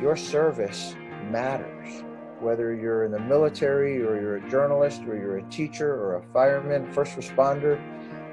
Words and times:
your 0.00 0.16
service 0.16 0.94
matters. 1.30 2.02
Whether 2.40 2.74
you're 2.74 3.04
in 3.04 3.12
the 3.12 3.20
military 3.20 4.02
or 4.02 4.18
you're 4.18 4.36
a 4.36 4.50
journalist 4.50 5.02
or 5.02 5.14
you're 5.14 5.38
a 5.38 5.42
teacher 5.50 5.92
or 5.92 6.16
a 6.16 6.22
fireman, 6.32 6.90
first 6.92 7.16
responder, 7.16 7.78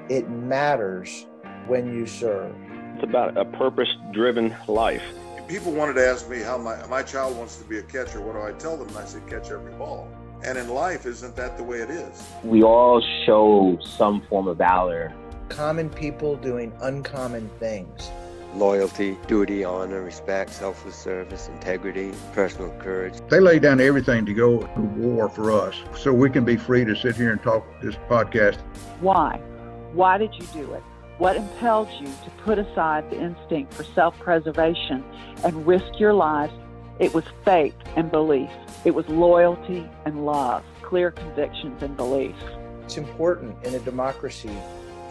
it 0.08 0.30
matters 0.30 1.26
when 1.66 1.94
you 1.94 2.06
serve. 2.06 2.54
It's 2.94 3.04
about 3.04 3.36
a 3.36 3.44
purpose 3.44 3.88
driven 4.12 4.56
life. 4.66 5.02
People 5.46 5.72
wanted 5.72 5.94
to 5.94 6.06
ask 6.06 6.28
me 6.28 6.40
how 6.40 6.56
my, 6.56 6.86
my 6.86 7.02
child 7.02 7.36
wants 7.36 7.56
to 7.56 7.64
be 7.64 7.78
a 7.78 7.82
catcher. 7.82 8.20
What 8.20 8.34
do 8.34 8.40
I 8.40 8.52
tell 8.58 8.76
them? 8.76 8.88
And 8.88 8.98
I 8.98 9.04
said, 9.04 9.26
catch 9.28 9.50
every 9.50 9.72
ball. 9.74 10.08
And 10.42 10.56
in 10.56 10.68
life, 10.68 11.04
isn't 11.04 11.36
that 11.36 11.56
the 11.56 11.64
way 11.64 11.78
it 11.78 11.90
is? 11.90 12.26
We 12.44 12.62
all 12.62 13.02
show 13.26 13.78
some 13.82 14.22
form 14.28 14.48
of 14.48 14.56
valor. 14.58 15.12
Common 15.48 15.90
people 15.90 16.36
doing 16.36 16.72
uncommon 16.80 17.50
things. 17.58 18.10
Loyalty, 18.54 19.16
duty, 19.26 19.62
honor, 19.62 20.02
respect, 20.02 20.50
selfless 20.50 20.96
service, 20.96 21.48
integrity, 21.48 22.12
personal 22.32 22.70
courage. 22.78 23.14
They 23.28 23.40
lay 23.40 23.58
down 23.58 23.80
everything 23.80 24.24
to 24.26 24.32
go 24.32 24.60
to 24.60 24.80
war 24.80 25.28
for 25.28 25.52
us 25.52 25.76
so 25.96 26.12
we 26.12 26.30
can 26.30 26.44
be 26.44 26.56
free 26.56 26.84
to 26.84 26.96
sit 26.96 27.14
here 27.16 27.30
and 27.30 27.42
talk 27.42 27.64
this 27.82 27.96
podcast. 28.08 28.58
Why? 29.00 29.38
Why 29.92 30.18
did 30.18 30.34
you 30.34 30.46
do 30.52 30.72
it? 30.72 30.82
What 31.18 31.36
impelled 31.36 31.88
you 32.00 32.06
to 32.06 32.30
put 32.44 32.58
aside 32.58 33.10
the 33.10 33.20
instinct 33.20 33.74
for 33.74 33.84
self 33.84 34.18
preservation 34.20 35.04
and 35.44 35.66
risk 35.66 35.98
your 35.98 36.14
lives? 36.14 36.52
It 36.98 37.12
was 37.12 37.24
faith 37.44 37.74
and 37.96 38.10
belief. 38.10 38.50
It 38.84 38.92
was 38.94 39.08
loyalty 39.08 39.88
and 40.04 40.24
love, 40.24 40.64
clear 40.82 41.10
convictions 41.10 41.82
and 41.82 41.96
beliefs. 41.96 42.42
It's 42.84 42.96
important 42.96 43.62
in 43.64 43.74
a 43.74 43.78
democracy 43.80 44.56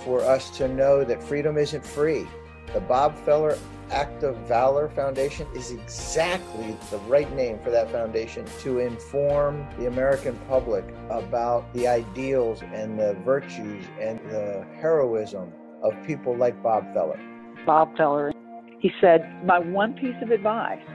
for 0.04 0.22
us 0.22 0.50
to 0.58 0.68
know 0.68 1.04
that 1.04 1.22
freedom 1.22 1.58
isn't 1.58 1.86
free. 1.86 2.28
The 2.78 2.82
Bob 2.82 3.18
Feller 3.26 3.58
Act 3.90 4.22
of 4.22 4.38
Valor 4.48 4.88
Foundation 4.90 5.48
is 5.56 5.72
exactly 5.72 6.78
the 6.92 7.00
right 7.10 7.28
name 7.36 7.58
for 7.64 7.72
that 7.72 7.92
foundation 7.92 8.46
to 8.60 8.78
inform 8.78 9.66
the 9.80 9.88
American 9.88 10.38
public 10.48 10.86
about 11.10 11.74
the 11.74 11.88
ideals 11.88 12.62
and 12.62 13.00
the 13.00 13.16
virtues 13.26 13.84
and 14.00 14.20
the 14.30 14.64
heroism 14.80 15.52
of 15.82 15.92
people 16.06 16.38
like 16.38 16.62
Bob 16.62 16.84
Feller. 16.94 17.20
Bob 17.66 17.98
Feller, 17.98 18.32
he 18.78 18.92
said, 19.02 19.28
My 19.44 19.58
one 19.58 19.94
piece 19.94 20.22
of 20.22 20.30
advice 20.30 20.86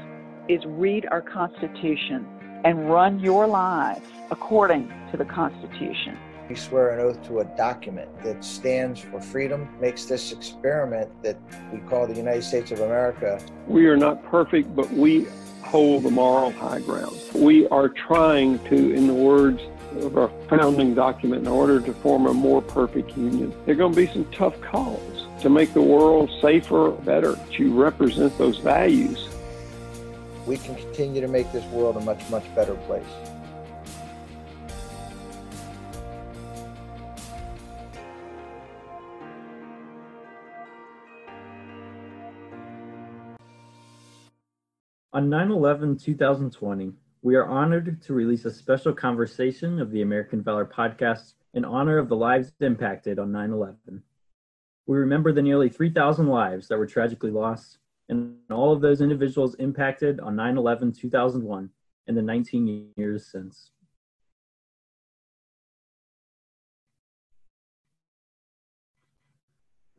is 0.48 0.60
read 0.64 1.08
our 1.10 1.20
Constitution 1.20 2.24
and 2.64 2.88
run 2.88 3.18
your 3.18 3.48
lives 3.48 4.06
according 4.30 4.86
to 5.10 5.16
the 5.16 5.24
Constitution. 5.24 6.16
We 6.52 6.58
swear 6.58 6.90
an 6.90 7.00
oath 7.00 7.26
to 7.28 7.40
a 7.40 7.46
document 7.56 8.10
that 8.24 8.44
stands 8.44 9.00
for 9.00 9.22
freedom, 9.22 9.66
makes 9.80 10.04
this 10.04 10.32
experiment 10.32 11.10
that 11.22 11.38
we 11.72 11.78
call 11.88 12.06
the 12.06 12.14
United 12.14 12.42
States 12.42 12.70
of 12.70 12.80
America. 12.80 13.40
We 13.66 13.86
are 13.86 13.96
not 13.96 14.22
perfect, 14.24 14.76
but 14.76 14.92
we 14.92 15.26
hold 15.62 16.02
the 16.02 16.10
moral 16.10 16.50
high 16.50 16.80
ground. 16.80 17.16
We 17.34 17.66
are 17.68 17.88
trying 17.88 18.58
to, 18.66 18.92
in 18.92 19.06
the 19.06 19.14
words 19.14 19.62
of 20.02 20.18
our 20.18 20.30
founding 20.50 20.94
document, 20.94 21.46
in 21.46 21.48
order 21.48 21.80
to 21.80 21.92
form 21.94 22.26
a 22.26 22.34
more 22.34 22.60
perfect 22.60 23.16
union, 23.16 23.54
there 23.64 23.74
are 23.74 23.78
going 23.78 23.94
to 23.94 23.96
be 23.96 24.12
some 24.12 24.30
tough 24.30 24.60
calls 24.60 25.26
to 25.40 25.48
make 25.48 25.72
the 25.72 25.80
world 25.80 26.30
safer, 26.42 26.90
better, 26.90 27.38
to 27.52 27.72
represent 27.72 28.36
those 28.36 28.58
values. 28.58 29.30
We 30.46 30.58
can 30.58 30.74
continue 30.74 31.22
to 31.22 31.28
make 31.28 31.50
this 31.50 31.64
world 31.72 31.96
a 31.96 32.00
much, 32.00 32.28
much 32.28 32.44
better 32.54 32.74
place. 32.74 33.06
On 45.14 45.28
9 45.28 45.50
11 45.50 45.98
2020, 45.98 46.90
we 47.20 47.34
are 47.34 47.44
honored 47.44 48.00
to 48.00 48.14
release 48.14 48.46
a 48.46 48.50
special 48.50 48.94
conversation 48.94 49.78
of 49.78 49.90
the 49.90 50.00
American 50.00 50.42
Valor 50.42 50.64
podcast 50.64 51.34
in 51.52 51.66
honor 51.66 51.98
of 51.98 52.08
the 52.08 52.16
lives 52.16 52.50
impacted 52.60 53.18
on 53.18 53.30
9 53.30 53.50
11. 53.52 54.02
We 54.86 54.96
remember 54.96 55.30
the 55.30 55.42
nearly 55.42 55.68
3,000 55.68 56.28
lives 56.28 56.66
that 56.68 56.78
were 56.78 56.86
tragically 56.86 57.30
lost 57.30 57.76
and 58.08 58.36
all 58.50 58.72
of 58.72 58.80
those 58.80 59.02
individuals 59.02 59.54
impacted 59.56 60.18
on 60.18 60.34
9 60.34 60.56
11 60.56 60.92
2001 60.92 61.68
and 62.06 62.16
the 62.16 62.22
19 62.22 62.92
years 62.96 63.26
since. 63.30 63.70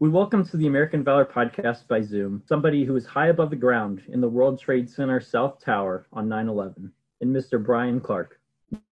We 0.03 0.09
welcome 0.09 0.45
to 0.47 0.57
the 0.57 0.67
American 0.67 1.01
Valor 1.01 1.23
podcast 1.23 1.87
by 1.87 2.01
Zoom 2.01 2.43
somebody 2.45 2.83
who 2.83 2.97
is 2.97 3.05
high 3.05 3.27
above 3.27 3.49
the 3.51 3.55
ground 3.55 4.01
in 4.09 4.19
the 4.19 4.27
World 4.27 4.59
Trade 4.59 4.89
Center 4.89 5.21
South 5.21 5.63
Tower 5.63 6.07
on 6.11 6.27
9 6.27 6.49
11, 6.49 6.91
and 7.21 7.33
Mr. 7.33 7.63
Brian 7.63 8.01
Clark. 8.01 8.37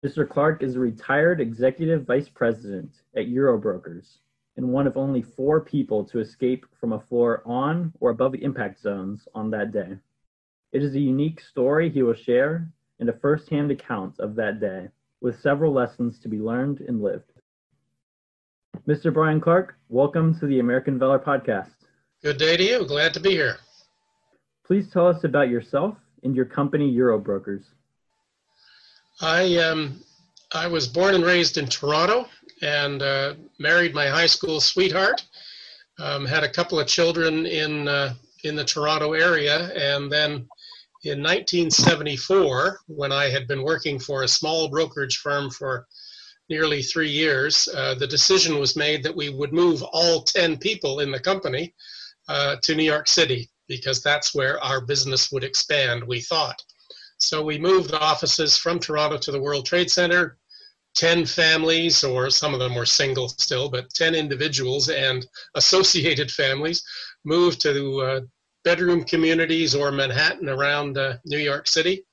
Mr. 0.04 0.28
Clark 0.28 0.62
is 0.62 0.76
a 0.76 0.80
retired 0.80 1.40
executive 1.40 2.04
vice 2.04 2.28
president 2.28 2.90
at 3.16 3.24
Eurobrokers 3.24 4.18
and 4.58 4.68
one 4.68 4.86
of 4.86 4.98
only 4.98 5.22
four 5.22 5.62
people 5.62 6.04
to 6.04 6.20
escape 6.20 6.66
from 6.78 6.92
a 6.92 7.00
floor 7.00 7.42
on 7.46 7.90
or 8.00 8.10
above 8.10 8.32
the 8.32 8.44
impact 8.44 8.78
zones 8.78 9.26
on 9.34 9.50
that 9.50 9.72
day. 9.72 9.96
It 10.72 10.82
is 10.82 10.94
a 10.94 11.00
unique 11.00 11.40
story 11.40 11.88
he 11.88 12.02
will 12.02 12.12
share 12.12 12.70
and 13.00 13.08
a 13.08 13.18
first 13.18 13.48
hand 13.48 13.70
account 13.70 14.20
of 14.20 14.34
that 14.34 14.60
day, 14.60 14.90
with 15.22 15.40
several 15.40 15.72
lessons 15.72 16.18
to 16.18 16.28
be 16.28 16.38
learned 16.38 16.82
and 16.82 17.00
lived. 17.00 17.32
Mr. 18.86 19.12
Brian 19.12 19.40
Clark, 19.40 19.76
welcome 19.88 20.38
to 20.38 20.46
the 20.46 20.60
American 20.60 20.98
Valor 20.98 21.18
podcast. 21.18 21.70
Good 22.22 22.38
day 22.38 22.56
to 22.56 22.62
you. 22.62 22.86
Glad 22.86 23.12
to 23.14 23.20
be 23.20 23.30
here. 23.30 23.56
Please 24.66 24.90
tell 24.90 25.06
us 25.06 25.24
about 25.24 25.48
yourself 25.48 25.96
and 26.22 26.34
your 26.34 26.44
company, 26.44 26.94
Eurobrokers. 26.94 27.64
I 29.20 29.56
um, 29.56 30.00
I 30.52 30.66
was 30.66 30.86
born 30.86 31.14
and 31.14 31.24
raised 31.24 31.58
in 31.58 31.66
Toronto 31.66 32.26
and 32.62 33.02
uh, 33.02 33.34
married 33.58 33.94
my 33.94 34.06
high 34.06 34.26
school 34.26 34.60
sweetheart. 34.60 35.24
Um, 35.98 36.24
had 36.24 36.44
a 36.44 36.50
couple 36.50 36.78
of 36.78 36.86
children 36.86 37.46
in 37.46 37.88
uh, 37.88 38.14
in 38.44 38.54
the 38.54 38.64
Toronto 38.64 39.12
area, 39.14 39.70
and 39.74 40.10
then 40.10 40.48
in 41.04 41.22
1974, 41.22 42.80
when 42.86 43.12
I 43.12 43.28
had 43.28 43.48
been 43.48 43.62
working 43.62 43.98
for 43.98 44.22
a 44.22 44.28
small 44.28 44.68
brokerage 44.68 45.18
firm 45.18 45.50
for 45.50 45.86
nearly 46.48 46.82
three 46.82 47.10
years, 47.10 47.68
uh, 47.74 47.94
the 47.94 48.06
decision 48.06 48.58
was 48.58 48.76
made 48.76 49.02
that 49.02 49.14
we 49.14 49.28
would 49.28 49.52
move 49.52 49.82
all 49.82 50.22
10 50.22 50.58
people 50.58 51.00
in 51.00 51.10
the 51.10 51.20
company 51.20 51.74
uh, 52.28 52.56
to 52.62 52.74
New 52.74 52.84
York 52.84 53.08
City 53.08 53.50
because 53.68 54.02
that's 54.02 54.34
where 54.34 54.62
our 54.64 54.80
business 54.80 55.30
would 55.30 55.44
expand, 55.44 56.02
we 56.02 56.20
thought. 56.20 56.60
So 57.18 57.42
we 57.42 57.58
moved 57.58 57.92
offices 57.92 58.56
from 58.56 58.78
Toronto 58.78 59.18
to 59.18 59.32
the 59.32 59.40
World 59.40 59.66
Trade 59.66 59.90
Center. 59.90 60.38
10 60.94 61.26
families, 61.26 62.02
or 62.02 62.28
some 62.30 62.54
of 62.54 62.60
them 62.60 62.74
were 62.74 62.86
single 62.86 63.28
still, 63.28 63.68
but 63.68 63.90
10 63.90 64.14
individuals 64.14 64.88
and 64.88 65.24
associated 65.54 66.30
families 66.30 66.82
moved 67.24 67.60
to 67.60 68.00
uh, 68.00 68.20
bedroom 68.64 69.04
communities 69.04 69.74
or 69.74 69.92
Manhattan 69.92 70.48
around 70.48 70.98
uh, 70.98 71.18
New 71.24 71.38
York 71.38 71.68
City. 71.68 72.04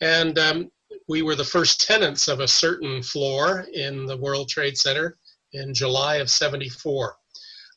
And 0.00 0.38
um, 0.38 0.70
we 1.08 1.22
were 1.22 1.36
the 1.36 1.44
first 1.44 1.86
tenants 1.86 2.28
of 2.28 2.40
a 2.40 2.48
certain 2.48 3.02
floor 3.02 3.66
in 3.72 4.06
the 4.06 4.16
World 4.16 4.48
Trade 4.48 4.76
Center 4.76 5.16
in 5.52 5.72
July 5.72 6.16
of 6.16 6.30
74. 6.30 7.16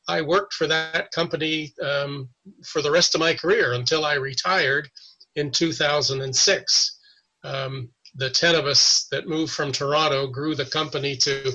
I 0.08 0.22
worked 0.22 0.54
for 0.54 0.66
that 0.68 1.12
company 1.12 1.74
um, 1.84 2.30
for 2.66 2.82
the 2.82 2.92
rest 2.92 3.14
of 3.14 3.20
my 3.20 3.34
career 3.34 3.74
until 3.74 4.06
I 4.06 4.16
retired 4.16 4.90
in 5.36 5.52
2006. 5.52 7.00
Um, 7.44 7.90
the 8.16 8.30
10 8.30 8.56
of 8.56 8.66
us 8.66 9.08
that 9.12 9.28
moved 9.28 9.54
from 9.54 9.72
Toronto 9.72 10.26
grew 10.28 10.56
the 10.56 10.66
company 10.66 11.16
to 11.18 11.52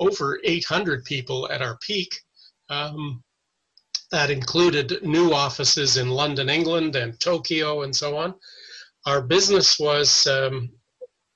over 0.00 0.38
800 0.44 1.04
people 1.04 1.50
at 1.50 1.62
our 1.62 1.78
peak. 1.78 2.14
Um, 2.68 3.22
that 4.10 4.30
included 4.30 5.02
new 5.02 5.32
offices 5.32 5.96
in 5.96 6.10
London, 6.10 6.48
England, 6.48 6.94
and 6.94 7.18
Tokyo, 7.18 7.82
and 7.82 7.96
so 7.96 8.16
on. 8.16 8.34
Our 9.06 9.22
business 9.22 9.78
was 9.78 10.26
um, 10.26 10.70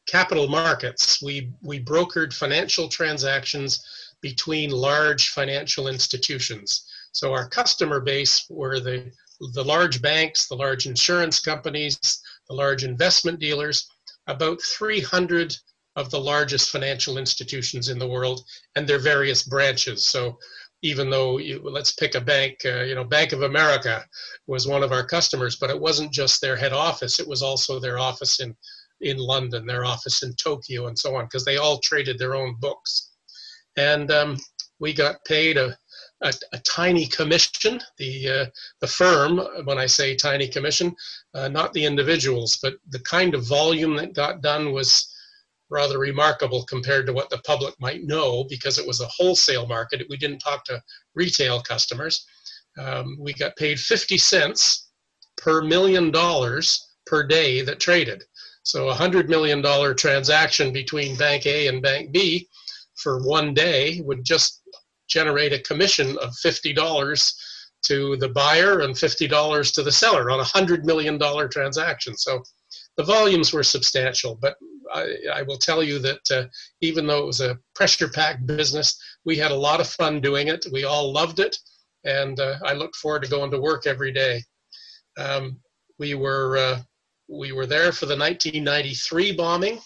capital 0.09 0.49
markets. 0.49 1.23
We, 1.23 1.53
we 1.63 1.83
brokered 1.83 2.33
financial 2.33 2.89
transactions 2.89 3.85
between 4.21 4.71
large 4.71 5.29
financial 5.29 5.87
institutions. 5.89 6.85
So 7.13 7.33
our 7.33 7.49
customer 7.49 8.01
base 8.01 8.47
were 8.51 8.81
the, 8.81 9.11
the 9.55 9.65
large 9.65 10.03
banks, 10.03 10.49
the 10.49 10.57
large 10.57 10.87
insurance 10.87 11.41
companies, 11.41 11.99
the 12.49 12.55
large 12.55 12.85
investment 12.85 13.39
dealers, 13.39 13.89
about 14.27 14.61
300 14.63 15.55
of 15.97 16.11
the 16.11 16.21
largest 16.21 16.71
financial 16.71 17.19
institutions 17.19 17.89
in 17.89 17.99
the 17.99 18.09
world 18.09 18.45
and 18.77 18.87
their 18.87 18.99
various 18.99 19.43
branches. 19.43 20.07
So 20.07 20.39
even 20.83 21.11
though 21.11 21.39
you, 21.39 21.61
let's 21.63 21.93
pick 21.93 22.15
a 22.15 22.21
bank, 22.21 22.59
uh, 22.65 22.83
you 22.83 22.95
know, 22.95 23.05
Bank 23.05 23.33
of 23.33 23.43
America 23.43 24.05
was 24.47 24.69
one 24.69 24.85
of 24.85 24.93
our 24.93 25.05
customers, 25.05 25.57
but 25.57 25.71
it 25.71 25.81
wasn't 25.81 26.13
just 26.13 26.41
their 26.41 26.57
head 26.57 26.73
office, 26.73 27.19
it 27.19 27.27
was 27.27 27.43
also 27.43 27.81
their 27.81 27.99
office 27.99 28.39
in 28.41 28.55
in 29.01 29.17
London, 29.17 29.67
their 29.67 29.85
office 29.85 30.23
in 30.23 30.35
Tokyo, 30.35 30.87
and 30.87 30.99
so 30.99 31.17
on, 31.17 31.25
because 31.25 31.45
they 31.45 31.57
all 31.57 31.79
traded 31.79 32.19
their 32.19 32.35
own 32.35 32.57
books. 32.59 33.11
And 33.77 34.11
um, 34.11 34.39
we 34.81 34.93
got 34.93 35.25
paid 35.25 35.57
a 35.57 35.77
a, 36.23 36.33
a 36.53 36.59
tiny 36.59 37.07
commission. 37.07 37.81
The 37.99 38.29
uh, 38.29 38.47
the 38.81 38.87
firm, 38.87 39.39
when 39.65 39.79
I 39.79 39.87
say 39.87 40.15
tiny 40.15 40.49
commission, 40.49 40.95
uh, 41.35 41.49
not 41.49 41.73
the 41.73 41.85
individuals, 41.85 42.59
but 42.63 42.75
the 42.91 43.01
kind 43.01 43.35
of 43.35 43.47
volume 43.47 43.97
that 43.97 44.15
got 44.15 44.43
done 44.43 44.73
was 44.73 45.15
rather 45.71 45.99
remarkable 45.99 46.65
compared 46.65 47.07
to 47.07 47.13
what 47.13 47.29
the 47.31 47.39
public 47.39 47.75
might 47.79 48.03
know 48.05 48.45
because 48.49 48.79
it 48.79 48.87
was 48.87 49.01
a 49.01 49.09
wholesale 49.09 49.67
market. 49.67 50.07
We 50.09 50.17
didn't 50.17 50.39
talk 50.39 50.65
to 50.65 50.83
retail 51.15 51.61
customers. 51.61 52.27
Um, 52.79 53.17
we 53.21 53.35
got 53.35 53.57
paid 53.57 53.79
50 53.79 54.17
cents 54.19 54.89
per 55.37 55.63
million 55.63 56.11
dollars 56.11 56.95
per 57.07 57.27
day 57.27 57.63
that 57.63 57.81
traded. 57.81 58.25
So 58.63 58.89
a 58.89 58.95
$100 58.95 59.29
million 59.29 59.63
transaction 59.97 60.73
between 60.73 61.17
Bank 61.17 61.47
A 61.47 61.69
and 61.69 61.83
Bank 61.83 62.13
B 62.13 62.49
for 62.97 63.23
one 63.27 63.55
day 63.55 64.01
would 64.03 64.25
just 64.25 64.63
generate 65.09 65.53
a 65.53 65.61
commission 65.61 66.19
of 66.19 66.31
$50 66.45 67.35
to 67.87 68.17
the 68.17 68.29
buyer 68.29 68.81
and 68.81 68.95
$50 68.95 69.75
to 69.75 69.83
the 69.83 69.93
seller 69.93 70.31
on 70.31 70.41
a 70.41 70.45
$100 70.45 70.85
million 70.85 71.19
transaction. 71.51 72.17
So 72.17 72.43
the 72.97 73.05
volumes 73.05 73.53
were 73.53 73.63
substantial, 73.63 74.37
but 74.41 74.57
I, 74.93 75.15
I 75.33 75.43
will 75.43 75.57
tell 75.57 75.83
you 75.83 75.99
that 76.01 76.31
uh, 76.31 76.45
even 76.81 77.07
though 77.07 77.23
it 77.23 77.27
was 77.27 77.41
a 77.41 77.59
pressure 77.75 78.09
packed 78.09 78.47
business, 78.47 79.01
we 79.25 79.37
had 79.37 79.51
a 79.51 79.57
lot 79.57 79.81
of 79.81 79.89
fun 79.89 80.21
doing 80.21 80.49
it. 80.49 80.67
We 80.73 80.85
all 80.85 81.13
loved 81.13 81.39
it, 81.39 81.57
and 82.05 82.39
uh, 82.41 82.59
I 82.65 82.73
looked 82.73 82.97
forward 82.97 83.23
to 83.23 83.31
going 83.31 83.51
to 83.51 83.61
work 83.61 83.87
every 83.87 84.13
day. 84.13 84.43
Um, 85.17 85.61
we 85.99 86.15
were 86.15 86.57
uh, 86.57 86.81
we 87.29 87.53
were 87.53 87.67
there 87.67 87.93
for 87.93 88.07
the 88.07 88.17
1993 88.17 89.33
bombing, 89.33 89.81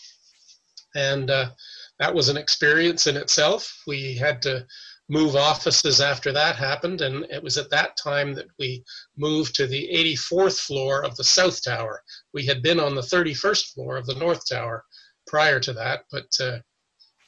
and 0.95 1.31
uh, 1.31 1.51
that 1.99 2.15
was 2.15 2.29
an 2.29 2.37
experience 2.37 3.07
in 3.07 3.17
itself. 3.17 3.83
We 3.87 4.15
had 4.15 4.41
to 4.43 4.67
move 5.09 5.37
offices 5.37 6.01
after 6.01 6.33
that 6.33 6.57
happened, 6.57 7.01
and 7.01 7.25
it 7.31 7.43
was 7.43 7.59
at 7.59 7.71
that 7.71 7.97
time 7.97 8.35
that 8.35 8.47
we 8.59 8.85
moved 9.17 9.55
to 9.57 9.67
the 9.67 9.89
84th 9.93 10.61
floor 10.61 11.05
of 11.05 11.17
the 11.17 11.25
South 11.25 11.63
Tower. 11.63 12.03
We 12.33 12.47
had 12.47 12.63
been 12.63 12.81
on 12.81 12.95
the 12.95 13.03
31st 13.03 13.73
floor 13.75 13.97
of 13.97 14.07
the 14.07 14.15
North 14.15 14.49
Tower 14.49 14.85
prior 15.27 15.61
to 15.61 15.73
that, 15.75 16.05
but 16.11 16.29
uh, 16.41 16.59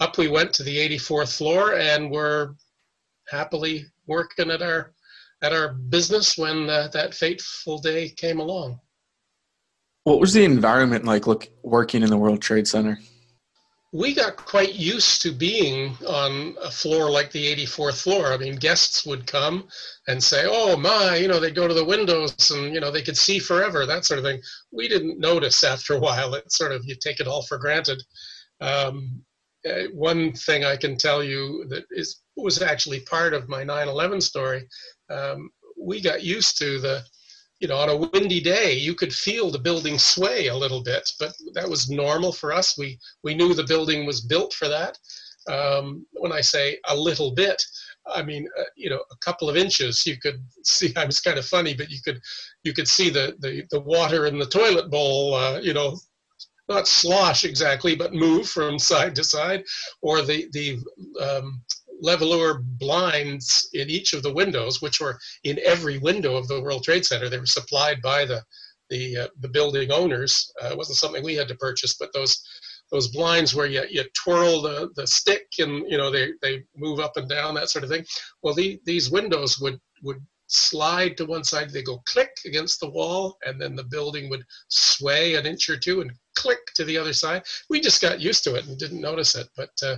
up 0.01 0.19
we 0.19 0.29
went 0.29 0.53
to 0.55 0.63
the 0.63 0.77
84th 0.77 1.37
floor, 1.37 1.75
and 1.75 2.11
we're 2.11 2.55
happily 3.29 3.87
working 4.07 4.51
at 4.51 4.63
our 4.63 4.93
at 5.43 5.53
our 5.53 5.75
business 5.75 6.39
when 6.39 6.71
uh, 6.71 6.89
that 6.93 7.13
fateful 7.13 7.79
day 7.79 8.09
came 8.09 8.41
along. 8.41 8.81
What 10.05 10.21
was 10.21 10.33
the 10.33 10.45
environment 10.45 11.05
like 11.05 11.27
look, 11.27 11.49
working 11.63 12.03
in 12.03 12.11
the 12.11 12.17
World 12.17 12.41
Trade 12.41 12.69
Center? 12.69 12.99
we 13.95 14.13
got 14.13 14.35
quite 14.35 14.75
used 14.75 15.23
to 15.23 15.31
being 15.31 15.97
on 16.09 16.57
a 16.61 16.69
floor 16.69 17.09
like 17.09 17.31
the 17.31 17.55
84th 17.55 18.03
floor. 18.03 18.33
I 18.33 18.37
mean, 18.37 18.57
guests 18.57 19.07
would 19.07 19.25
come 19.25 19.69
and 20.09 20.21
say, 20.21 20.47
"Oh 20.49 20.77
my," 20.77 21.15
you 21.15 21.29
know, 21.29 21.39
they'd 21.39 21.55
go 21.55 21.69
to 21.69 21.75
the 21.75 21.85
windows 21.85 22.51
and 22.51 22.75
you 22.75 22.81
know 22.81 22.91
they 22.91 23.03
could 23.03 23.17
see 23.17 23.39
forever, 23.39 23.87
that 23.87 24.05
sort 24.05 24.19
of 24.19 24.25
thing. 24.25 24.43
We 24.73 24.89
didn't 24.89 25.21
notice 25.21 25.63
after 25.63 25.95
a 25.95 26.01
while. 26.01 26.35
It 26.35 26.51
sort 26.51 26.73
of 26.73 26.85
you 26.85 26.97
take 26.97 27.21
it 27.21 27.29
all 27.29 27.43
for 27.43 27.57
granted. 27.57 28.03
Um, 28.61 29.23
uh, 29.65 29.85
one 29.93 30.33
thing 30.33 30.65
I 30.65 30.77
can 30.77 30.97
tell 30.97 31.23
you 31.23 31.65
that 31.69 31.85
is 31.93 32.21
was 32.37 32.61
actually 32.63 33.01
part 33.03 33.33
of 33.33 33.49
my 33.49 33.63
9/11 33.63 34.21
story. 34.21 34.67
Um, 35.09 35.51
we 35.81 36.01
got 36.01 36.25
used 36.25 36.59
to 36.59 36.81
the 36.81 37.05
you 37.65 37.69
know, 37.69 37.79
on 37.79 37.89
a 37.89 37.97
windy 37.97 38.43
day, 38.43 38.75
you 38.75 38.95
could 38.95 39.11
feel 39.11 39.51
the 39.51 39.59
building 39.59 39.99
sway 39.99 40.49
a 40.49 40.55
little 40.55 40.83
bit, 40.83 41.11
but 41.19 41.33
that 41.55 41.67
was 41.67 41.89
normal 41.89 42.31
for 42.31 42.53
us. 42.53 42.77
We 42.77 42.99
we 43.23 43.35
knew 43.35 43.55
the 43.55 43.65
building 43.65 44.05
was 44.05 44.21
built 44.21 44.53
for 44.53 44.69
that. 44.69 44.99
Um, 45.49 46.05
when 46.13 46.31
I 46.31 46.43
say 46.43 46.79
a 46.89 46.95
little 46.95 47.31
bit, 47.31 47.65
I 48.07 48.23
mean 48.23 48.47
uh, 48.61 48.65
you 48.77 48.91
know 48.91 49.03
a 49.11 49.17
couple 49.25 49.49
of 49.49 49.57
inches. 49.57 50.05
You 50.05 50.19
could 50.21 50.45
see. 50.65 50.93
I 50.95 51.07
was 51.07 51.21
kind 51.21 51.39
of 51.39 51.47
funny, 51.47 51.73
but 51.73 51.89
you 51.89 52.01
could 52.05 52.21
you 52.65 52.75
could 52.75 52.87
see 52.87 53.09
the 53.09 53.35
the, 53.39 53.63
the 53.71 53.81
water 53.81 54.27
in 54.27 54.39
the 54.39 54.45
toilet 54.61 54.91
bowl. 54.91 55.33
Uh, 55.35 55.59
you 55.63 55.73
know, 55.73 55.97
not 56.69 56.87
slosh 56.87 57.47
exactly, 57.47 57.97
but 57.97 58.13
move 58.13 58.47
from 58.47 58.79
side 58.91 59.15
to 59.15 59.25
side, 59.25 59.65
or 60.03 60.21
the 60.21 60.49
the 60.53 60.79
um, 61.19 61.63
Levolor 62.03 62.63
blinds 62.63 63.69
in 63.73 63.91
each 63.91 64.13
of 64.13 64.23
the 64.23 64.33
windows, 64.33 64.83
which 64.83 65.01
were 65.01 65.19
in 65.45 65.59
every 65.65 65.99
window 65.99 66.37
of 66.37 66.49
the 66.49 66.61
World 66.61 66.85
Trade 66.85 67.05
Center. 67.05 67.29
They 67.29 67.39
were 67.39 67.47
supplied 67.47 68.01
by 68.03 68.25
the 68.25 68.43
the, 68.91 69.17
uh, 69.17 69.29
the 69.41 69.49
building 69.49 69.91
owners. 69.91 70.53
Uh, 70.63 70.69
it 70.69 70.77
wasn't 70.77 70.99
something 70.99 71.25
we 71.25 71.35
had 71.35 71.49
to 71.49 71.55
purchase, 71.57 71.95
but 71.95 72.13
those 72.13 72.45
those 72.93 73.09
blinds 73.09 73.55
where 73.55 73.67
you, 73.67 73.83
you 73.91 74.05
twirl 74.15 74.61
the, 74.61 74.91
the 74.95 75.07
stick 75.07 75.47
and 75.59 75.91
you 75.91 75.97
know 75.97 76.11
they, 76.11 76.33
they 76.43 76.63
move 76.77 77.01
up 77.01 77.17
and 77.17 77.29
down 77.29 77.55
that 77.55 77.71
sort 77.71 77.83
of 77.83 77.91
thing. 77.91 78.05
Well, 78.43 78.55
the, 78.55 78.79
these 78.85 79.11
windows 79.11 79.59
would 79.59 79.81
would 80.03 80.21
slide 80.47 81.17
to 81.17 81.25
one 81.25 81.45
side. 81.45 81.71
They 81.71 81.83
go 81.83 82.03
click 82.07 82.31
against 82.47 82.81
the 82.81 82.91
wall, 82.91 83.37
and 83.45 83.61
then 83.61 83.75
the 83.75 83.85
building 83.85 84.29
would 84.31 84.45
sway 84.69 85.35
an 85.35 85.47
inch 85.47 85.69
or 85.69 85.77
two 85.77 86.03
and 86.03 86.13
click 86.37 86.61
to 86.75 86.85
the 86.85 86.99
other 86.99 87.13
side. 87.13 87.43
We 87.71 87.81
just 87.81 88.03
got 88.03 88.21
used 88.21 88.45
to 88.45 88.55
it 88.55 88.67
and 88.67 88.79
didn't 88.79 89.01
notice 89.01 89.35
it. 89.35 89.49
But 89.57 89.71
uh, 89.83 89.97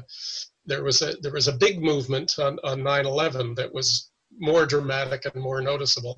there 0.66 0.82
was 0.82 1.02
a 1.02 1.14
there 1.22 1.32
was 1.32 1.48
a 1.48 1.52
big 1.52 1.82
movement 1.82 2.38
on, 2.38 2.58
on 2.64 2.80
9/11 2.80 3.56
that 3.56 3.72
was 3.72 4.10
more 4.38 4.66
dramatic 4.66 5.24
and 5.24 5.42
more 5.42 5.60
noticeable. 5.60 6.16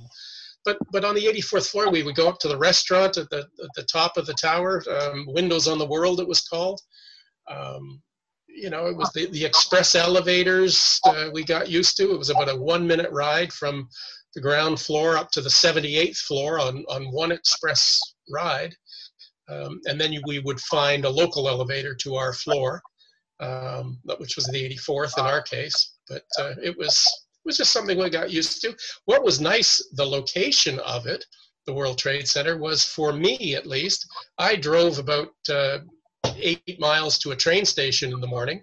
But 0.65 0.79
but 0.91 1.05
on 1.05 1.15
the 1.15 1.27
84th 1.27 1.71
floor, 1.71 1.91
we 1.91 2.03
would 2.03 2.17
go 2.17 2.29
up 2.29 2.39
to 2.41 2.49
the 2.49 2.59
restaurant 2.59 3.17
at 3.17 3.31
the 3.31 3.47
at 3.63 3.71
the 3.77 3.85
top 3.85 4.17
of 4.17 4.27
the 4.27 4.35
tower, 4.35 4.83
um, 4.91 5.27
Windows 5.29 5.69
on 5.69 5.79
the 5.79 5.87
World, 5.87 6.21
it 6.21 6.29
was 6.29 6.43
called. 6.43 6.81
Um, 7.49 8.03
you 8.49 8.71
know, 8.71 8.87
it 8.87 8.97
was 8.97 9.13
the, 9.13 9.27
the 9.27 9.45
express 9.45 9.95
elevators 9.95 10.99
uh, 11.05 11.31
we 11.33 11.45
got 11.45 11.69
used 11.69 11.97
to. 11.97 12.11
It 12.11 12.19
was 12.19 12.31
about 12.31 12.49
a 12.49 12.57
one 12.57 12.87
minute 12.87 13.11
ride 13.13 13.53
from 13.53 13.89
the 14.35 14.41
ground 14.41 14.81
floor 14.81 15.17
up 15.17 15.31
to 15.33 15.41
the 15.41 15.49
78th 15.49 16.19
floor 16.19 16.59
on, 16.59 16.85
on 16.89 17.13
one 17.13 17.31
express 17.31 18.01
ride. 18.31 18.75
Um, 19.49 19.81
and 19.87 19.99
then 20.01 20.15
we 20.27 20.41
would 20.41 20.61
find 20.61 21.05
a 21.05 21.11
local 21.11 21.49
elevator 21.49 21.95
to 22.03 22.17
our 22.17 22.33
floor 22.33 22.83
um, 23.41 23.99
which 24.19 24.37
was 24.37 24.47
the 24.47 24.77
84th 24.77 25.19
in 25.19 25.25
our 25.25 25.43
case. 25.43 25.95
But 26.09 26.25
uh, 26.39 26.55
it 26.63 26.77
was 26.77 26.95
it 26.97 27.47
was 27.49 27.57
just 27.57 27.73
something 27.73 27.99
we 27.99 28.11
got 28.11 28.31
used 28.31 28.61
to. 28.63 28.75
What 29.05 29.25
was 29.25 29.41
nice, 29.41 29.83
the 29.93 30.05
location 30.05 30.79
of 30.81 31.07
it, 31.07 31.25
the 31.67 31.73
World 31.73 31.99
Trade 31.99 32.29
Center, 32.29 32.59
was 32.59 32.85
for 32.85 33.13
me 33.13 33.55
at 33.55 33.67
least. 33.67 34.07
I 34.39 34.57
drove 34.57 34.99
about 34.99 35.31
uh, 35.49 35.79
eight 36.37 36.79
miles 36.79 37.19
to 37.19 37.31
a 37.31 37.37
train 37.37 37.65
station 37.65 38.13
in 38.13 38.21
the 38.21 38.27
morning, 38.27 38.61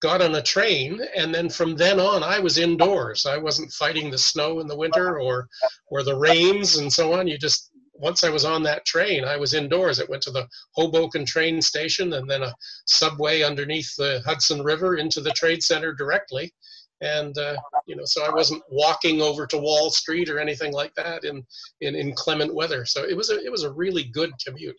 got 0.00 0.22
on 0.22 0.34
a 0.34 0.42
train, 0.42 1.00
and 1.16 1.34
then 1.34 1.48
from 1.48 1.76
then 1.76 2.00
on, 2.00 2.22
I 2.22 2.38
was 2.38 2.58
indoors. 2.58 3.26
I 3.26 3.36
wasn't 3.36 3.72
fighting 3.72 4.10
the 4.10 4.18
snow 4.18 4.60
in 4.60 4.66
the 4.66 4.76
winter 4.76 5.20
or 5.20 5.48
or 5.88 6.02
the 6.02 6.16
rains 6.16 6.76
and 6.76 6.92
so 6.92 7.14
on. 7.14 7.26
You 7.26 7.38
just 7.38 7.70
once 7.94 8.24
I 8.24 8.30
was 8.30 8.44
on 8.44 8.62
that 8.64 8.84
train, 8.84 9.24
I 9.24 9.36
was 9.36 9.54
indoors. 9.54 9.98
It 9.98 10.08
went 10.08 10.22
to 10.24 10.30
the 10.30 10.46
Hoboken 10.72 11.24
train 11.24 11.62
station 11.62 12.12
and 12.12 12.28
then 12.28 12.42
a 12.42 12.54
subway 12.86 13.42
underneath 13.42 13.94
the 13.96 14.22
Hudson 14.24 14.62
River 14.62 14.96
into 14.96 15.20
the 15.20 15.30
trade 15.32 15.62
center 15.62 15.92
directly. 15.92 16.52
And 17.00 17.36
uh, 17.38 17.56
you 17.86 17.96
know, 17.96 18.04
so 18.04 18.24
I 18.24 18.30
wasn't 18.30 18.62
walking 18.70 19.20
over 19.20 19.46
to 19.46 19.58
Wall 19.58 19.90
Street 19.90 20.28
or 20.28 20.38
anything 20.38 20.72
like 20.72 20.94
that 20.94 21.24
in, 21.24 21.44
in 21.80 21.94
inclement 21.94 22.54
weather. 22.54 22.84
So 22.84 23.04
it 23.04 23.16
was 23.16 23.30
a 23.30 23.44
it 23.44 23.50
was 23.50 23.64
a 23.64 23.72
really 23.72 24.04
good 24.04 24.32
commute. 24.44 24.76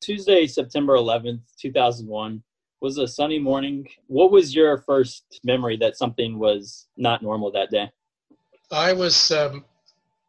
Tuesday, 0.00 0.46
September 0.46 0.94
11th, 0.94 1.40
2001 1.60 2.42
was 2.80 2.98
a 2.98 3.08
sunny 3.08 3.38
morning. 3.38 3.88
What 4.06 4.30
was 4.30 4.54
your 4.54 4.78
first 4.78 5.40
memory 5.44 5.76
that 5.78 5.96
something 5.96 6.38
was 6.38 6.86
not 6.96 7.22
normal 7.22 7.50
that 7.52 7.70
day? 7.70 7.90
I 8.70 8.92
was 8.92 9.30
um, 9.30 9.64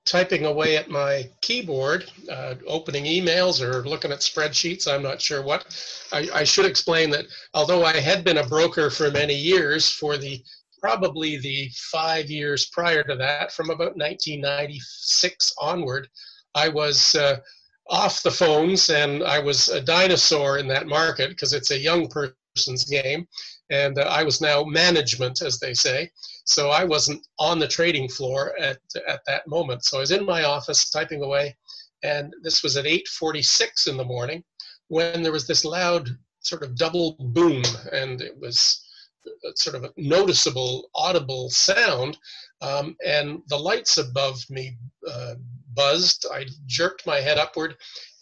typing 0.08 0.46
away 0.46 0.78
at 0.78 0.90
my 0.90 1.30
keyboard, 1.42 2.10
uh, 2.32 2.56
opening 2.66 3.06
emails 3.06 3.62
or 3.62 3.88
looking 3.88 4.12
at 4.12 4.20
spreadsheets, 4.20 4.92
I'm 4.92 5.04
not 5.04 5.22
sure 5.22 5.44
what. 5.44 5.66
I, 6.12 6.30
I, 6.34 6.44
should 6.44 6.66
explain 6.66 7.10
that 7.12 7.26
although 7.54 7.84
I 7.84 7.98
had 7.98 8.24
been 8.24 8.38
a 8.38 8.48
broker 8.48 8.90
for 8.90 9.12
many 9.12 9.36
years, 9.36 9.90
for 9.90 10.18
the 10.18 10.42
probably 10.80 11.38
the 11.38 11.70
five 11.76 12.30
years 12.30 12.68
prior 12.68 13.04
to 13.04 13.16
that, 13.16 13.52
from 13.52 13.70
about 13.70 13.98
1996 13.98 15.54
onward, 15.60 16.08
I 16.56 16.70
was 16.70 17.14
uh, 17.16 17.38
off 17.90 18.24
the 18.24 18.32
phones 18.32 18.90
and 18.90 19.24
I 19.24 19.40
was 19.40 19.70
a 19.70 19.82
dinosaur 19.82 20.58
in 20.58 20.68
that 20.70 20.88
market 20.88 21.30
because 21.30 21.54
it's 21.54 21.72
a 21.72 21.78
young 21.78 22.08
person's 22.08 22.86
game. 22.86 23.28
And 23.70 24.00
uh, 24.00 24.04
I 24.04 24.24
was 24.24 24.40
now 24.40 24.64
management, 24.64 25.42
as 25.42 25.60
they 25.60 25.74
say. 25.74 26.10
So 26.48 26.70
I 26.70 26.84
wasn't 26.86 27.26
on 27.40 27.60
the 27.60 27.68
trading 27.68 28.08
floor 28.08 28.58
at, 28.58 28.80
at 29.08 29.22
that 29.28 29.48
moment. 29.48 29.84
So 29.84 29.98
I 29.98 30.00
was 30.02 30.12
in 30.12 30.26
my 30.26 30.44
office 30.44 30.90
typing 30.90 31.22
away, 31.22 31.56
and 32.04 32.34
this 32.42 32.64
was 32.64 32.78
at 32.78 32.86
8:46 32.86 33.88
in 33.88 33.98
the 33.98 34.06
morning 34.06 34.44
when 34.88 35.22
there 35.22 35.34
was 35.34 35.46
this 35.46 35.66
loud 35.66 36.10
sort 36.40 36.64
of 36.64 36.78
double 36.78 37.18
boom, 37.20 37.64
and 37.92 38.22
it 38.22 38.38
was 38.40 38.82
sort 39.56 39.76
of 39.76 39.84
a 39.84 39.92
noticeable, 39.98 40.90
audible 40.96 41.50
sound, 41.50 42.18
um, 42.62 42.96
and 43.06 43.42
the 43.48 43.58
lights 43.58 43.98
above 43.98 44.42
me 44.50 44.78
uh, 45.10 45.36
buzzed. 45.74 46.26
I 46.32 46.46
jerked 46.66 47.06
my 47.06 47.18
head 47.18 47.38
upward, 47.38 47.76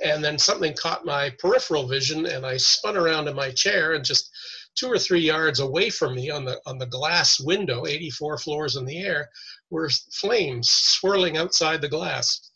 and 0.04 0.24
then 0.24 0.40
something 0.40 0.74
caught 0.74 1.06
my 1.06 1.30
peripheral 1.40 1.88
vision, 1.88 2.26
and 2.26 2.46
I 2.46 2.58
spun 2.58 2.98
around 2.98 3.28
in 3.28 3.36
my 3.36 3.52
chair 3.52 3.94
and 3.94 4.04
just 4.04 4.32
two 4.76 4.88
or 4.88 5.00
three 5.00 5.22
yards 5.22 5.60
away 5.60 5.90
from 5.90 6.16
me 6.16 6.30
on 6.30 6.46
the 6.46 6.60
on 6.66 6.78
the 6.78 6.86
glass 6.86 7.40
window, 7.40 7.86
84 7.86 8.38
floors 8.38 8.76
in 8.76 8.86
the 8.86 9.00
air, 9.00 9.30
were 9.70 9.90
flames 10.12 10.70
swirling 10.70 11.38
outside 11.38 11.82
the 11.82 11.90
glass. 11.90 12.52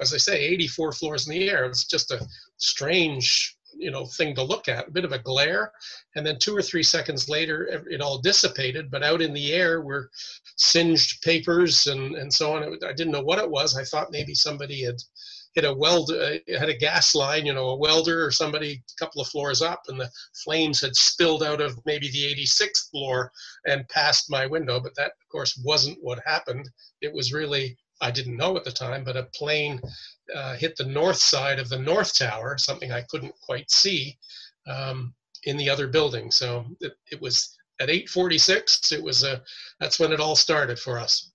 As 0.00 0.14
I 0.14 0.18
say, 0.18 0.40
84 0.40 0.92
floors 0.92 1.28
in 1.28 1.34
the 1.34 1.48
air. 1.48 1.64
It's 1.64 1.84
just 1.84 2.10
a 2.10 2.26
strange 2.58 3.56
you 3.76 3.90
know 3.90 4.04
thing 4.04 4.34
to 4.34 4.42
look 4.42 4.68
at 4.68 4.88
a 4.88 4.90
bit 4.90 5.04
of 5.04 5.12
a 5.12 5.18
glare 5.18 5.72
and 6.16 6.26
then 6.26 6.38
two 6.38 6.56
or 6.56 6.62
three 6.62 6.82
seconds 6.82 7.28
later 7.28 7.84
it 7.88 8.00
all 8.00 8.18
dissipated 8.18 8.90
but 8.90 9.02
out 9.02 9.22
in 9.22 9.32
the 9.32 9.52
air 9.52 9.80
were 9.80 10.10
singed 10.56 11.22
papers 11.22 11.86
and 11.86 12.16
and 12.16 12.32
so 12.32 12.52
on 12.52 12.78
i 12.84 12.92
didn't 12.92 13.12
know 13.12 13.22
what 13.22 13.38
it 13.38 13.48
was 13.48 13.76
i 13.78 13.84
thought 13.84 14.10
maybe 14.10 14.34
somebody 14.34 14.82
had 14.82 14.96
hit 15.54 15.64
a 15.64 15.74
weld 15.74 16.10
uh, 16.10 16.32
had 16.58 16.68
a 16.68 16.76
gas 16.76 17.14
line 17.14 17.46
you 17.46 17.52
know 17.52 17.70
a 17.70 17.76
welder 17.76 18.24
or 18.24 18.30
somebody 18.30 18.72
a 18.72 19.04
couple 19.04 19.20
of 19.20 19.28
floors 19.28 19.62
up 19.62 19.82
and 19.88 20.00
the 20.00 20.10
flames 20.44 20.80
had 20.80 20.94
spilled 20.94 21.42
out 21.42 21.60
of 21.60 21.78
maybe 21.86 22.10
the 22.10 22.34
86th 22.34 22.90
floor 22.90 23.30
and 23.66 23.88
past 23.88 24.30
my 24.30 24.46
window 24.46 24.80
but 24.80 24.94
that 24.96 25.12
of 25.20 25.28
course 25.30 25.60
wasn't 25.64 25.98
what 26.00 26.20
happened 26.24 26.68
it 27.00 27.12
was 27.12 27.32
really 27.32 27.76
I 28.00 28.10
didn't 28.10 28.36
know 28.36 28.56
at 28.56 28.64
the 28.64 28.72
time, 28.72 29.04
but 29.04 29.16
a 29.16 29.24
plane 29.34 29.80
uh, 30.34 30.54
hit 30.56 30.76
the 30.76 30.86
north 30.86 31.18
side 31.18 31.58
of 31.58 31.68
the 31.68 31.78
north 31.78 32.16
tower, 32.16 32.56
something 32.56 32.92
I 32.92 33.02
couldn't 33.02 33.34
quite 33.42 33.70
see 33.70 34.16
um, 34.66 35.14
in 35.44 35.56
the 35.56 35.68
other 35.68 35.86
building. 35.86 36.30
So 36.30 36.64
it, 36.80 36.92
it 37.10 37.20
was 37.20 37.56
at 37.80 37.88
8:46. 37.88 38.92
It 38.92 39.02
was 39.02 39.22
a 39.22 39.42
that's 39.80 39.98
when 39.98 40.12
it 40.12 40.20
all 40.20 40.36
started 40.36 40.78
for 40.78 40.98
us. 40.98 41.29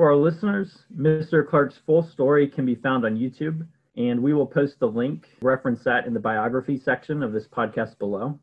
For 0.00 0.08
our 0.08 0.16
listeners, 0.16 0.78
Mr. 0.96 1.46
Clark's 1.46 1.76
full 1.84 2.02
story 2.02 2.48
can 2.48 2.64
be 2.64 2.74
found 2.74 3.04
on 3.04 3.18
YouTube, 3.18 3.66
and 3.98 4.22
we 4.22 4.32
will 4.32 4.46
post 4.46 4.80
the 4.80 4.86
link, 4.86 5.26
reference 5.42 5.84
that 5.84 6.06
in 6.06 6.14
the 6.14 6.20
biography 6.20 6.80
section 6.82 7.22
of 7.22 7.34
this 7.34 7.46
podcast 7.46 7.98
below. 7.98 8.40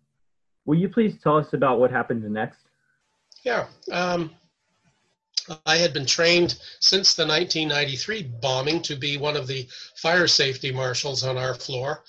Will 0.65 0.77
you 0.77 0.87
please 0.87 1.19
tell 1.19 1.35
us 1.35 1.53
about 1.53 1.79
what 1.79 1.89
happened 1.89 2.21
next? 2.31 2.59
Yeah. 3.43 3.65
Um, 3.91 4.29
I 5.65 5.77
had 5.77 5.93
been 5.93 6.05
trained 6.05 6.59
since 6.79 7.15
the 7.15 7.25
1993 7.25 8.33
bombing 8.39 8.83
to 8.83 8.95
be 8.95 9.17
one 9.17 9.35
of 9.35 9.47
the 9.47 9.67
fire 9.95 10.27
safety 10.27 10.71
marshals 10.71 11.23
on 11.23 11.39
our 11.39 11.55
floor. 11.55 12.03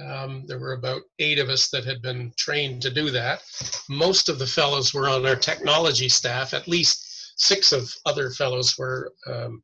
Um, 0.00 0.44
there 0.46 0.58
were 0.58 0.72
about 0.72 1.02
eight 1.18 1.38
of 1.38 1.50
us 1.50 1.68
that 1.68 1.84
had 1.84 2.00
been 2.00 2.32
trained 2.38 2.80
to 2.80 2.90
do 2.90 3.10
that. 3.10 3.42
Most 3.86 4.30
of 4.30 4.38
the 4.38 4.46
fellows 4.46 4.94
were 4.94 5.10
on 5.10 5.26
our 5.26 5.36
technology 5.36 6.08
staff. 6.08 6.54
At 6.54 6.68
least 6.68 7.03
six 7.36 7.72
of 7.72 7.92
other 8.06 8.30
fellows 8.30 8.76
were 8.78 9.12
um, 9.26 9.62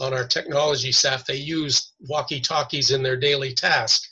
on 0.00 0.12
our 0.12 0.26
technology 0.26 0.92
staff. 0.92 1.24
They 1.24 1.36
used 1.36 1.92
walkie-talkies 2.00 2.90
in 2.90 3.02
their 3.02 3.16
daily 3.16 3.54
task 3.54 4.02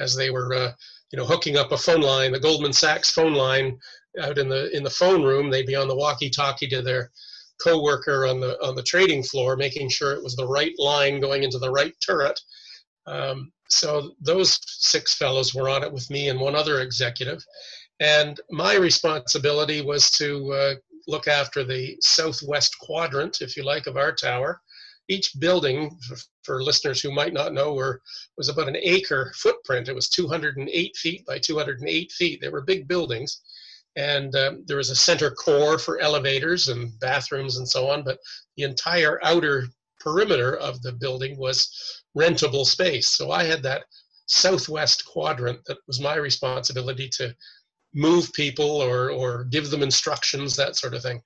as 0.00 0.14
they 0.14 0.30
were, 0.30 0.54
uh, 0.54 0.72
you 1.10 1.18
know, 1.18 1.26
hooking 1.26 1.56
up 1.56 1.72
a 1.72 1.78
phone 1.78 2.00
line, 2.00 2.32
the 2.32 2.40
Goldman 2.40 2.72
Sachs 2.72 3.10
phone 3.10 3.34
line 3.34 3.78
out 4.20 4.38
in 4.38 4.48
the 4.48 4.74
in 4.76 4.82
the 4.82 4.90
phone 4.90 5.22
room. 5.22 5.50
They'd 5.50 5.66
be 5.66 5.76
on 5.76 5.88
the 5.88 5.96
walkie-talkie 5.96 6.68
to 6.68 6.82
their 6.82 7.10
co-worker 7.62 8.26
on 8.26 8.40
the 8.40 8.62
on 8.62 8.74
the 8.74 8.82
trading 8.82 9.22
floor, 9.22 9.56
making 9.56 9.88
sure 9.88 10.12
it 10.12 10.22
was 10.22 10.36
the 10.36 10.46
right 10.46 10.74
line 10.78 11.20
going 11.20 11.42
into 11.42 11.58
the 11.58 11.70
right 11.70 11.94
turret. 12.04 12.38
Um, 13.06 13.52
so 13.68 14.12
those 14.20 14.58
six 14.66 15.14
fellows 15.14 15.54
were 15.54 15.68
on 15.68 15.82
it 15.82 15.92
with 15.92 16.08
me 16.10 16.28
and 16.28 16.40
one 16.40 16.54
other 16.54 16.80
executive, 16.80 17.42
and 18.00 18.40
my 18.50 18.74
responsibility 18.74 19.80
was 19.82 20.10
to 20.12 20.52
uh, 20.52 20.74
look 21.06 21.28
after 21.28 21.64
the 21.64 21.96
southwest 22.00 22.78
quadrant, 22.80 23.40
if 23.40 23.56
you 23.56 23.64
like, 23.64 23.86
of 23.86 23.96
our 23.96 24.12
tower. 24.12 24.60
Each 25.08 25.38
building, 25.38 25.96
for, 26.42 26.62
listeners 26.62 27.00
who 27.00 27.12
might 27.12 27.32
not 27.32 27.52
know, 27.52 27.74
were, 27.74 28.02
was 28.36 28.48
about 28.48 28.68
an 28.68 28.76
acre 28.76 29.32
footprint. 29.36 29.88
It 29.88 29.94
was 29.94 30.08
208 30.08 30.96
feet 30.96 31.24
by 31.26 31.38
208 31.38 32.12
feet. 32.12 32.40
They 32.40 32.48
were 32.48 32.62
big 32.62 32.88
buildings 32.88 33.40
and 33.96 34.36
um, 34.36 34.62
there 34.66 34.76
was 34.76 34.90
a 34.90 34.96
center 34.96 35.30
core 35.30 35.78
for 35.78 35.98
elevators 36.00 36.68
and 36.68 36.98
bathrooms 37.00 37.56
and 37.56 37.68
so 37.68 37.90
on 37.90 38.04
but 38.04 38.18
the 38.56 38.62
entire 38.62 39.18
outer 39.24 39.66
perimeter 40.00 40.56
of 40.56 40.80
the 40.82 40.92
building 40.92 41.36
was 41.38 42.02
rentable 42.16 42.64
space 42.64 43.08
so 43.08 43.30
i 43.30 43.42
had 43.42 43.62
that 43.62 43.84
southwest 44.26 45.04
quadrant 45.06 45.58
that 45.66 45.78
was 45.86 46.00
my 46.00 46.16
responsibility 46.16 47.08
to 47.08 47.34
move 47.96 48.32
people 48.32 48.70
or, 48.70 49.10
or 49.10 49.44
give 49.44 49.70
them 49.70 49.82
instructions 49.82 50.54
that 50.54 50.76
sort 50.76 50.94
of 50.94 51.02
thing 51.02 51.20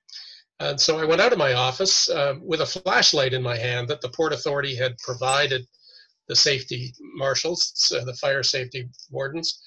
and 0.59 0.79
so 0.79 0.97
i 0.97 1.05
went 1.05 1.21
out 1.21 1.33
of 1.33 1.37
my 1.37 1.53
office 1.53 2.09
uh, 2.09 2.35
with 2.41 2.61
a 2.61 2.65
flashlight 2.65 3.33
in 3.33 3.43
my 3.43 3.57
hand 3.57 3.87
that 3.87 4.01
the 4.01 4.09
port 4.09 4.33
authority 4.33 4.75
had 4.75 4.97
provided 4.99 5.67
the 6.27 6.35
safety 6.35 6.93
marshals 7.15 7.91
uh, 7.95 8.03
the 8.05 8.15
fire 8.15 8.43
safety 8.43 8.87
wardens 9.09 9.61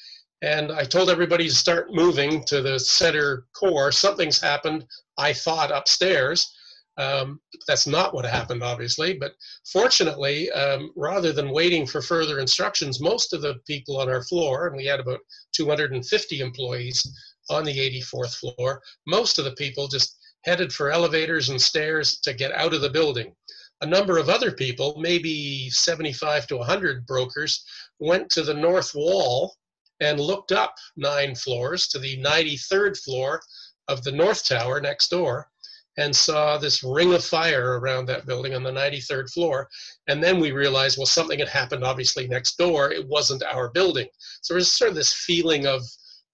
and 0.44 0.70
I 0.72 0.84
told 0.84 1.08
everybody 1.08 1.48
to 1.48 1.54
start 1.54 1.94
moving 1.94 2.44
to 2.44 2.60
the 2.60 2.78
center 2.78 3.46
core. 3.58 3.90
Something's 3.90 4.40
happened, 4.40 4.84
I 5.16 5.32
thought, 5.32 5.70
upstairs. 5.70 6.52
Um, 6.96 7.40
that's 7.66 7.86
not 7.86 8.14
what 8.14 8.24
happened, 8.24 8.62
obviously. 8.62 9.14
But 9.14 9.32
fortunately, 9.70 10.50
um, 10.52 10.92
rather 10.96 11.32
than 11.32 11.50
waiting 11.50 11.86
for 11.86 12.00
further 12.00 12.38
instructions, 12.38 13.00
most 13.00 13.32
of 13.32 13.42
the 13.42 13.56
people 13.66 13.98
on 13.98 14.08
our 14.08 14.22
floor, 14.22 14.68
and 14.68 14.76
we 14.76 14.86
had 14.86 15.00
about 15.00 15.20
250 15.52 16.40
employees 16.40 17.06
on 17.50 17.64
the 17.64 17.76
84th 17.76 18.36
floor, 18.36 18.80
most 19.06 19.38
of 19.38 19.44
the 19.44 19.52
people 19.52 19.88
just 19.88 20.16
headed 20.44 20.72
for 20.72 20.90
elevators 20.90 21.48
and 21.48 21.60
stairs 21.60 22.20
to 22.20 22.34
get 22.34 22.52
out 22.52 22.74
of 22.74 22.80
the 22.80 22.90
building. 22.90 23.34
A 23.80 23.86
number 23.86 24.18
of 24.18 24.28
other 24.28 24.52
people, 24.52 24.96
maybe 24.98 25.68
75 25.70 26.46
to 26.46 26.56
100 26.58 27.06
brokers, 27.06 27.64
went 27.98 28.30
to 28.30 28.42
the 28.42 28.54
north 28.54 28.92
wall 28.94 29.56
and 30.00 30.20
looked 30.20 30.52
up 30.52 30.74
nine 30.96 31.34
floors 31.34 31.88
to 31.88 31.98
the 31.98 32.16
93rd 32.18 32.98
floor 32.98 33.40
of 33.88 34.02
the 34.04 34.12
North 34.12 34.46
Tower 34.46 34.80
next 34.80 35.08
door 35.08 35.48
and 35.96 36.14
saw 36.14 36.58
this 36.58 36.82
ring 36.82 37.14
of 37.14 37.24
fire 37.24 37.78
around 37.78 38.06
that 38.06 38.26
building 38.26 38.54
on 38.54 38.62
the 38.62 38.70
93rd 38.70 39.32
floor. 39.32 39.68
And 40.08 40.22
then 40.22 40.40
we 40.40 40.52
realized, 40.52 40.98
well, 40.98 41.06
something 41.06 41.38
had 41.38 41.48
happened 41.48 41.84
obviously 41.84 42.26
next 42.26 42.58
door. 42.58 42.92
It 42.92 43.06
wasn't 43.06 43.44
our 43.44 43.70
building. 43.70 44.08
So 44.42 44.54
there's 44.54 44.72
sort 44.72 44.90
of 44.90 44.96
this 44.96 45.12
feeling 45.12 45.66
of 45.66 45.82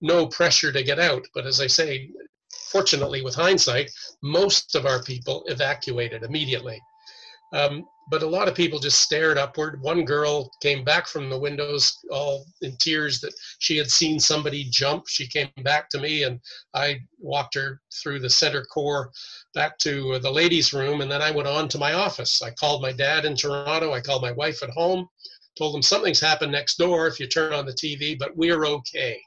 no 0.00 0.26
pressure 0.26 0.72
to 0.72 0.82
get 0.82 0.98
out. 0.98 1.26
But 1.34 1.46
as 1.46 1.60
I 1.60 1.66
say, 1.66 2.10
fortunately, 2.70 3.22
with 3.22 3.34
hindsight, 3.34 3.90
most 4.22 4.74
of 4.74 4.86
our 4.86 5.02
people 5.02 5.44
evacuated 5.46 6.22
immediately. 6.22 6.80
Um, 7.52 7.84
but 8.10 8.22
a 8.24 8.28
lot 8.28 8.48
of 8.48 8.56
people 8.56 8.80
just 8.80 9.02
stared 9.02 9.38
upward. 9.38 9.80
One 9.82 10.04
girl 10.04 10.50
came 10.60 10.84
back 10.84 11.06
from 11.06 11.30
the 11.30 11.38
windows 11.38 11.96
all 12.10 12.44
in 12.60 12.76
tears 12.78 13.20
that 13.20 13.32
she 13.60 13.76
had 13.76 13.88
seen 13.88 14.18
somebody 14.18 14.64
jump. 14.68 15.04
She 15.06 15.28
came 15.28 15.48
back 15.62 15.88
to 15.90 16.00
me 16.00 16.24
and 16.24 16.40
I 16.74 17.00
walked 17.20 17.54
her 17.54 17.80
through 18.02 18.18
the 18.18 18.28
center 18.28 18.64
core 18.64 19.12
back 19.54 19.78
to 19.78 20.18
the 20.18 20.30
ladies' 20.30 20.72
room 20.72 21.02
and 21.02 21.10
then 21.10 21.22
I 21.22 21.30
went 21.30 21.46
on 21.46 21.68
to 21.68 21.78
my 21.78 21.92
office. 21.92 22.42
I 22.42 22.50
called 22.50 22.82
my 22.82 22.92
dad 22.92 23.24
in 23.24 23.36
Toronto. 23.36 23.92
I 23.92 24.00
called 24.00 24.22
my 24.22 24.32
wife 24.32 24.64
at 24.64 24.70
home, 24.70 25.08
told 25.56 25.74
them 25.74 25.82
something's 25.82 26.20
happened 26.20 26.50
next 26.50 26.78
door 26.78 27.06
if 27.06 27.20
you 27.20 27.28
turn 27.28 27.52
on 27.52 27.64
the 27.64 27.72
TV, 27.72 28.18
but 28.18 28.36
we're 28.36 28.66
okay. 28.66 29.20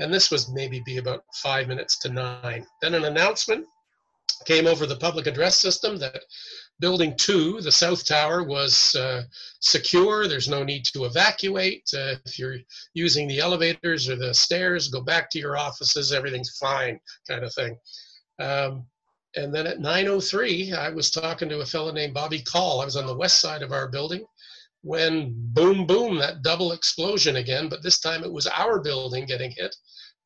And 0.00 0.14
this 0.14 0.30
was 0.30 0.50
maybe 0.50 0.80
be 0.86 0.96
about 0.96 1.24
five 1.42 1.68
minutes 1.68 1.98
to 1.98 2.08
nine. 2.08 2.64
Then 2.80 2.94
an 2.94 3.04
announcement 3.04 3.66
came 4.46 4.66
over 4.66 4.86
the 4.86 4.96
public 4.96 5.26
address 5.26 5.60
system 5.60 5.96
that 5.98 6.22
Building 6.80 7.14
two, 7.16 7.60
the 7.60 7.72
south 7.72 8.06
tower, 8.06 8.44
was 8.44 8.94
uh, 8.94 9.24
secure. 9.58 10.28
There's 10.28 10.48
no 10.48 10.62
need 10.62 10.84
to 10.92 11.06
evacuate. 11.06 11.90
Uh, 11.92 12.14
if 12.24 12.38
you're 12.38 12.58
using 12.94 13.26
the 13.26 13.40
elevators 13.40 14.08
or 14.08 14.14
the 14.14 14.32
stairs, 14.32 14.86
go 14.86 15.00
back 15.00 15.28
to 15.30 15.40
your 15.40 15.56
offices. 15.56 16.12
Everything's 16.12 16.56
fine, 16.56 17.00
kind 17.28 17.42
of 17.42 17.52
thing. 17.52 17.76
Um, 18.38 18.86
and 19.34 19.52
then 19.52 19.66
at 19.66 19.80
9:03, 19.80 20.72
I 20.72 20.90
was 20.90 21.10
talking 21.10 21.48
to 21.48 21.60
a 21.60 21.66
fellow 21.66 21.90
named 21.90 22.14
Bobby 22.14 22.42
Coll. 22.42 22.80
I 22.80 22.84
was 22.84 22.96
on 22.96 23.06
the 23.06 23.16
west 23.16 23.40
side 23.40 23.62
of 23.62 23.72
our 23.72 23.88
building 23.88 24.24
when 24.82 25.34
boom, 25.52 25.84
boom, 25.84 26.16
that 26.18 26.42
double 26.42 26.70
explosion 26.70 27.36
again. 27.36 27.68
But 27.68 27.82
this 27.82 27.98
time 27.98 28.22
it 28.22 28.32
was 28.32 28.46
our 28.46 28.78
building 28.78 29.26
getting 29.26 29.50
hit 29.50 29.74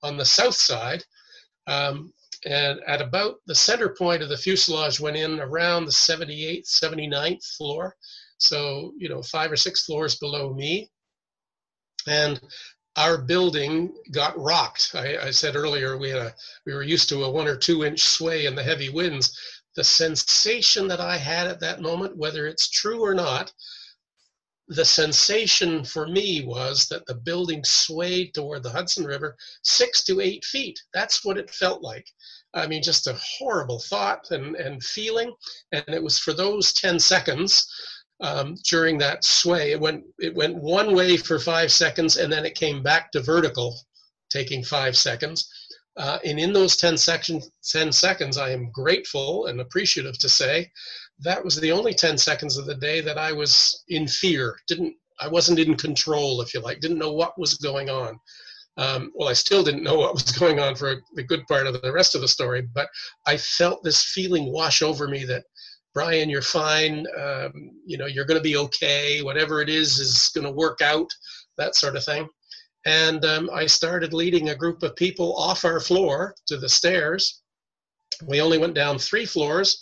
on 0.03 0.19
the 0.19 0.27
south 0.27 0.57
side. 0.57 1.03
Um, 1.67 2.13
and 2.45 2.81
at 2.87 3.01
about 3.01 3.37
the 3.47 3.55
center 3.55 3.89
point 3.89 4.23
of 4.23 4.29
the 4.29 4.37
fuselage 4.37 4.99
went 4.99 5.17
in 5.17 5.41
around 5.41 5.85
the 5.85 5.93
78th, 5.93 6.67
79th 6.67 7.45
floor. 7.57 7.97
So, 8.39 8.93
you 8.99 9.09
know, 9.09 9.23
five 9.23 9.53
or 9.53 9.57
six 9.57 9.85
floors 9.85 10.17
below 10.17 10.53
me. 10.53 10.91
And 12.07 12.41
our 12.97 13.17
building 13.19 13.95
got 14.11 14.39
rocked. 14.39 14.91
I, 14.95 15.17
I 15.19 15.31
said 15.31 15.55
earlier 15.55 15.97
we 15.97 16.11
had 16.11 16.23
a, 16.23 16.35
we 16.67 16.75
were 16.75 16.83
used 16.83 17.09
to 17.11 17.25
a 17.25 17.31
one 17.31 17.47
or 17.47 17.57
two 17.57 17.85
inch 17.85 18.01
sway 18.01 18.47
in 18.47 18.57
the 18.57 18.63
heavy 18.63 18.89
winds. 18.89 19.39
The 19.77 19.85
sensation 19.85 20.89
that 20.89 21.01
I 21.01 21.17
had 21.17 21.47
at 21.47 21.61
that 21.61 21.81
moment, 21.81 22.17
whether 22.17 22.47
it's 22.47 22.69
true 22.69 23.03
or 23.03 23.15
not, 23.15 23.53
the 24.69 24.85
sensation 24.85 25.85
for 25.85 26.07
me 26.07 26.45
was 26.45 26.87
that 26.89 27.05
the 27.07 27.15
building 27.15 27.63
swayed 27.65 28.33
toward 28.35 28.63
the 28.63 28.71
Hudson 28.71 29.05
River 29.05 29.37
six 29.63 30.05
to 30.05 30.21
eight 30.21 30.45
feet. 30.45 30.81
That's 30.95 31.25
what 31.25 31.39
it 31.39 31.51
felt 31.51 31.83
like. 31.83 32.07
I 32.55 32.67
mean, 32.67 32.83
just 32.83 33.07
a 33.07 33.19
horrible 33.39 33.81
thought 33.81 34.31
and, 34.31 34.57
and 34.57 34.83
feeling. 34.83 35.35
And 35.73 35.85
it 35.89 36.03
was 36.03 36.19
for 36.19 36.33
those 36.33 36.73
10 36.75 36.99
seconds 36.99 37.67
um, 38.21 38.57
during 38.69 38.99
that 38.99 39.25
sway. 39.25 39.73
It 39.73 39.81
went, 39.81 40.05
it 40.19 40.35
went 40.35 40.57
one 40.57 40.95
way 40.95 41.17
for 41.17 41.39
five 41.39 41.73
seconds 41.73 42.17
and 42.17 42.33
then 42.33 42.45
it 42.45 42.55
came 42.55 42.83
back 42.83 43.11
to 43.13 43.21
vertical 43.21 43.79
taking 44.31 44.63
five 44.63 44.97
seconds. 44.97 45.51
Uh, 45.97 46.19
and 46.25 46.39
in 46.39 46.53
those 46.53 46.77
10, 46.77 46.97
section, 46.97 47.43
10 47.65 47.93
seconds, 47.93 48.39
I 48.39 48.51
am 48.51 48.71
grateful 48.71 49.47
and 49.47 49.61
appreciative 49.61 50.19
to 50.21 50.29
say 50.29 50.71
that 51.23 51.45
was 51.45 51.57
the 51.57 51.73
only 51.73 51.95
10 51.95 52.19
seconds 52.19 52.57
of 52.57 52.67
the 52.67 52.75
day 52.75 53.01
that 53.01 53.19
I 53.19 53.33
was 53.33 53.85
in 53.89 54.07
fear. 54.07 54.57
Didn't 54.69 54.95
I 55.21 55.29
wasn't 55.29 55.61
in 55.61 55.77
control, 55.77 56.41
if 56.41 56.53
you 56.53 56.61
like. 56.61 56.81
Didn't 56.81 56.99
know 56.99 57.13
what 57.13 57.39
was 57.39 57.55
going 57.55 57.89
on. 57.91 58.19
Um, 58.77 59.13
well, 59.15 59.29
I 59.29 59.35
still 59.35 59.63
didn't 59.63 59.85
know 59.85 59.99
what 59.99 60.15
was 60.15 60.33
going 60.39 60.59
on 60.59 60.75
for 60.75 60.97
a 61.17 61.23
good 61.23 61.47
part 61.47 61.67
of 61.67 61.81
the 61.81 61.93
rest 61.93 62.15
of 62.15 62.23
the 62.23 62.29
story, 62.29 62.63
but 62.75 62.89
I 63.27 63.37
felt 63.37 63.85
this 63.85 64.03
feeling 64.03 64.53
wash 64.53 64.83
over 64.83 65.07
me 65.07 65.25
that 65.27 65.45
Brian, 65.95 66.31
you're 66.31 66.43
fine. 66.43 67.07
Um, 67.21 67.53
you 67.85 67.99
know, 67.99 68.07
you're 68.07 68.25
going 68.25 68.41
to 68.41 68.43
be 68.43 68.57
okay. 68.57 69.23
Whatever 69.23 69.61
it 69.61 69.69
is 69.69 69.99
is 69.99 70.31
going 70.35 70.47
to 70.47 70.53
work 70.53 70.81
out. 70.81 71.11
That 71.59 71.77
sort 71.77 71.97
of 71.97 72.05
thing. 72.05 72.27
And 72.87 73.25
um, 73.25 73.51
I 73.53 73.67
started 73.67 74.15
leading 74.15 74.49
a 74.49 74.57
group 74.57 74.83
of 74.83 74.97
people 74.97 75.37
off 75.37 75.65
our 75.65 75.81
floor 75.81 76.35
to 76.47 76.57
the 76.57 76.69
stairs. 76.69 77.43
We 78.27 78.41
only 78.41 78.59
went 78.59 78.75
down 78.75 78.99
three 78.99 79.27
floors 79.27 79.81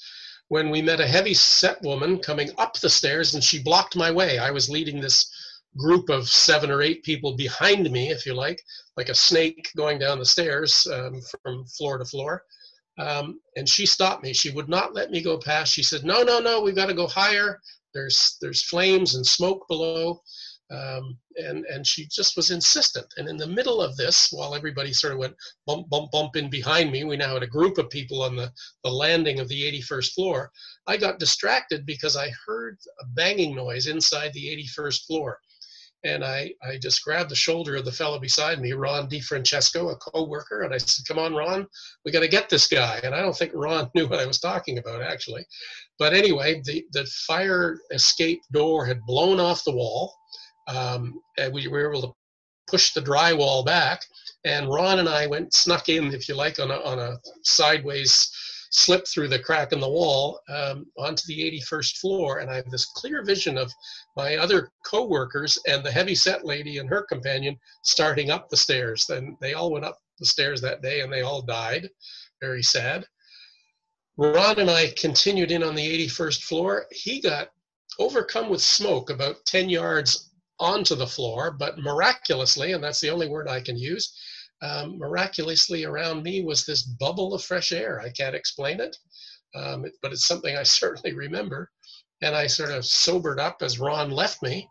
when 0.51 0.69
we 0.69 0.83
met 0.83 1.01
a 1.01 1.07
heavy 1.07 1.33
set 1.33 1.81
woman 1.83 2.19
coming 2.19 2.51
up 2.59 2.75
the 2.81 2.91
stairs 2.91 3.35
and 3.35 3.43
she 3.43 3.63
blocked 3.63 3.95
my 3.95 4.11
way. 4.11 4.37
I 4.37 4.51
was 4.51 4.69
leading 4.69 5.01
this 5.01 5.33
group 5.79 6.11
of 6.11 6.29
seven 6.29 6.73
or 6.73 6.83
eight 6.83 7.05
people 7.05 7.37
behind 7.37 7.89
me, 7.89 8.11
if 8.11 8.27
you 8.27 8.35
like, 8.35 8.61
like 8.97 9.09
a 9.09 9.15
snake 9.15 9.71
going 9.77 10.01
down 10.01 10.19
the 10.19 10.27
stairs 10.27 10.89
um, 10.93 11.21
from 11.45 11.65
floor 11.67 11.99
to 11.99 12.05
floor. 12.05 12.43
Um, 12.99 13.41
and 13.55 13.69
she 13.69 13.87
stopped 13.87 14.25
me. 14.25 14.33
She 14.33 14.51
would 14.51 14.69
not 14.69 14.93
let 14.93 15.13
me 15.13 15.23
go 15.23 15.39
past. 15.39 15.73
She 15.73 15.85
said, 15.85 16.03
"No, 16.03 16.25
no, 16.25 16.41
no. 16.41 16.61
We've 16.61 16.75
got 16.75 16.87
to 16.87 16.95
go 16.95 17.07
higher. 17.07 17.61
There's 17.95 18.37
there's 18.41 18.65
flames 18.65 19.15
and 19.15 19.25
smoke 19.25 19.69
below." 19.69 20.21
Um, 20.71 21.19
and 21.37 21.65
and 21.67 21.85
she 21.85 22.07
just 22.07 22.37
was 22.37 22.51
insistent. 22.51 23.07
And 23.17 23.29
in 23.29 23.37
the 23.37 23.47
middle 23.47 23.83
of 23.83 23.97
this, 23.97 24.29
while 24.31 24.55
everybody 24.55 24.93
sort 24.93 25.13
of 25.13 25.19
went 25.19 25.35
bump 25.67 25.89
bump 25.91 26.13
bump 26.13 26.37
in 26.37 26.49
behind 26.49 26.93
me, 26.93 27.03
we 27.03 27.17
now 27.17 27.35
had 27.35 27.43
a 27.43 27.49
group 27.49 27.79
of 27.79 27.91
people 27.91 28.23
on 28.23 28.37
the 28.37 28.53
the 28.85 28.91
landing 28.91 29.41
of 29.41 29.49
the 29.49 29.63
81st 29.63 30.13
floor. 30.13 30.51
I 30.87 30.97
got 30.97 31.19
distracted 31.19 31.87
because 31.87 32.17
I 32.17 32.31
heard 32.47 32.79
a 33.01 33.07
banging 33.07 33.57
noise 33.57 33.89
inside 33.89 34.33
the 34.33 34.47
81st 34.47 35.07
floor. 35.07 35.39
And 36.03 36.25
I, 36.25 36.55
I 36.63 36.79
just 36.79 37.05
grabbed 37.05 37.31
the 37.31 37.37
shoulder 37.37 37.77
of 37.77 37.85
the 37.85 37.93
fellow 37.93 38.19
beside 38.19 38.59
me, 38.59 38.73
Ron 38.73 39.07
DiFrancesco, 39.07 39.93
a 39.93 39.97
co-worker, 39.97 40.63
and 40.63 40.73
I 40.73 40.79
said, 40.79 41.05
"Come 41.07 41.19
on, 41.19 41.35
Ron, 41.35 41.67
we 42.05 42.13
got 42.13 42.21
to 42.21 42.29
get 42.29 42.49
this 42.49 42.67
guy." 42.69 43.01
And 43.03 43.15
I 43.15 43.21
don't 43.21 43.37
think 43.37 43.53
Ron 43.55 43.91
knew 43.95 44.07
what 44.07 44.21
I 44.21 44.25
was 44.25 44.39
talking 44.39 44.79
about 44.79 45.03
actually, 45.03 45.45
but 45.99 46.15
anyway, 46.15 46.63
the 46.65 46.87
the 46.93 47.05
fire 47.27 47.81
escape 47.91 48.41
door 48.53 48.87
had 48.87 49.05
blown 49.05 49.41
off 49.41 49.65
the 49.65 49.73
wall 49.73 50.15
um, 50.71 51.21
we 51.53 51.69
were 51.69 51.91
able 51.91 52.03
to 52.03 52.15
push 52.71 52.93
the 52.93 53.03
drywall 53.03 53.65
back. 53.65 54.05
And 54.45 54.69
Ron 54.69 55.01
and 55.01 55.09
I 55.09 55.27
went 55.27 55.53
snuck 55.53 55.89
in, 55.89 56.15
if 56.15 56.29
you 56.29 56.35
like, 56.35 56.59
on 56.59 56.71
a, 56.71 56.77
on 56.77 56.99
a 56.99 57.19
sideways 57.43 58.31
slip 58.71 59.07
through 59.07 59.27
the 59.29 59.39
crack 59.39 59.73
in 59.73 59.81
the 59.81 59.89
wall 59.89 60.41
um, 60.49 60.87
onto 60.97 61.27
the 61.27 61.61
81st 61.61 61.99
floor. 61.99 62.39
And 62.39 62.49
I 62.49 62.57
have 62.57 62.71
this 62.71 62.87
clear 62.87 63.25
vision 63.25 63.59
of 63.59 63.73
my 64.17 64.37
other 64.37 64.71
co-workers 64.87 65.59
and 65.67 65.85
the 65.85 65.91
heavy 65.91 66.15
set 66.15 66.45
lady 66.45 66.79
and 66.79 66.89
her 66.89 67.03
companion 67.03 67.59
starting 67.83 68.31
up 68.31 68.49
the 68.49 68.57
stairs. 68.57 69.11
And 69.11 69.37
they 69.41 69.55
all 69.55 69.73
went 69.73 69.85
up 69.85 69.99
the 70.19 70.27
stairs 70.27 70.61
that 70.61 70.83
day 70.83 71.01
and 71.01 71.13
they 71.13 71.23
all 71.23 71.43
died. 71.43 71.91
Very 72.41 72.63
sad. 72.63 73.05
Ron 74.17 74.59
and 74.61 74.71
I 74.71 74.93
continued 74.97 75.51
in 75.51 75.63
on 75.63 75.75
the 75.75 76.07
81st 76.07 76.43
floor. 76.45 76.87
He 76.93 77.21
got 77.21 77.49
overcome 77.99 78.49
with 78.49 78.63
smoke 78.63 79.11
about 79.11 79.45
10 79.47 79.69
yards 79.69 80.30
onto 80.61 80.95
the 80.95 81.07
floor, 81.07 81.51
but 81.51 81.79
miraculously, 81.79 82.73
and 82.73 82.85
that's 82.85 83.01
the 83.01 83.11
only 83.11 83.29
word 83.29 83.49
I 83.49 83.61
can 83.61 83.77
use, 83.77 84.13
um, 84.63 84.99
miraculously 84.99 85.85
around 85.85 86.23
me 86.23 86.45
was 86.45 86.65
this 86.65 86.83
bubble 86.83 87.35
of 87.35 87.43
fresh 87.43 87.73
air. 87.73 88.01
I 88.01 88.11
can't 88.11 88.35
explain 88.35 88.81
it, 88.81 88.97
um, 89.55 89.87
but 90.03 90.13
it's 90.13 90.27
something 90.27 90.57
I 90.57 90.63
certainly 90.65 91.17
remember. 91.17 91.71
And 92.23 92.37
I 92.37 92.47
sort 92.47 92.71
of 92.71 92.85
sobered 92.85 93.41
up 93.41 93.63
as 93.63 93.79
Ron 93.79 94.11
left 94.11 94.43
me. 94.43 94.69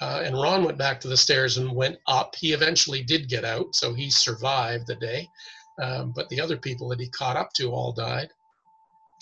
Uh, 0.00 0.20
and 0.24 0.34
Ron 0.34 0.64
went 0.64 0.78
back 0.78 1.00
to 1.00 1.08
the 1.08 1.16
stairs 1.16 1.56
and 1.56 1.74
went 1.74 1.96
up. 2.06 2.34
He 2.36 2.52
eventually 2.52 3.02
did 3.02 3.28
get 3.28 3.44
out, 3.44 3.74
so 3.74 3.94
he 3.94 4.10
survived 4.10 4.86
the 4.86 4.96
day. 4.96 5.26
Um, 5.80 6.12
but 6.14 6.28
the 6.28 6.40
other 6.40 6.56
people 6.56 6.88
that 6.88 7.00
he 7.00 7.08
caught 7.08 7.36
up 7.36 7.52
to 7.54 7.70
all 7.70 7.92
died. 7.92 8.28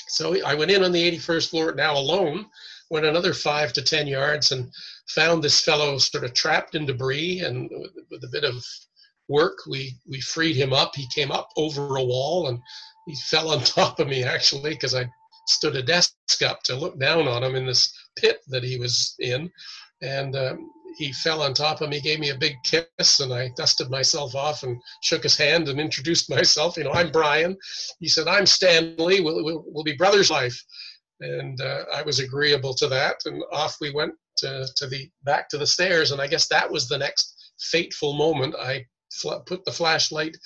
So 0.08 0.42
I 0.44 0.54
went 0.54 0.72
in 0.72 0.82
on 0.82 0.90
the 0.90 1.18
81st 1.18 1.50
floor, 1.50 1.72
now 1.74 1.96
alone, 1.96 2.46
went 2.90 3.06
another 3.06 3.32
five 3.32 3.72
to 3.72 3.82
10 3.82 4.06
yards 4.08 4.52
and 4.52 4.70
found 5.08 5.42
this 5.42 5.60
fellow 5.60 5.96
sort 5.98 6.24
of 6.24 6.34
trapped 6.34 6.74
in 6.74 6.84
debris. 6.84 7.40
And 7.40 7.70
with 8.10 8.24
a 8.24 8.30
bit 8.32 8.44
of 8.44 8.62
work, 9.28 9.58
we, 9.68 9.96
we 10.08 10.20
freed 10.20 10.56
him 10.56 10.72
up. 10.72 10.94
He 10.94 11.06
came 11.14 11.30
up 11.30 11.48
over 11.56 11.96
a 11.96 12.04
wall 12.04 12.48
and 12.48 12.58
he 13.06 13.14
fell 13.30 13.50
on 13.50 13.60
top 13.60 14.00
of 14.00 14.08
me 14.08 14.24
actually 14.24 14.70
because 14.70 14.94
I 14.94 15.08
stood 15.46 15.76
a 15.76 15.82
desk 15.82 16.12
up 16.44 16.62
to 16.64 16.76
look 16.76 16.98
down 16.98 17.26
on 17.26 17.42
him 17.42 17.54
in 17.54 17.66
this 17.66 17.92
pit 18.16 18.40
that 18.48 18.64
he 18.64 18.78
was 18.78 19.14
in. 19.20 19.50
And 20.02 20.34
um, 20.34 20.70
he 20.96 21.12
fell 21.12 21.42
on 21.42 21.54
top 21.54 21.82
of 21.82 21.90
me, 21.90 22.00
gave 22.00 22.18
me 22.18 22.30
a 22.30 22.38
big 22.38 22.54
kiss, 22.64 23.20
and 23.20 23.32
I 23.32 23.50
dusted 23.56 23.90
myself 23.90 24.34
off 24.34 24.62
and 24.62 24.80
shook 25.02 25.22
his 25.22 25.36
hand 25.36 25.68
and 25.68 25.78
introduced 25.78 26.30
myself. 26.30 26.76
You 26.76 26.84
know, 26.84 26.92
I'm 26.92 27.12
Brian. 27.12 27.56
He 28.00 28.08
said, 28.08 28.26
I'm 28.26 28.46
Stanley. 28.46 29.20
We'll, 29.20 29.44
we'll, 29.44 29.64
we'll 29.66 29.84
be 29.84 29.96
brothers 29.96 30.30
life 30.30 30.60
and 31.20 31.60
uh, 31.60 31.84
I 31.94 32.02
was 32.02 32.18
agreeable 32.18 32.74
to 32.74 32.88
that. 32.88 33.16
And 33.26 33.42
off 33.52 33.76
we 33.80 33.92
went 33.92 34.14
to, 34.38 34.66
to 34.76 34.86
the 34.86 35.10
back 35.24 35.48
to 35.50 35.58
the 35.58 35.66
stairs. 35.66 36.12
And 36.12 36.20
I 36.20 36.26
guess 36.26 36.48
that 36.48 36.70
was 36.70 36.88
the 36.88 36.98
next 36.98 37.52
fateful 37.58 38.14
moment. 38.14 38.54
I 38.56 38.86
fl- 39.12 39.34
put 39.46 39.64
the 39.64 39.72
flashlight 39.72 40.36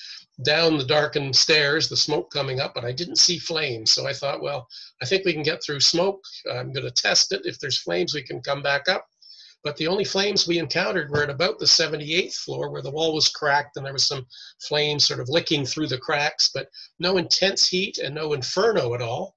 down 0.45 0.79
the 0.79 0.85
darkened 0.85 1.37
stairs, 1.37 1.89
the 1.89 1.97
smoke 1.97 2.33
coming 2.33 2.61
up, 2.61 2.75
but 2.75 2.85
I 2.85 2.93
didn't 2.93 3.19
see 3.19 3.39
flames. 3.39 3.93
So 3.93 4.07
I 4.07 4.13
thought, 4.13 4.43
well, 4.43 4.67
I 5.01 5.07
think 5.07 5.25
we 5.25 5.33
can 5.33 5.45
get 5.45 5.63
through 5.63 5.81
smoke. 5.81 6.21
I'm 6.51 6.73
going 6.73 6.87
to 6.87 6.91
test 6.91 7.33
it. 7.33 7.43
If 7.45 7.61
there's 7.61 7.81
flames, 7.81 8.15
we 8.15 8.23
can 8.23 8.41
come 8.41 8.63
back 8.63 8.89
up. 8.89 9.07
But 9.63 9.79
the 9.79 9.87
only 9.87 10.05
flames 10.05 10.47
we 10.47 10.59
encountered 10.59 11.11
were 11.11 11.23
at 11.23 11.31
about 11.31 11.59
the 11.59 11.65
78th 11.65 12.35
floor 12.35 12.71
where 12.71 12.83
the 12.83 12.91
wall 12.91 13.15
was 13.15 13.29
cracked 13.29 13.77
and 13.77 13.87
there 13.87 13.95
was 13.95 14.07
some 14.07 14.27
flames 14.69 15.07
sort 15.07 15.21
of 15.21 15.31
licking 15.31 15.65
through 15.65 15.87
the 15.87 15.97
cracks, 15.97 16.51
but 16.53 16.69
no 16.99 17.17
intense 17.17 17.67
heat 17.67 17.97
and 17.97 18.15
no 18.15 18.35
inferno 18.35 18.93
at 18.93 19.01
all. 19.01 19.35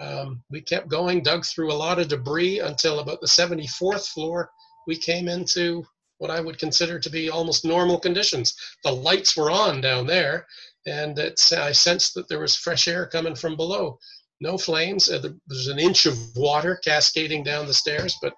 Um, 0.00 0.42
we 0.50 0.62
kept 0.62 0.88
going, 0.88 1.22
dug 1.22 1.44
through 1.44 1.72
a 1.72 1.74
lot 1.74 1.98
of 1.98 2.08
debris 2.08 2.60
until 2.60 3.00
about 3.00 3.20
the 3.20 3.26
74th 3.26 4.08
floor. 4.08 4.50
We 4.86 4.96
came 4.96 5.28
into 5.28 5.84
what 6.18 6.30
I 6.30 6.40
would 6.40 6.58
consider 6.58 6.98
to 6.98 7.10
be 7.10 7.30
almost 7.30 7.64
normal 7.64 7.98
conditions. 7.98 8.54
The 8.82 8.92
lights 8.92 9.36
were 9.36 9.50
on 9.50 9.80
down 9.80 10.06
there, 10.06 10.46
and 10.86 11.18
it's, 11.18 11.52
I 11.52 11.72
sensed 11.72 12.14
that 12.14 12.28
there 12.28 12.40
was 12.40 12.56
fresh 12.56 12.88
air 12.88 13.06
coming 13.06 13.34
from 13.34 13.56
below. 13.56 13.98
No 14.40 14.56
flames. 14.56 15.10
Uh, 15.10 15.28
there's 15.46 15.68
an 15.68 15.78
inch 15.78 16.06
of 16.06 16.16
water 16.34 16.80
cascading 16.82 17.44
down 17.44 17.66
the 17.66 17.74
stairs, 17.74 18.16
but 18.22 18.32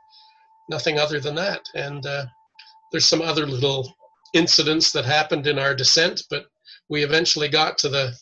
nothing 0.68 0.98
other 0.98 1.20
than 1.20 1.36
that. 1.36 1.60
And 1.74 2.04
uh, 2.04 2.26
there's 2.90 3.06
some 3.06 3.22
other 3.22 3.46
little 3.46 3.94
incidents 4.34 4.90
that 4.92 5.04
happened 5.04 5.46
in 5.46 5.58
our 5.58 5.74
descent, 5.74 6.24
but 6.28 6.46
we 6.88 7.04
eventually 7.04 7.48
got 7.48 7.78
to 7.78 7.88
the 7.88 8.14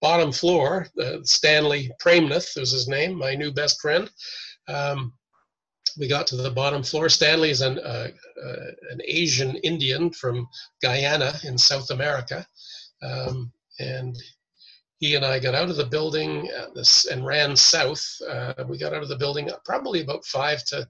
bottom 0.00 0.32
floor. 0.32 0.88
Uh, 1.00 1.18
Stanley 1.22 1.90
Praimnath 2.00 2.58
was 2.58 2.72
his 2.72 2.88
name, 2.88 3.14
my 3.14 3.34
new 3.34 3.52
best 3.52 3.80
friend. 3.80 4.10
Um, 4.68 5.12
we 5.98 6.06
got 6.06 6.26
to 6.28 6.36
the 6.36 6.50
bottom 6.50 6.82
floor. 6.82 7.08
Stanley 7.08 7.50
is 7.50 7.60
an, 7.60 7.78
uh, 7.78 8.08
uh, 8.44 8.66
an 8.90 9.00
Asian 9.04 9.56
Indian 9.56 10.10
from 10.10 10.48
Guyana 10.82 11.32
in 11.44 11.58
South 11.58 11.90
America. 11.90 12.46
Um, 13.02 13.52
and 13.80 14.16
he 14.98 15.14
and 15.14 15.24
I 15.24 15.38
got 15.38 15.54
out 15.54 15.70
of 15.70 15.76
the 15.76 15.86
building 15.86 16.50
this, 16.74 17.06
and 17.06 17.24
ran 17.24 17.56
south. 17.56 18.04
Uh, 18.28 18.54
we 18.68 18.78
got 18.78 18.92
out 18.92 19.02
of 19.02 19.08
the 19.08 19.16
building 19.16 19.50
probably 19.64 20.00
about 20.00 20.24
five 20.24 20.64
to 20.66 20.88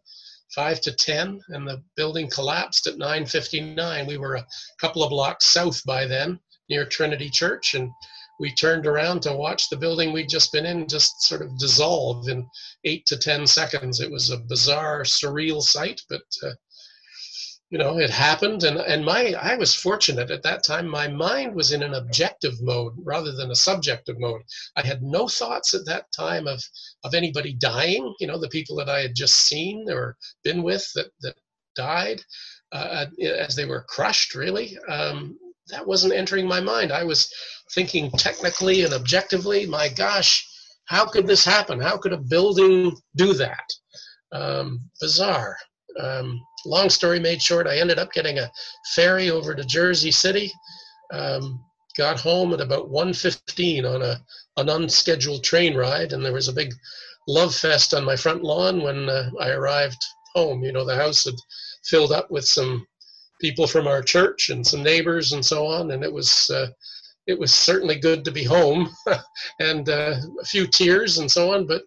five 0.54 0.80
to 0.80 0.92
ten, 0.92 1.40
and 1.48 1.68
the 1.68 1.82
building 1.94 2.28
collapsed 2.30 2.86
at 2.86 2.96
9:59. 2.96 4.06
We 4.06 4.16
were 4.16 4.36
a 4.36 4.46
couple 4.80 5.02
of 5.02 5.10
blocks 5.10 5.46
south 5.46 5.84
by 5.84 6.06
then, 6.06 6.40
near 6.70 6.86
Trinity 6.86 7.28
Church, 7.28 7.74
and 7.74 7.90
we 8.38 8.54
turned 8.54 8.86
around 8.86 9.22
to 9.22 9.34
watch 9.34 9.68
the 9.68 9.76
building 9.76 10.12
we'd 10.12 10.28
just 10.28 10.52
been 10.52 10.66
in 10.66 10.86
just 10.86 11.22
sort 11.22 11.42
of 11.42 11.58
dissolve 11.58 12.28
in 12.28 12.46
eight 12.84 13.04
to 13.06 13.16
ten 13.16 13.46
seconds. 13.46 14.00
It 14.00 14.10
was 14.10 14.30
a 14.30 14.38
bizarre, 14.38 15.02
surreal 15.02 15.60
sight, 15.60 16.00
but 16.08 16.22
uh, 16.42 16.52
you 17.70 17.78
know 17.78 17.98
it 17.98 18.10
happened. 18.10 18.64
And 18.64 18.78
and 18.78 19.04
my 19.04 19.34
I 19.40 19.56
was 19.56 19.74
fortunate 19.74 20.30
at 20.30 20.42
that 20.44 20.64
time. 20.64 20.86
My 20.86 21.08
mind 21.08 21.54
was 21.54 21.72
in 21.72 21.82
an 21.82 21.94
objective 21.94 22.54
mode 22.60 22.94
rather 23.04 23.32
than 23.32 23.50
a 23.50 23.56
subjective 23.56 24.18
mode. 24.18 24.42
I 24.76 24.86
had 24.86 25.02
no 25.02 25.28
thoughts 25.28 25.74
at 25.74 25.86
that 25.86 26.06
time 26.16 26.46
of 26.46 26.62
of 27.04 27.14
anybody 27.14 27.54
dying. 27.54 28.14
You 28.20 28.28
know, 28.28 28.38
the 28.38 28.48
people 28.48 28.76
that 28.76 28.88
I 28.88 29.00
had 29.00 29.14
just 29.14 29.34
seen 29.48 29.86
or 29.90 30.16
been 30.44 30.62
with 30.62 30.88
that 30.94 31.10
that 31.22 31.34
died 31.74 32.22
uh, 32.72 33.06
as 33.22 33.56
they 33.56 33.64
were 33.64 33.84
crushed. 33.88 34.34
Really. 34.34 34.78
Um, 34.88 35.38
that 35.70 35.86
wasn't 35.86 36.14
entering 36.14 36.46
my 36.46 36.60
mind. 36.60 36.92
I 36.92 37.04
was 37.04 37.32
thinking 37.74 38.10
technically 38.12 38.82
and 38.82 38.94
objectively, 38.94 39.66
my 39.66 39.88
gosh, 39.88 40.46
how 40.86 41.06
could 41.06 41.26
this 41.26 41.44
happen? 41.44 41.80
How 41.80 41.98
could 41.98 42.12
a 42.12 42.18
building 42.18 42.96
do 43.16 43.34
that? 43.34 43.64
Um, 44.32 44.80
bizarre. 45.00 45.56
Um, 46.00 46.40
long 46.64 46.90
story 46.90 47.18
made 47.20 47.42
short, 47.42 47.66
I 47.66 47.78
ended 47.78 47.98
up 47.98 48.12
getting 48.12 48.38
a 48.38 48.50
ferry 48.94 49.30
over 49.30 49.54
to 49.54 49.64
Jersey 49.64 50.10
City. 50.10 50.52
Um, 51.12 51.64
got 51.96 52.20
home 52.20 52.52
at 52.54 52.60
about 52.60 52.90
1.15 52.90 53.84
on 53.84 54.02
a 54.02 54.20
an 54.58 54.68
unscheduled 54.68 55.44
train 55.44 55.76
ride, 55.76 56.12
and 56.12 56.24
there 56.24 56.32
was 56.32 56.48
a 56.48 56.52
big 56.52 56.74
love 57.28 57.54
fest 57.54 57.94
on 57.94 58.04
my 58.04 58.16
front 58.16 58.42
lawn 58.42 58.82
when 58.82 59.08
uh, 59.08 59.30
I 59.40 59.50
arrived 59.50 60.04
home. 60.34 60.64
You 60.64 60.72
know, 60.72 60.84
the 60.84 60.96
house 60.96 61.24
had 61.24 61.36
filled 61.84 62.10
up 62.10 62.28
with 62.28 62.44
some 62.44 62.84
people 63.40 63.66
from 63.66 63.86
our 63.86 64.02
church 64.02 64.50
and 64.50 64.66
some 64.66 64.82
neighbors 64.82 65.32
and 65.32 65.44
so 65.44 65.66
on, 65.66 65.90
and 65.92 66.02
it 66.02 66.12
was 66.12 66.50
uh, 66.50 66.68
it 67.26 67.38
was 67.38 67.52
certainly 67.52 67.96
good 67.96 68.24
to 68.24 68.30
be 68.30 68.44
home, 68.44 68.88
and 69.60 69.88
uh, 69.88 70.16
a 70.40 70.44
few 70.44 70.66
tears 70.66 71.18
and 71.18 71.30
so 71.30 71.52
on. 71.54 71.66
But 71.66 71.82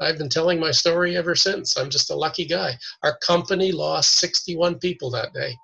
I've 0.00 0.18
been 0.18 0.28
telling 0.28 0.58
my 0.58 0.70
story 0.70 1.16
ever 1.16 1.34
since. 1.34 1.76
I'm 1.76 1.90
just 1.90 2.10
a 2.10 2.16
lucky 2.16 2.46
guy. 2.46 2.76
Our 3.02 3.16
company 3.18 3.70
lost 3.70 4.18
61 4.18 4.78
people 4.78 5.10
that 5.10 5.32
day. 5.32 5.54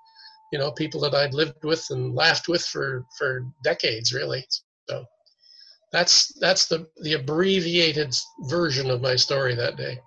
You 0.53 0.59
know, 0.59 0.71
people 0.71 1.01
that 1.01 1.15
I'd 1.15 1.35
lived 1.35 1.65
with 1.65 1.85
and 1.91 2.15
laughed 2.15 2.49
with 2.49 2.65
for 2.65 3.05
for 3.19 3.45
decades, 3.65 4.13
really. 4.13 4.45
So 4.89 5.05
that's 5.93 6.33
that's 6.41 6.67
the 6.67 6.87
the 7.03 7.15
abbreviated 7.15 8.17
version 8.43 8.91
of 8.91 9.01
my 9.01 9.17
story 9.17 9.55
that 9.55 9.77
day. 9.77 9.99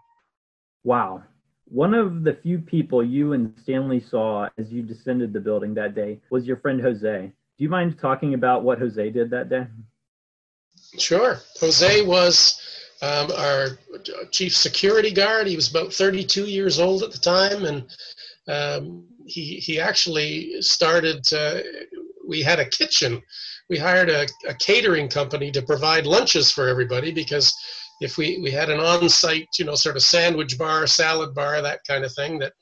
Wow. 0.84 1.24
One 1.70 1.94
of 1.94 2.24
the 2.24 2.34
few 2.34 2.60
people 2.60 3.04
you 3.04 3.34
and 3.34 3.54
Stanley 3.62 4.00
saw 4.00 4.50
as 4.58 4.72
you 4.72 4.82
descended 4.82 5.34
the 5.34 5.40
building 5.40 5.74
that 5.76 5.94
day 5.94 6.20
was 6.32 6.46
your 6.46 6.58
friend 6.58 6.82
Jose. 6.82 7.32
Do 7.58 7.64
you 7.64 7.70
mind 7.70 8.00
talking 8.00 8.34
about 8.34 8.64
what 8.64 8.80
Jose 8.80 9.10
did 9.12 9.30
that 9.30 9.50
day? 9.50 9.68
Sure. 10.98 11.40
Jose 11.60 12.02
was 12.06 12.60
um, 13.02 13.32
our 13.38 13.78
chief 14.32 14.56
security 14.56 15.12
guard. 15.12 15.48
He 15.48 15.56
was 15.56 15.70
about 15.70 15.94
32 15.94 16.46
years 16.46 16.80
old 16.80 17.04
at 17.04 17.12
the 17.12 17.20
time, 17.20 17.66
and 17.66 17.86
um, 18.48 19.06
he 19.26 19.56
he 19.56 19.80
actually 19.80 20.62
started. 20.62 21.26
Uh, 21.32 21.60
we 22.28 22.42
had 22.42 22.60
a 22.60 22.70
kitchen. 22.70 23.22
We 23.70 23.78
hired 23.78 24.10
a, 24.10 24.26
a 24.48 24.54
catering 24.56 25.08
company 25.08 25.52
to 25.52 25.62
provide 25.62 26.08
lunches 26.08 26.52
for 26.52 26.68
everybody 26.68 27.12
because 27.12 27.56
if 28.00 28.18
we, 28.18 28.40
we 28.42 28.52
had 28.52 28.70
an 28.70 28.80
on-site, 28.80 29.50
you 29.58 29.66
know, 29.66 29.76
sort 29.76 29.96
of 29.96 30.04
sandwich 30.04 30.58
bar, 30.58 30.88
salad 30.88 31.34
bar, 31.34 31.62
that 31.62 31.82
kind 31.88 32.04
of 32.06 32.14
thing 32.14 32.40
that, 32.40 32.54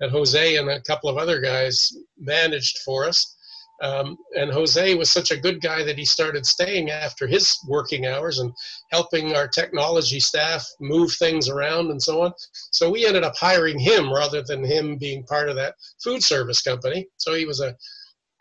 that 0.00 0.10
Jose 0.10 0.56
and 0.56 0.68
a 0.68 0.80
couple 0.82 1.10
of 1.10 1.16
other 1.16 1.40
guys 1.40 1.90
managed 2.18 2.78
for 2.84 3.04
us. 3.04 3.36
Um, 3.82 4.16
and 4.36 4.52
Jose 4.52 4.94
was 4.94 5.10
such 5.10 5.32
a 5.32 5.40
good 5.40 5.60
guy 5.60 5.82
that 5.82 5.98
he 5.98 6.04
started 6.04 6.46
staying 6.46 6.90
after 6.90 7.26
his 7.26 7.58
working 7.68 8.06
hours 8.06 8.38
and 8.38 8.52
helping 8.92 9.34
our 9.34 9.48
technology 9.48 10.20
staff 10.20 10.64
move 10.80 11.12
things 11.14 11.48
around 11.48 11.90
and 11.90 12.00
so 12.00 12.22
on. 12.22 12.32
So 12.70 12.90
we 12.90 13.04
ended 13.04 13.24
up 13.24 13.36
hiring 13.36 13.78
him 13.78 14.12
rather 14.12 14.42
than 14.42 14.64
him 14.64 14.96
being 14.96 15.24
part 15.24 15.48
of 15.48 15.56
that 15.56 15.74
food 16.02 16.22
service 16.22 16.62
company. 16.62 17.08
So 17.16 17.34
he 17.34 17.46
was 17.46 17.60
a 17.60 17.74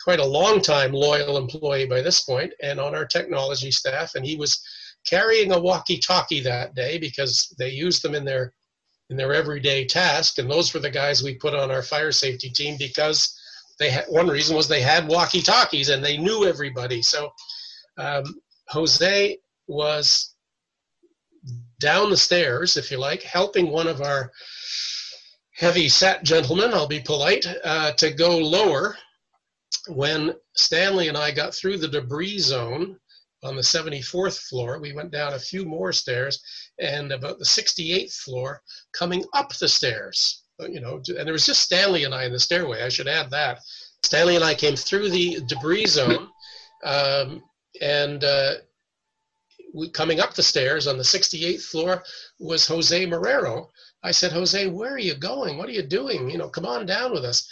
quite 0.04 0.20
a 0.20 0.26
long 0.26 0.62
time 0.62 0.92
loyal 0.92 1.38
employee 1.38 1.88
by 1.88 2.02
this 2.02 2.24
point 2.24 2.54
and 2.62 2.80
on 2.80 2.94
our 2.94 3.06
technology 3.06 3.72
staff. 3.72 4.16
And 4.16 4.26
he 4.26 4.36
was 4.36 4.62
carrying 5.06 5.52
a 5.52 5.60
walkie-talkie 5.60 6.42
that 6.42 6.76
day 6.76 6.98
because 6.98 7.54
they 7.58 7.70
used 7.70 8.02
them 8.04 8.16
in 8.16 8.26
their 8.26 8.54
in 9.10 9.18
their 9.18 9.34
everyday 9.34 9.86
task. 9.86 10.38
And 10.40 10.50
those 10.50 10.74
were 10.74 10.80
the 10.80 10.90
guys 10.90 11.22
we 11.22 11.36
put 11.36 11.54
on 11.54 11.70
our 11.70 11.84
fire 11.84 12.12
safety 12.12 12.50
team 12.50 12.78
because 12.80 13.38
they 13.78 13.90
had 13.90 14.06
one 14.08 14.28
reason 14.28 14.56
was 14.56 14.68
they 14.68 14.82
had 14.82 15.08
walkie-talkies 15.10 15.90
and 15.90 16.04
they 16.04 16.18
knew 16.18 16.46
everybody. 16.46 17.02
So 17.02 17.30
um, 17.98 18.24
jose 18.70 19.38
was 19.68 20.36
down 21.80 22.10
the 22.10 22.18
stairs 22.18 22.78
if 22.78 22.90
you 22.90 22.98
like 22.98 23.22
helping 23.24 23.70
one 23.70 23.88
of 23.88 24.02
our 24.02 24.32
heavy 25.56 25.90
set 25.90 26.24
gentlemen 26.24 26.74
i'll 26.74 26.88
be 26.88 27.02
polite 27.02 27.46
uh, 27.64 27.92
to 27.94 28.12
go 28.12 28.38
lower 28.38 28.96
when 29.90 30.34
stanley 30.56 31.10
and 31.10 31.18
i 31.18 31.30
got 31.30 31.54
through 31.54 31.78
the 31.78 31.88
debris 31.88 32.40
zone 32.40 32.98
on 33.44 33.56
the 33.56 33.62
74th 33.62 34.40
floor. 34.48 34.80
We 34.80 34.94
went 34.94 35.12
down 35.12 35.34
a 35.34 35.40
few 35.40 35.66
more 35.66 35.92
stairs 35.92 36.42
and 36.80 37.12
about 37.12 37.40
the 37.40 37.46
68th 37.46 38.14
floor 38.14 38.62
coming 38.94 39.24
up 39.34 39.54
the 39.54 39.68
stairs. 39.68 40.44
Uh, 40.62 40.68
you 40.68 40.80
know, 40.80 41.02
and 41.08 41.26
there 41.26 41.34
was 41.34 41.46
just 41.46 41.64
Stanley 41.64 42.04
and 42.04 42.14
I 42.14 42.26
in 42.26 42.32
the 42.32 42.40
stairway. 42.40 42.84
I 42.84 42.90
should 42.90 43.08
add 43.08 43.30
that. 43.32 43.60
Stanley 44.04 44.36
and 44.36 44.44
I 44.44 44.54
came 44.54 44.76
through 44.76 45.10
the 45.10 45.40
debris 45.48 45.88
zone 45.88 46.28
um, 46.84 47.42
and 47.82 48.24
uh, 48.24 48.54
we, 49.74 49.90
coming 49.90 50.20
up 50.20 50.34
the 50.34 50.44
stairs 50.44 50.88
on 50.88 50.98
the 50.98 51.04
68th 51.04 51.64
floor 51.64 52.04
was 52.40 52.68
Jose 52.68 53.06
Marrero. 53.06 53.68
I 54.04 54.12
said, 54.12 54.32
Jose, 54.32 54.68
where 54.68 54.94
are 54.94 55.00
you 55.00 55.16
going? 55.16 55.58
What 55.58 55.70
are 55.70 55.74
you 55.74 55.82
doing? 55.82 56.30
You 56.30 56.38
know, 56.38 56.50
come 56.50 56.66
on 56.66 56.86
down 56.86 57.14
with 57.14 57.24
us. 57.24 57.48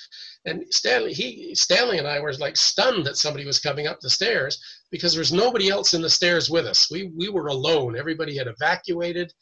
And 0.45 0.63
Stanley, 0.69 1.13
he, 1.13 1.55
Stanley 1.55 1.97
and 1.97 2.07
I 2.07 2.19
were 2.19 2.33
like 2.33 2.57
stunned 2.57 3.05
that 3.05 3.17
somebody 3.17 3.45
was 3.45 3.59
coming 3.59 3.87
up 3.87 3.99
the 3.99 4.09
stairs 4.09 4.59
because 4.91 5.13
there 5.13 5.21
was 5.21 5.33
nobody 5.33 5.69
else 5.69 5.93
in 5.93 6.01
the 6.01 6.09
stairs 6.09 6.49
with 6.49 6.65
us. 6.65 6.89
We, 6.91 7.11
we 7.17 7.29
were 7.29 7.47
alone. 7.47 7.97
Everybody 7.97 8.37
had 8.37 8.47
evacuated 8.47 9.33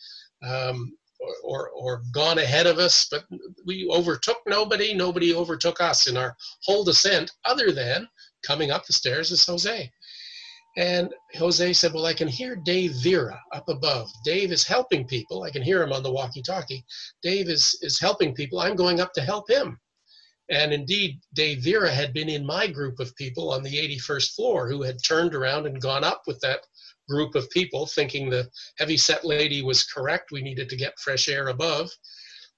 um, 0.47 0.93
or, 1.19 1.33
or, 1.43 1.69
or 1.69 2.01
gone 2.13 2.37
ahead 2.37 2.67
of 2.67 2.77
us, 2.77 3.07
but 3.09 3.25
we 3.65 3.87
overtook 3.91 4.37
nobody. 4.47 4.93
Nobody 4.93 5.33
overtook 5.33 5.81
us 5.81 6.07
in 6.07 6.15
our 6.15 6.35
whole 6.63 6.83
descent 6.83 7.31
other 7.45 7.71
than 7.71 8.07
coming 8.45 8.71
up 8.71 8.85
the 8.85 8.93
stairs 8.93 9.31
is 9.31 9.45
Jose. 9.45 9.91
And 10.77 11.13
Jose 11.37 11.73
said, 11.73 11.93
Well, 11.93 12.05
I 12.05 12.13
can 12.13 12.27
hear 12.27 12.55
Dave 12.55 12.93
Vera 13.03 13.37
up 13.53 13.67
above. 13.67 14.09
Dave 14.23 14.51
is 14.51 14.65
helping 14.65 15.05
people. 15.07 15.43
I 15.43 15.49
can 15.49 15.63
hear 15.63 15.81
him 15.81 15.91
on 15.91 16.03
the 16.03 16.11
walkie 16.11 16.43
talkie. 16.43 16.85
Dave 17.21 17.49
is, 17.49 17.77
is 17.81 17.99
helping 17.99 18.33
people. 18.33 18.59
I'm 18.59 18.75
going 18.75 19.01
up 19.01 19.11
to 19.13 19.21
help 19.21 19.49
him. 19.49 19.79
And 20.49 20.73
indeed, 20.73 21.19
Dave 21.33 21.63
Vera 21.63 21.91
had 21.91 22.13
been 22.13 22.29
in 22.29 22.45
my 22.45 22.65
group 22.67 22.99
of 22.99 23.15
people 23.15 23.51
on 23.51 23.61
the 23.61 23.75
81st 23.97 24.33
floor 24.35 24.67
who 24.67 24.81
had 24.81 24.97
turned 25.03 25.35
around 25.35 25.67
and 25.67 25.81
gone 25.81 26.03
up 26.03 26.23
with 26.25 26.39
that 26.41 26.61
group 27.07 27.35
of 27.35 27.49
people, 27.51 27.85
thinking 27.85 28.29
the 28.29 28.49
heavy 28.77 28.97
set 28.97 29.23
lady 29.23 29.61
was 29.61 29.83
correct. 29.83 30.31
We 30.31 30.41
needed 30.41 30.69
to 30.69 30.75
get 30.75 30.99
fresh 30.99 31.27
air 31.27 31.49
above. 31.49 31.89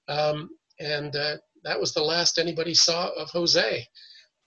Um, 0.08 0.50
and 0.80 1.14
uh, 1.16 1.36
that 1.64 1.78
was 1.78 1.92
the 1.92 2.02
last 2.02 2.38
anybody 2.38 2.74
saw 2.74 3.08
of 3.10 3.30
Jose. 3.30 3.86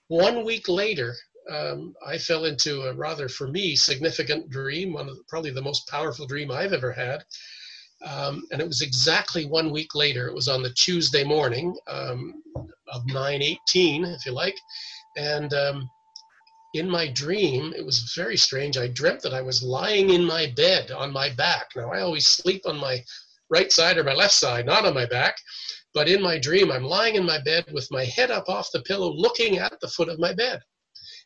One 0.08 0.44
week 0.44 0.68
later, 0.68 1.14
um, 1.50 1.94
I 2.04 2.18
fell 2.18 2.44
into 2.44 2.82
a 2.82 2.94
rather, 2.94 3.28
for 3.28 3.46
me, 3.46 3.76
significant 3.76 4.50
dream, 4.50 4.94
one 4.94 5.08
of 5.08 5.16
the, 5.16 5.22
probably 5.28 5.50
the 5.50 5.62
most 5.62 5.88
powerful 5.88 6.26
dream 6.26 6.50
I've 6.50 6.72
ever 6.72 6.92
had. 6.92 7.24
Um, 8.04 8.44
and 8.52 8.60
it 8.60 8.66
was 8.66 8.82
exactly 8.82 9.46
one 9.46 9.70
week 9.70 9.94
later. 9.94 10.28
It 10.28 10.34
was 10.34 10.48
on 10.48 10.62
the 10.62 10.72
Tuesday 10.74 11.24
morning 11.24 11.76
um, 11.88 12.42
of 12.92 13.06
918, 13.06 14.04
if 14.04 14.26
you 14.26 14.32
like. 14.32 14.58
And 15.16 15.52
um, 15.54 15.90
in 16.74 16.88
my 16.88 17.08
dream, 17.08 17.72
it 17.76 17.84
was 17.84 18.12
very 18.14 18.36
strange. 18.36 18.76
I 18.76 18.88
dreamt 18.88 19.22
that 19.22 19.34
I 19.34 19.42
was 19.42 19.62
lying 19.62 20.10
in 20.10 20.24
my 20.24 20.52
bed 20.56 20.90
on 20.90 21.12
my 21.12 21.30
back. 21.30 21.68
Now, 21.74 21.92
I 21.92 22.00
always 22.00 22.26
sleep 22.26 22.62
on 22.66 22.78
my 22.78 23.02
right 23.50 23.72
side 23.72 23.98
or 23.98 24.04
my 24.04 24.14
left 24.14 24.34
side, 24.34 24.66
not 24.66 24.84
on 24.84 24.94
my 24.94 25.06
back. 25.06 25.36
But 25.94 26.08
in 26.08 26.20
my 26.20 26.38
dream, 26.38 26.70
I'm 26.70 26.84
lying 26.84 27.14
in 27.14 27.24
my 27.24 27.38
bed 27.38 27.64
with 27.72 27.90
my 27.90 28.04
head 28.04 28.30
up 28.30 28.48
off 28.48 28.70
the 28.72 28.82
pillow, 28.82 29.10
looking 29.10 29.58
at 29.58 29.80
the 29.80 29.88
foot 29.88 30.08
of 30.08 30.18
my 30.18 30.34
bed. 30.34 30.60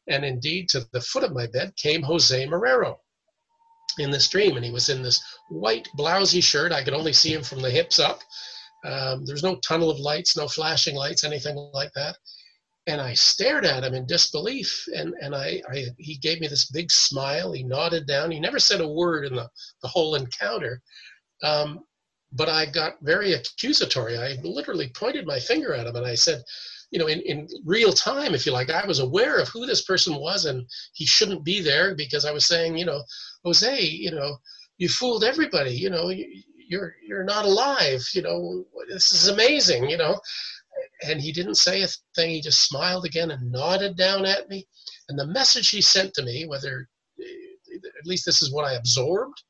And 0.07 0.25
indeed, 0.25 0.68
to 0.70 0.87
the 0.92 1.01
foot 1.01 1.25
of 1.25 1.33
my 1.33 1.46
bed 1.46 1.75
came 1.77 2.03
Jose 2.03 2.46
Marrero 2.46 2.96
in 3.99 4.11
this 4.11 4.29
dream. 4.29 4.57
And 4.57 4.64
he 4.64 4.70
was 4.70 4.88
in 4.88 5.03
this 5.03 5.20
white 5.49 5.88
blousy 5.96 6.42
shirt. 6.42 6.73
I 6.73 6.85
could 6.85 6.94
only 6.94 7.12
see 7.12 7.33
him 7.33 7.42
from 7.42 7.61
the 7.61 7.70
hips 7.70 7.99
up. 7.99 8.20
Um, 8.85 9.25
there's 9.25 9.43
no 9.43 9.57
tunnel 9.57 9.90
of 9.90 9.99
lights, 9.99 10.37
no 10.37 10.49
flashing 10.49 10.95
lights, 10.95 11.25
anything 11.25 11.57
like 11.75 11.93
that. 11.95 12.16
And 12.87 13.01
I 13.01 13.14
stared 13.14 13.66
at 13.66 13.85
him 13.85 13.95
in 13.95 14.07
disbelief. 14.07 14.87
And, 14.95 15.14
and 15.21 15.35
I, 15.35 15.62
I, 15.71 15.87
he 15.99 16.16
gave 16.16 16.40
me 16.40 16.49
this 16.49 16.71
big 16.71 16.90
smile. 16.90 17.53
He 17.53 17.62
nodded 17.62 18.07
down. 18.07 18.31
He 18.31 18.40
never 18.40 18.59
said 18.59 18.81
a 18.81 18.88
word 18.88 19.27
in 19.27 19.37
the, 19.37 19.49
the 19.83 19.88
whole 19.88 20.14
encounter. 20.14 20.81
Um, 21.43 21.81
but 22.33 22.49
I 22.49 22.66
got 22.66 22.95
very 23.03 23.35
accusatory. 23.35 24.16
I 24.16 24.38
literally 24.43 24.90
pointed 24.95 25.27
my 25.27 25.38
finger 25.38 25.75
at 25.75 25.87
him 25.87 25.97
and 25.97 26.07
I 26.07 26.14
said, 26.14 26.43
you 26.90 26.99
know, 26.99 27.07
in, 27.07 27.21
in 27.21 27.49
real 27.64 27.93
time, 27.93 28.35
if 28.35 28.47
you 28.47 28.53
like, 28.53 28.71
I 28.71 28.87
was 28.87 28.99
aware 28.99 29.38
of 29.38 29.49
who 29.49 29.66
this 29.66 29.83
person 29.83 30.16
was 30.16 30.45
and 30.45 30.66
he 30.93 31.07
shouldn't 31.07 31.45
be 31.45 31.61
there 31.61 31.95
because 31.95 32.25
I 32.25 32.33
was 32.33 32.47
saying, 32.47 32.77
you 32.77 32.85
know, 32.85 33.03
Jose, 33.45 33.81
you 33.81 34.11
know, 34.11 34.37
you 34.79 34.88
fooled 34.88 35.25
everybody, 35.25 35.73
you 35.73 35.90
know, 35.90 36.11
you're, 36.70 36.94
you're 37.04 37.24
not 37.24 37.44
alive, 37.44 38.09
you 38.14 38.22
know, 38.22 38.64
this 38.88 39.11
is 39.11 39.28
amazing, 39.28 39.90
you 39.90 39.98
know. 39.98 40.18
And 41.04 41.20
he 41.20 41.33
didn't 41.33 41.56
say 41.56 41.83
a 41.83 41.88
thing. 42.14 42.30
He 42.30 42.40
just 42.40 42.68
smiled 42.68 43.04
again 43.04 43.33
and 43.33 43.50
nodded 43.50 43.96
down 43.96 44.24
at 44.24 44.48
me. 44.48 44.66
And 45.09 45.18
the 45.18 45.26
message 45.26 45.70
he 45.70 45.83
sent 45.83 46.14
to 46.14 46.22
me, 46.22 46.46
whether 46.46 46.88
at 47.18 48.06
least 48.06 48.24
this 48.24 48.40
is 48.40 48.52
what 48.52 48.64
I 48.64 48.74
absorbed, 48.74 49.42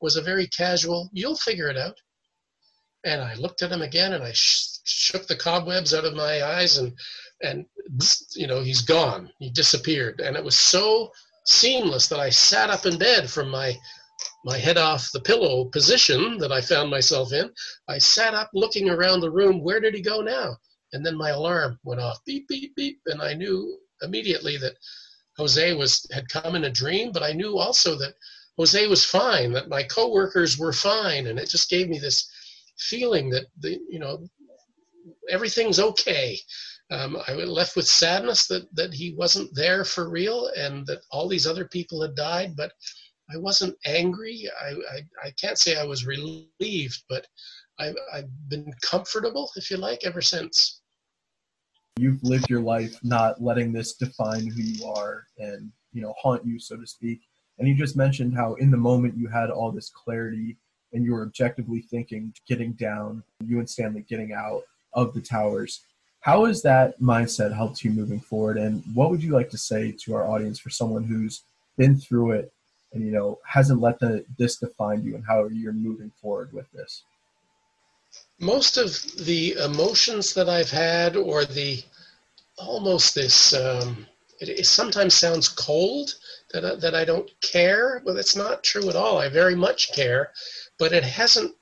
was 0.00 0.16
a 0.16 0.22
very 0.22 0.48
casual, 0.48 1.08
you'll 1.12 1.36
figure 1.36 1.68
it 1.68 1.78
out. 1.78 1.96
And 3.04 3.22
I 3.22 3.34
looked 3.34 3.62
at 3.62 3.70
him 3.70 3.82
again 3.82 4.14
and 4.14 4.24
I 4.24 4.32
sh- 4.32 4.80
shook 4.84 5.28
the 5.28 5.36
cobwebs 5.36 5.94
out 5.94 6.04
of 6.04 6.14
my 6.14 6.42
eyes 6.42 6.78
and, 6.78 6.92
and, 7.42 7.66
you 8.34 8.48
know, 8.48 8.62
he's 8.62 8.82
gone. 8.82 9.30
He 9.38 9.50
disappeared. 9.50 10.20
And 10.20 10.36
it 10.36 10.44
was 10.44 10.56
so 10.56 11.12
seamless 11.46 12.08
that 12.08 12.18
I 12.18 12.30
sat 12.30 12.68
up 12.68 12.84
in 12.84 12.98
bed 12.98 13.30
from 13.30 13.48
my, 13.48 13.76
my 14.44 14.58
head 14.58 14.76
off 14.76 15.10
the 15.12 15.20
pillow 15.20 15.64
position 15.66 16.38
that 16.38 16.52
I 16.52 16.60
found 16.60 16.90
myself 16.90 17.32
in. 17.32 17.50
I 17.88 17.98
sat 17.98 18.34
up 18.34 18.50
looking 18.52 18.90
around 18.90 19.20
the 19.20 19.30
room. 19.30 19.62
Where 19.62 19.80
did 19.80 19.94
he 19.94 20.02
go 20.02 20.20
now? 20.20 20.56
And 20.92 21.04
then 21.04 21.16
my 21.16 21.30
alarm 21.30 21.78
went 21.82 22.00
off 22.00 22.24
beep, 22.24 22.46
beep, 22.48 22.76
beep. 22.76 23.00
And 23.06 23.22
I 23.22 23.34
knew 23.34 23.78
immediately 24.02 24.56
that 24.58 24.74
Jose 25.36 25.74
was 25.74 26.06
had 26.12 26.28
come 26.28 26.54
in 26.54 26.64
a 26.64 26.70
dream, 26.70 27.10
but 27.10 27.22
I 27.22 27.32
knew 27.32 27.58
also 27.58 27.96
that 27.96 28.14
Jose 28.56 28.86
was 28.86 29.04
fine, 29.04 29.52
that 29.52 29.68
my 29.68 29.82
coworkers 29.82 30.58
were 30.58 30.72
fine, 30.72 31.26
and 31.26 31.38
it 31.38 31.48
just 31.48 31.70
gave 31.70 31.88
me 31.88 31.98
this 31.98 32.30
feeling 32.78 33.30
that 33.30 33.46
the 33.58 33.80
you 33.88 33.98
know 33.98 34.28
everything's 35.28 35.80
okay. 35.80 36.38
Um, 36.90 37.16
I 37.26 37.34
was 37.34 37.48
left 37.48 37.76
with 37.76 37.86
sadness 37.86 38.46
that 38.46 38.68
that 38.76 38.94
he 38.94 39.14
wasn't 39.14 39.54
there 39.54 39.84
for 39.84 40.08
real, 40.08 40.50
and 40.56 40.86
that 40.86 41.00
all 41.10 41.28
these 41.28 41.46
other 41.46 41.66
people 41.66 42.00
had 42.02 42.14
died. 42.14 42.54
But 42.56 42.72
I 43.32 43.36
wasn't 43.38 43.76
angry. 43.86 44.48
I 44.60 44.70
I, 44.70 45.26
I 45.26 45.30
can't 45.40 45.58
say 45.58 45.76
I 45.76 45.84
was 45.84 46.06
relieved, 46.06 47.02
but 47.08 47.26
I've, 47.78 47.96
I've 48.12 48.48
been 48.48 48.72
comfortable, 48.82 49.50
if 49.56 49.70
you 49.70 49.76
like, 49.76 50.04
ever 50.04 50.20
since. 50.20 50.80
You've 51.96 52.22
lived 52.22 52.50
your 52.50 52.60
life 52.60 52.98
not 53.02 53.42
letting 53.42 53.72
this 53.72 53.94
define 53.94 54.46
who 54.46 54.62
you 54.62 54.86
are 54.86 55.26
and 55.38 55.70
you 55.92 56.02
know 56.02 56.14
haunt 56.20 56.44
you, 56.44 56.58
so 56.58 56.76
to 56.76 56.86
speak. 56.86 57.20
And 57.58 57.68
you 57.68 57.74
just 57.74 57.96
mentioned 57.96 58.34
how 58.34 58.54
in 58.54 58.70
the 58.70 58.76
moment 58.76 59.16
you 59.16 59.28
had 59.28 59.50
all 59.50 59.70
this 59.70 59.90
clarity 59.90 60.56
and 60.92 61.04
you 61.04 61.12
were 61.12 61.22
objectively 61.22 61.82
thinking, 61.82 62.32
getting 62.48 62.72
down, 62.72 63.22
you 63.44 63.58
and 63.58 63.68
Stanley 63.68 64.04
getting 64.08 64.32
out 64.32 64.62
of 64.92 65.14
the 65.14 65.20
towers. 65.20 65.80
How 66.20 66.46
has 66.46 66.62
that 66.62 67.00
mindset 67.00 67.54
helped 67.54 67.84
you 67.84 67.90
moving 67.90 68.20
forward? 68.20 68.56
And 68.56 68.82
what 68.94 69.10
would 69.10 69.22
you 69.22 69.32
like 69.32 69.50
to 69.50 69.58
say 69.58 69.92
to 70.04 70.14
our 70.14 70.26
audience 70.26 70.58
for 70.58 70.70
someone 70.70 71.04
who's 71.04 71.42
been 71.76 71.96
through 71.96 72.32
it 72.32 72.52
and 72.94 73.04
you 73.04 73.12
know 73.12 73.38
hasn't 73.44 73.80
let 73.80 73.98
the, 73.98 74.24
this 74.38 74.56
define 74.56 75.02
you 75.04 75.14
and 75.16 75.24
how 75.26 75.46
you're 75.48 75.72
moving 75.72 76.10
forward 76.20 76.52
with 76.52 76.70
this? 76.72 77.02
Most 78.38 78.76
of 78.76 79.02
the 79.24 79.52
emotions 79.64 80.32
that 80.34 80.48
I've 80.48 80.70
had, 80.70 81.16
or 81.16 81.44
the 81.44 81.82
almost 82.56 83.14
this, 83.14 83.52
um, 83.52 84.06
it, 84.40 84.48
it 84.48 84.66
sometimes 84.66 85.14
sounds 85.14 85.48
cold 85.48 86.14
that 86.52 86.64
I, 86.64 86.74
that 86.76 86.94
I 86.94 87.04
don't 87.04 87.30
care, 87.40 88.00
but 88.04 88.16
it's 88.16 88.36
not 88.36 88.64
true 88.64 88.88
at 88.88 88.96
all. 88.96 89.18
I 89.18 89.28
very 89.28 89.56
much 89.56 89.92
care, 89.92 90.32
but 90.78 90.92
it 90.92 91.04
hasn't 91.04 91.54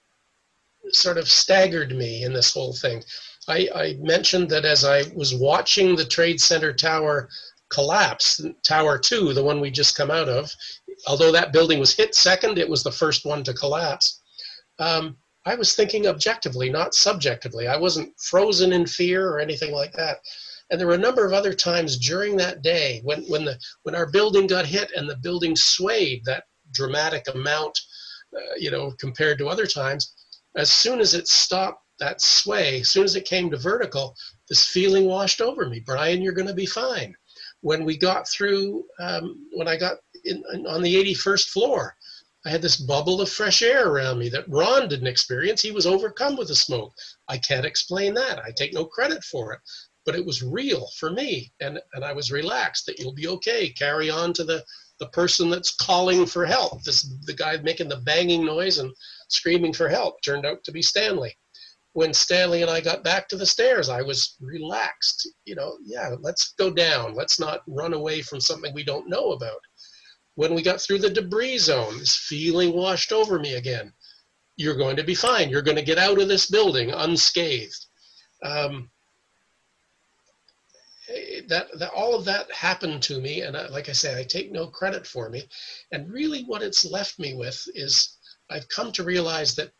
sort 0.90 1.16
of 1.16 1.28
staggered 1.28 1.92
me 1.92 2.24
in 2.24 2.32
this 2.32 2.52
whole 2.52 2.74
thing. 2.74 3.02
I, 3.48 3.68
I 3.74 3.96
mentioned 4.00 4.50
that 4.50 4.64
as 4.64 4.84
I 4.84 5.04
was 5.14 5.34
watching 5.34 5.96
the 5.96 6.04
Trade 6.04 6.40
Center 6.40 6.72
Tower 6.72 7.28
collapse, 7.70 8.44
Tower 8.62 8.98
2, 8.98 9.32
the 9.32 9.42
one 9.42 9.60
we 9.60 9.70
just 9.70 9.96
come 9.96 10.10
out 10.10 10.28
of, 10.28 10.52
although 11.06 11.32
that 11.32 11.52
building 11.52 11.78
was 11.78 11.94
hit 11.94 12.14
second, 12.14 12.58
it 12.58 12.68
was 12.68 12.82
the 12.82 12.92
first 12.92 13.24
one 13.24 13.42
to 13.44 13.54
collapse. 13.54 14.20
Um, 14.78 15.16
I 15.44 15.54
was 15.54 15.74
thinking 15.74 16.06
objectively, 16.06 16.70
not 16.70 16.94
subjectively. 16.94 17.66
I 17.66 17.76
wasn't 17.76 18.18
frozen 18.20 18.72
in 18.72 18.86
fear 18.86 19.28
or 19.28 19.40
anything 19.40 19.72
like 19.72 19.92
that. 19.92 20.18
And 20.70 20.80
there 20.80 20.86
were 20.86 20.94
a 20.94 20.98
number 20.98 21.26
of 21.26 21.32
other 21.32 21.52
times 21.52 21.98
during 21.98 22.36
that 22.36 22.62
day 22.62 23.00
when, 23.04 23.24
when, 23.24 23.44
the, 23.44 23.58
when 23.82 23.94
our 23.94 24.10
building 24.10 24.46
got 24.46 24.66
hit 24.66 24.90
and 24.96 25.08
the 25.08 25.16
building 25.16 25.54
swayed 25.56 26.24
that 26.24 26.44
dramatic 26.72 27.26
amount, 27.34 27.78
uh, 28.34 28.54
you 28.56 28.70
know, 28.70 28.92
compared 28.98 29.38
to 29.38 29.48
other 29.48 29.66
times, 29.66 30.14
as 30.56 30.70
soon 30.70 31.00
as 31.00 31.14
it 31.14 31.28
stopped 31.28 31.82
that 31.98 32.20
sway, 32.20 32.80
as 32.80 32.88
soon 32.88 33.04
as 33.04 33.16
it 33.16 33.24
came 33.24 33.50
to 33.50 33.56
vertical, 33.56 34.16
this 34.48 34.64
feeling 34.64 35.04
washed 35.04 35.40
over 35.40 35.68
me. 35.68 35.80
Brian, 35.80 36.22
you're 36.22 36.32
going 36.32 36.48
to 36.48 36.54
be 36.54 36.66
fine. 36.66 37.14
When 37.60 37.84
we 37.84 37.96
got 37.96 38.28
through, 38.28 38.84
um, 38.98 39.46
when 39.52 39.68
I 39.68 39.76
got 39.76 39.98
in, 40.24 40.42
on 40.66 40.82
the 40.82 40.94
81st 40.94 41.48
floor, 41.48 41.96
I 42.44 42.50
had 42.50 42.62
this 42.62 42.76
bubble 42.76 43.20
of 43.20 43.30
fresh 43.30 43.62
air 43.62 43.88
around 43.88 44.18
me 44.18 44.28
that 44.30 44.48
Ron 44.48 44.88
didn't 44.88 45.06
experience. 45.06 45.62
He 45.62 45.70
was 45.70 45.86
overcome 45.86 46.36
with 46.36 46.48
the 46.48 46.56
smoke. 46.56 46.92
I 47.28 47.38
can't 47.38 47.66
explain 47.66 48.14
that. 48.14 48.40
I 48.40 48.50
take 48.50 48.72
no 48.72 48.84
credit 48.84 49.22
for 49.22 49.52
it. 49.52 49.60
But 50.04 50.16
it 50.16 50.26
was 50.26 50.42
real 50.42 50.88
for 50.98 51.12
me. 51.12 51.52
And, 51.60 51.80
and 51.92 52.04
I 52.04 52.12
was 52.12 52.32
relaxed 52.32 52.86
that 52.86 52.98
you'll 52.98 53.14
be 53.14 53.28
okay. 53.28 53.68
Carry 53.70 54.10
on 54.10 54.32
to 54.32 54.42
the, 54.42 54.64
the 54.98 55.06
person 55.08 55.50
that's 55.50 55.74
calling 55.76 56.26
for 56.26 56.44
help. 56.44 56.82
This 56.82 57.08
the 57.26 57.34
guy 57.34 57.56
making 57.58 57.88
the 57.88 57.98
banging 57.98 58.44
noise 58.44 58.78
and 58.78 58.92
screaming 59.28 59.72
for 59.72 59.88
help 59.88 60.20
turned 60.22 60.44
out 60.44 60.64
to 60.64 60.72
be 60.72 60.82
Stanley. 60.82 61.36
When 61.92 62.12
Stanley 62.12 62.62
and 62.62 62.70
I 62.70 62.80
got 62.80 63.04
back 63.04 63.28
to 63.28 63.36
the 63.36 63.46
stairs, 63.46 63.88
I 63.88 64.02
was 64.02 64.36
relaxed. 64.40 65.28
You 65.44 65.54
know, 65.54 65.76
yeah, 65.84 66.14
let's 66.20 66.54
go 66.58 66.70
down. 66.70 67.14
Let's 67.14 67.38
not 67.38 67.62
run 67.68 67.92
away 67.92 68.22
from 68.22 68.40
something 68.40 68.74
we 68.74 68.82
don't 68.82 69.08
know 69.08 69.32
about. 69.32 69.60
When 70.34 70.54
we 70.54 70.62
got 70.62 70.80
through 70.80 70.98
the 70.98 71.10
debris 71.10 71.58
zone, 71.58 71.98
this 71.98 72.16
feeling 72.16 72.72
washed 72.72 73.12
over 73.12 73.38
me 73.38 73.54
again. 73.54 73.92
You're 74.56 74.76
going 74.76 74.96
to 74.96 75.04
be 75.04 75.14
fine. 75.14 75.50
You're 75.50 75.62
going 75.62 75.76
to 75.76 75.82
get 75.82 75.98
out 75.98 76.20
of 76.20 76.28
this 76.28 76.46
building 76.46 76.90
unscathed. 76.90 77.86
Um, 78.42 78.90
that, 81.48 81.66
that 81.78 81.90
all 81.94 82.14
of 82.14 82.24
that 82.24 82.50
happened 82.52 83.02
to 83.02 83.20
me, 83.20 83.42
and 83.42 83.56
I, 83.56 83.68
like 83.68 83.88
I 83.88 83.92
say, 83.92 84.18
I 84.18 84.24
take 84.24 84.50
no 84.50 84.66
credit 84.66 85.06
for 85.06 85.28
me. 85.28 85.44
And 85.90 86.10
really, 86.10 86.44
what 86.44 86.62
it's 86.62 86.84
left 86.84 87.18
me 87.18 87.34
with 87.34 87.66
is 87.74 88.16
I've 88.50 88.68
come 88.68 88.92
to 88.92 89.04
realize 89.04 89.54
that 89.56 89.72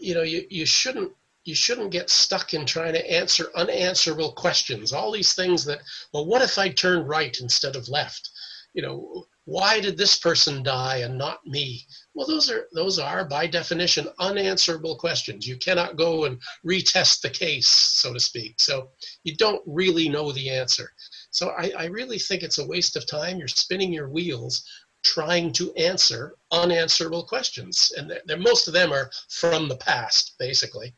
you 0.00 0.14
know 0.14 0.22
you, 0.22 0.44
you 0.50 0.66
shouldn't 0.66 1.12
you 1.44 1.54
shouldn't 1.54 1.90
get 1.90 2.10
stuck 2.10 2.54
in 2.54 2.66
trying 2.66 2.94
to 2.94 3.10
answer 3.10 3.50
unanswerable 3.54 4.32
questions 4.32 4.92
all 4.92 5.12
these 5.12 5.34
things 5.34 5.64
that 5.64 5.80
well 6.12 6.26
what 6.26 6.42
if 6.42 6.58
i 6.58 6.68
turned 6.68 7.08
right 7.08 7.38
instead 7.40 7.76
of 7.76 7.88
left 7.88 8.30
you 8.72 8.82
know 8.82 9.26
why 9.44 9.80
did 9.80 9.96
this 9.96 10.18
person 10.18 10.62
die 10.62 10.98
and 10.98 11.16
not 11.16 11.44
me? 11.46 11.86
Well 12.14 12.26
those 12.26 12.50
are 12.50 12.66
those 12.72 12.98
are 12.98 13.24
by 13.24 13.46
definition 13.46 14.08
unanswerable 14.18 14.96
questions. 14.96 15.46
You 15.46 15.56
cannot 15.56 15.96
go 15.96 16.24
and 16.24 16.40
retest 16.66 17.20
the 17.20 17.30
case 17.30 17.68
so 17.68 18.12
to 18.12 18.20
speak. 18.20 18.60
So 18.60 18.90
you 19.24 19.34
don't 19.36 19.62
really 19.66 20.08
know 20.08 20.32
the 20.32 20.50
answer. 20.50 20.92
So 21.30 21.50
i, 21.50 21.72
I 21.76 21.84
really 21.86 22.18
think 22.18 22.42
it's 22.42 22.58
a 22.58 22.66
waste 22.66 22.96
of 22.96 23.06
time. 23.06 23.38
You're 23.38 23.48
spinning 23.48 23.92
your 23.92 24.08
wheels 24.08 24.64
trying 25.02 25.52
to 25.54 25.72
answer 25.74 26.34
unanswerable 26.52 27.24
questions. 27.24 27.90
And 27.96 28.10
they're, 28.10 28.20
they're, 28.26 28.36
most 28.36 28.68
of 28.68 28.74
them 28.74 28.92
are 28.92 29.10
from 29.30 29.68
the 29.68 29.76
past 29.76 30.34
basically. 30.38 30.94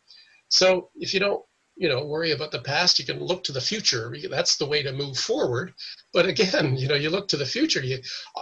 So 0.48 0.90
if 0.96 1.14
you 1.14 1.20
don't 1.20 1.42
you 1.76 1.88
know 1.88 2.04
worry 2.04 2.32
about 2.32 2.50
the 2.50 2.60
past 2.60 2.98
you 2.98 3.04
can 3.04 3.18
look 3.20 3.42
to 3.42 3.52
the 3.52 3.60
future 3.60 4.14
that's 4.30 4.56
the 4.56 4.66
way 4.66 4.82
to 4.82 4.92
move 4.92 5.16
forward 5.16 5.72
but 6.12 6.26
again 6.26 6.76
you 6.76 6.88
know 6.88 6.94
you 6.94 7.10
look 7.10 7.28
to 7.28 7.36
the 7.36 7.46
future 7.46 7.82
you 7.82 7.98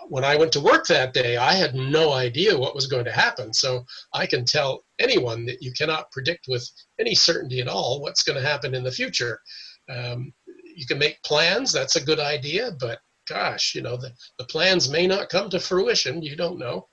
when 0.09 0.25
i 0.25 0.37
went 0.37 0.53
to 0.53 0.61
work 0.61 0.87
that 0.87 1.15
day 1.15 1.37
i 1.37 1.53
had 1.53 1.75
no 1.75 2.13
idea 2.13 2.59
what 2.59 2.75
was 2.75 2.87
going 2.87 3.05
to 3.05 3.13
happen 3.13 3.53
so 3.53 3.85
i 4.15 4.27
can 4.27 4.45
tell 4.45 4.85
anyone 4.99 5.45
that 5.47 5.63
you 5.63 5.73
cannot 5.77 6.11
predict 6.11 6.47
with 6.49 6.69
any 6.99 7.15
certainty 7.15 7.61
at 7.61 7.69
all 7.69 8.01
what's 8.01 8.23
going 8.23 8.41
to 8.41 8.49
happen 8.49 8.75
in 8.75 8.83
the 8.83 8.93
future 8.93 9.41
um, 9.89 10.33
you 10.77 10.87
can 10.87 10.99
make 10.99 11.23
plans 11.23 11.73
that's 11.73 11.97
a 11.97 12.05
good 12.05 12.21
idea 12.21 12.73
but 12.79 13.01
gosh, 13.31 13.77
you 13.77 13.81
know, 13.81 13.97
the, 13.97 14.13
the 14.39 14.45
plans 14.45 14.91
may 14.91 15.07
not 15.07 15.29
come 15.29 15.49
to 15.49 15.61
fruition. 15.61 16.21
You 16.21 16.37
don't 16.37 16.59
know. 16.59 16.89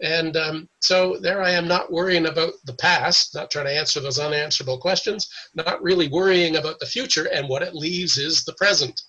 And 0.00 0.36
um, 0.36 0.68
so 0.80 1.18
there 1.20 1.42
I 1.42 1.50
am, 1.50 1.66
not 1.66 1.92
worrying 1.92 2.26
about 2.26 2.52
the 2.64 2.74
past, 2.74 3.34
not 3.34 3.50
trying 3.50 3.66
to 3.66 3.76
answer 3.76 4.00
those 4.00 4.18
unanswerable 4.18 4.78
questions, 4.78 5.28
not 5.54 5.82
really 5.82 6.08
worrying 6.08 6.56
about 6.56 6.78
the 6.78 6.86
future. 6.86 7.28
And 7.32 7.48
what 7.48 7.62
it 7.62 7.74
leaves 7.74 8.16
is 8.16 8.44
the 8.44 8.54
present. 8.54 9.00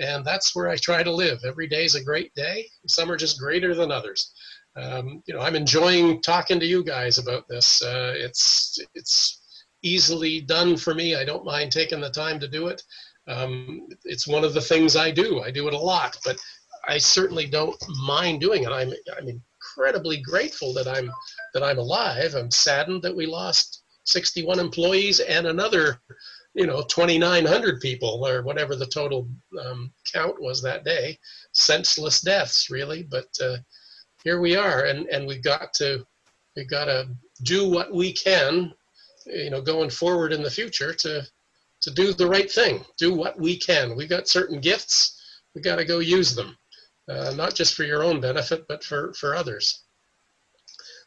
And 0.00 0.24
that's 0.24 0.54
where 0.54 0.68
I 0.68 0.76
try 0.76 1.02
to 1.02 1.12
live. 1.12 1.40
Every 1.46 1.68
day 1.68 1.84
is 1.84 1.94
a 1.94 2.02
great 2.02 2.34
day. 2.34 2.66
Some 2.88 3.10
are 3.10 3.16
just 3.16 3.38
greater 3.38 3.74
than 3.74 3.92
others. 3.92 4.32
Um, 4.74 5.22
you 5.26 5.34
know, 5.34 5.40
I'm 5.40 5.54
enjoying 5.54 6.22
talking 6.22 6.58
to 6.58 6.66
you 6.66 6.82
guys 6.82 7.18
about 7.18 7.46
this. 7.48 7.82
Uh, 7.82 8.14
it's 8.16 8.78
it's 8.94 9.40
easily 9.82 10.40
done 10.40 10.76
for 10.76 10.94
me. 10.94 11.14
I 11.14 11.24
don't 11.24 11.44
mind 11.44 11.72
taking 11.72 12.00
the 12.00 12.10
time 12.10 12.40
to 12.40 12.48
do 12.48 12.68
it. 12.68 12.82
Um, 13.28 13.86
it's 14.04 14.26
one 14.26 14.44
of 14.44 14.54
the 14.54 14.60
things 14.60 14.96
I 14.96 15.10
do. 15.10 15.42
I 15.42 15.50
do 15.50 15.68
it 15.68 15.74
a 15.74 15.78
lot, 15.78 16.16
but 16.24 16.38
I 16.88 16.98
certainly 16.98 17.46
don't 17.46 17.76
mind 18.06 18.40
doing 18.40 18.64
it. 18.64 18.70
I'm 18.70 18.92
I'm 19.16 19.42
incredibly 19.76 20.18
grateful 20.18 20.72
that 20.74 20.88
I'm 20.88 21.10
that 21.54 21.62
I'm 21.62 21.78
alive. 21.78 22.34
I'm 22.34 22.50
saddened 22.50 23.02
that 23.02 23.14
we 23.14 23.26
lost 23.26 23.82
61 24.04 24.58
employees 24.58 25.20
and 25.20 25.46
another, 25.46 26.00
you 26.54 26.66
know, 26.66 26.82
2,900 26.82 27.80
people 27.80 28.26
or 28.26 28.42
whatever 28.42 28.74
the 28.76 28.86
total 28.86 29.28
um, 29.64 29.92
count 30.12 30.40
was 30.40 30.62
that 30.62 30.84
day. 30.84 31.18
Senseless 31.52 32.20
deaths, 32.20 32.70
really. 32.70 33.04
But 33.04 33.28
uh, 33.42 33.56
here 34.24 34.40
we 34.40 34.56
are, 34.56 34.84
and 34.84 35.06
and 35.08 35.26
we've 35.26 35.44
got 35.44 35.72
to 35.74 36.04
we've 36.56 36.70
got 36.70 36.86
to 36.86 37.08
do 37.44 37.68
what 37.68 37.92
we 37.92 38.12
can, 38.12 38.72
you 39.26 39.50
know, 39.50 39.60
going 39.60 39.90
forward 39.90 40.32
in 40.32 40.42
the 40.42 40.50
future 40.50 40.92
to 40.94 41.22
to 41.82 41.90
do 41.90 42.12
the 42.12 42.26
right 42.26 42.50
thing, 42.50 42.84
do 42.96 43.12
what 43.12 43.38
we 43.38 43.58
can. 43.58 43.96
We've 43.96 44.08
got 44.08 44.28
certain 44.28 44.60
gifts, 44.60 45.20
we 45.54 45.62
got 45.62 45.76
to 45.76 45.84
go 45.84 45.98
use 45.98 46.32
them, 46.32 46.56
uh, 47.08 47.32
not 47.36 47.54
just 47.54 47.74
for 47.74 47.84
your 47.84 48.02
own 48.02 48.20
benefit, 48.20 48.66
but 48.68 48.84
for, 48.84 49.12
for 49.14 49.34
others. 49.34 49.84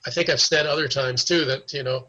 I 0.06 0.12
think 0.12 0.30
I've 0.30 0.42
said 0.42 0.66
other 0.66 0.88
times 0.88 1.24
too 1.24 1.46
that, 1.46 1.74
you 1.74 1.84
know, 1.84 2.06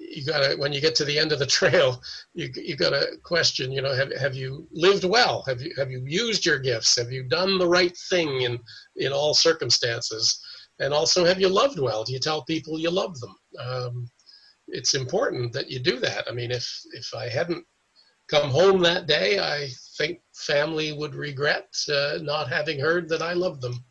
you 0.00 0.24
got 0.24 0.40
to, 0.40 0.56
when 0.56 0.72
you 0.72 0.80
get 0.80 0.94
to 0.96 1.04
the 1.04 1.18
end 1.18 1.32
of 1.32 1.38
the 1.38 1.46
trail, 1.58 2.00
you, 2.34 2.50
you 2.56 2.76
got 2.76 2.90
to 2.90 3.06
question, 3.22 3.70
you 3.70 3.82
know, 3.82 3.94
have, 3.94 4.12
have 4.16 4.34
you 4.34 4.66
lived 4.72 5.04
well? 5.04 5.42
Have 5.46 5.60
you, 5.60 5.72
have 5.76 5.90
you 5.90 6.02
used 6.06 6.46
your 6.46 6.58
gifts? 6.58 6.96
Have 6.96 7.12
you 7.12 7.22
done 7.24 7.58
the 7.58 7.68
right 7.68 7.96
thing 8.10 8.42
in, 8.42 8.58
in 8.96 9.12
all 9.12 9.34
circumstances? 9.34 10.40
And 10.78 10.92
also, 10.92 11.24
have 11.24 11.40
you 11.40 11.48
loved 11.48 11.78
well? 11.78 12.04
Do 12.04 12.12
you 12.12 12.18
tell 12.18 12.44
people 12.44 12.78
you 12.78 12.90
love 12.90 13.18
them? 13.20 13.36
Um, 13.58 14.10
it's 14.68 14.94
important 14.94 15.52
that 15.52 15.70
you 15.70 15.78
do 15.78 15.98
that. 16.00 16.26
I 16.28 16.32
mean, 16.32 16.50
if 16.50 16.68
if 16.92 17.14
I 17.14 17.28
hadn't 17.28 17.64
come 18.28 18.50
home 18.50 18.80
that 18.82 19.06
day, 19.06 19.38
I 19.38 19.68
think 19.96 20.20
family 20.34 20.92
would 20.92 21.14
regret 21.14 21.68
uh, 21.90 22.18
not 22.22 22.48
having 22.48 22.78
heard 22.78 23.08
that 23.08 23.22
I 23.22 23.32
love 23.32 23.60
them. 23.60 23.84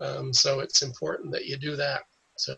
Um, 0.00 0.32
so 0.32 0.60
it's 0.60 0.82
important 0.82 1.32
that 1.32 1.46
you 1.46 1.56
do 1.56 1.76
that. 1.76 2.02
So 2.36 2.54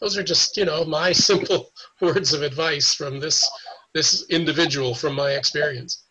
those 0.00 0.16
are 0.16 0.22
just 0.22 0.56
you 0.56 0.64
know 0.64 0.84
my 0.84 1.12
simple 1.30 1.70
words 2.00 2.32
of 2.32 2.42
advice 2.42 2.94
from 2.94 3.20
this 3.20 3.48
this 3.94 4.26
individual 4.30 4.94
from 4.94 5.14
my 5.14 5.32
experience. 5.32 6.04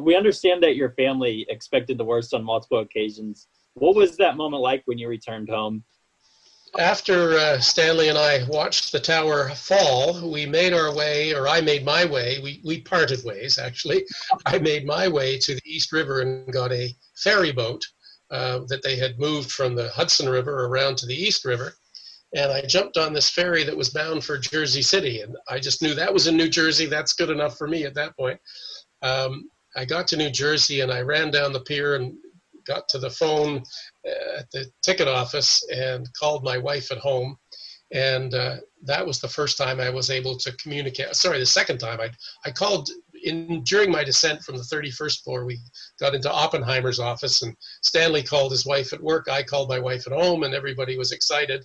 We 0.00 0.16
understand 0.16 0.62
that 0.64 0.74
your 0.74 0.90
family 0.90 1.46
expected 1.48 1.98
the 1.98 2.04
worst 2.04 2.34
on 2.34 2.42
multiple 2.42 2.80
occasions. 2.80 3.46
What 3.74 3.94
was 3.94 4.16
that 4.16 4.36
moment 4.36 4.62
like 4.62 4.82
when 4.86 4.98
you 4.98 5.08
returned 5.08 5.48
home? 5.48 5.84
After 6.78 7.38
uh, 7.38 7.60
Stanley 7.60 8.08
and 8.08 8.18
I 8.18 8.42
watched 8.48 8.90
the 8.90 8.98
tower 8.98 9.50
fall, 9.50 10.28
we 10.28 10.44
made 10.44 10.72
our 10.72 10.92
way, 10.92 11.32
or 11.32 11.46
I 11.46 11.60
made 11.60 11.84
my 11.84 12.04
way. 12.04 12.40
We, 12.42 12.60
we 12.64 12.80
parted 12.80 13.24
ways, 13.24 13.58
actually. 13.58 14.04
I 14.46 14.58
made 14.58 14.84
my 14.84 15.06
way 15.06 15.38
to 15.38 15.54
the 15.54 15.62
East 15.64 15.92
River 15.92 16.22
and 16.22 16.52
got 16.52 16.72
a 16.72 16.92
ferry 17.14 17.52
boat 17.52 17.80
uh, 18.32 18.60
that 18.66 18.82
they 18.82 18.96
had 18.96 19.20
moved 19.20 19.52
from 19.52 19.76
the 19.76 19.88
Hudson 19.90 20.28
River 20.28 20.66
around 20.66 20.98
to 20.98 21.06
the 21.06 21.14
East 21.14 21.44
River. 21.44 21.74
And 22.34 22.50
I 22.50 22.62
jumped 22.62 22.96
on 22.96 23.12
this 23.12 23.30
ferry 23.30 23.62
that 23.62 23.76
was 23.76 23.90
bound 23.90 24.24
for 24.24 24.36
Jersey 24.36 24.82
City. 24.82 25.20
And 25.20 25.36
I 25.48 25.60
just 25.60 25.80
knew 25.80 25.94
that 25.94 26.12
was 26.12 26.26
in 26.26 26.36
New 26.36 26.48
Jersey. 26.48 26.86
That's 26.86 27.12
good 27.12 27.30
enough 27.30 27.56
for 27.56 27.68
me 27.68 27.84
at 27.84 27.94
that 27.94 28.16
point. 28.16 28.40
Um, 29.02 29.48
I 29.76 29.84
got 29.84 30.08
to 30.08 30.16
New 30.16 30.30
Jersey 30.30 30.80
and 30.80 30.90
I 30.90 31.02
ran 31.02 31.30
down 31.30 31.52
the 31.52 31.60
pier 31.60 31.94
and 31.94 32.16
got 32.66 32.88
to 32.88 32.98
the 32.98 33.10
phone 33.10 33.62
uh, 34.06 34.38
at 34.40 34.50
the 34.52 34.66
ticket 34.82 35.08
office 35.08 35.62
and 35.72 36.08
called 36.18 36.44
my 36.44 36.58
wife 36.58 36.90
at 36.90 36.98
home. 36.98 37.36
And 37.92 38.34
uh, 38.34 38.56
that 38.84 39.06
was 39.06 39.20
the 39.20 39.28
first 39.28 39.56
time 39.56 39.78
I 39.78 39.90
was 39.90 40.10
able 40.10 40.36
to 40.38 40.56
communicate. 40.56 41.14
Sorry, 41.14 41.38
the 41.38 41.46
second 41.46 41.78
time 41.78 42.00
I, 42.00 42.10
I 42.44 42.50
called 42.50 42.88
in 43.24 43.62
during 43.64 43.90
my 43.90 44.04
descent 44.04 44.42
from 44.42 44.56
the 44.56 44.62
31st 44.62 45.22
floor. 45.22 45.44
We 45.44 45.58
got 45.98 46.14
into 46.14 46.32
Oppenheimer's 46.32 46.98
office, 46.98 47.42
and 47.42 47.56
Stanley 47.82 48.22
called 48.22 48.52
his 48.52 48.66
wife 48.66 48.92
at 48.92 49.02
work. 49.02 49.28
I 49.30 49.42
called 49.42 49.68
my 49.68 49.78
wife 49.78 50.06
at 50.06 50.12
home, 50.12 50.42
and 50.42 50.54
everybody 50.54 50.98
was 50.98 51.12
excited. 51.12 51.64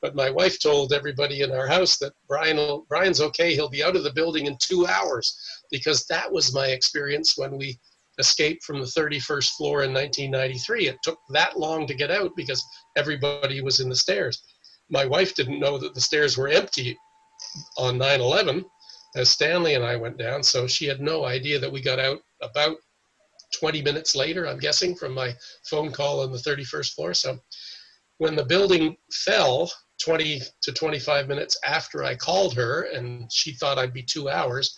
But 0.00 0.14
my 0.14 0.30
wife 0.30 0.60
told 0.60 0.92
everybody 0.92 1.42
in 1.42 1.50
our 1.50 1.66
house 1.66 1.98
that 1.98 2.12
Brian 2.28 2.82
Brian's 2.88 3.20
okay. 3.20 3.54
He'll 3.54 3.68
be 3.68 3.82
out 3.82 3.96
of 3.96 4.04
the 4.04 4.12
building 4.12 4.46
in 4.46 4.56
two 4.60 4.86
hours 4.86 5.36
because 5.70 6.04
that 6.06 6.30
was 6.30 6.54
my 6.54 6.68
experience 6.68 7.36
when 7.36 7.56
we 7.56 7.78
escaped 8.18 8.64
from 8.64 8.80
the 8.80 8.86
31st 8.86 9.50
floor 9.50 9.82
in 9.82 9.92
1993. 9.92 10.88
It 10.88 10.98
took 11.02 11.18
that 11.30 11.58
long 11.58 11.86
to 11.86 11.94
get 11.94 12.10
out 12.10 12.32
because 12.36 12.64
everybody 12.96 13.60
was 13.60 13.80
in 13.80 13.88
the 13.88 13.96
stairs. 13.96 14.42
My 14.90 15.04
wife 15.04 15.34
didn't 15.34 15.60
know 15.60 15.78
that 15.78 15.94
the 15.94 16.00
stairs 16.00 16.36
were 16.36 16.48
empty 16.48 16.96
on 17.76 17.98
9 17.98 18.20
11 18.20 18.64
as 19.16 19.30
Stanley 19.30 19.74
and 19.74 19.84
I 19.84 19.96
went 19.96 20.18
down, 20.18 20.42
so 20.42 20.66
she 20.66 20.86
had 20.86 21.00
no 21.00 21.24
idea 21.24 21.58
that 21.58 21.72
we 21.72 21.80
got 21.80 21.98
out 21.98 22.20
about 22.42 22.76
20 23.58 23.82
minutes 23.82 24.14
later, 24.14 24.46
I'm 24.46 24.58
guessing, 24.58 24.94
from 24.94 25.14
my 25.14 25.34
phone 25.68 25.90
call 25.90 26.20
on 26.20 26.32
the 26.32 26.38
31st 26.38 26.94
floor. 26.94 27.14
So 27.14 27.38
when 28.18 28.36
the 28.36 28.44
building 28.44 28.96
fell 29.12 29.70
20 30.02 30.42
to 30.62 30.72
25 30.72 31.28
minutes 31.28 31.58
after 31.64 32.04
I 32.04 32.14
called 32.14 32.54
her, 32.54 32.82
and 32.82 33.30
she 33.32 33.52
thought 33.54 33.78
I'd 33.78 33.94
be 33.94 34.02
two 34.02 34.28
hours, 34.28 34.76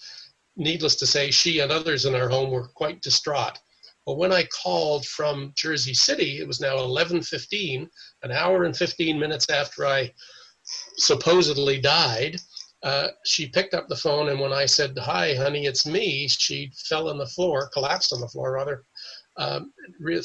needless 0.57 0.97
to 0.97 1.07
say, 1.07 1.31
she 1.31 1.61
and 1.61 1.73
others 1.73 2.05
in 2.05 2.15
our 2.15 2.29
home 2.29 2.51
were 2.51 2.69
quite 2.69 3.03
distraught. 3.03 3.59
But 4.07 4.17
when 4.17 4.33
I 4.33 4.45
called 4.45 5.07
from 5.07 5.53
Jersey 5.57 5.95
City, 5.95 6.39
it 6.39 6.47
was 6.47 6.61
now 6.61 6.77
11:15, 6.77 7.89
an 8.23 8.33
hour 8.33 8.65
and 8.65 8.77
15 8.77 9.19
minutes 9.19 9.49
after 9.51 9.87
I 9.87 10.13
supposedly 10.97 11.81
died. 11.81 12.41
Uh, 12.83 13.09
she 13.25 13.49
picked 13.49 13.75
up 13.75 13.89
the 13.89 13.97
phone, 13.97 14.31
and 14.31 14.41
when 14.41 14.53
I 14.53 14.67
said, 14.67 14.97
"Hi, 14.99 15.35
honey, 15.35 15.67
it's 15.67 15.85
me," 15.85 16.29
she 16.29 16.73
fell 16.89 17.11
on 17.11 17.19
the 17.19 17.27
floor, 17.27 17.69
collapsed 17.75 18.13
on 18.13 18.21
the 18.21 18.29
floor 18.29 18.53
rather, 18.53 18.87
um, 19.41 19.73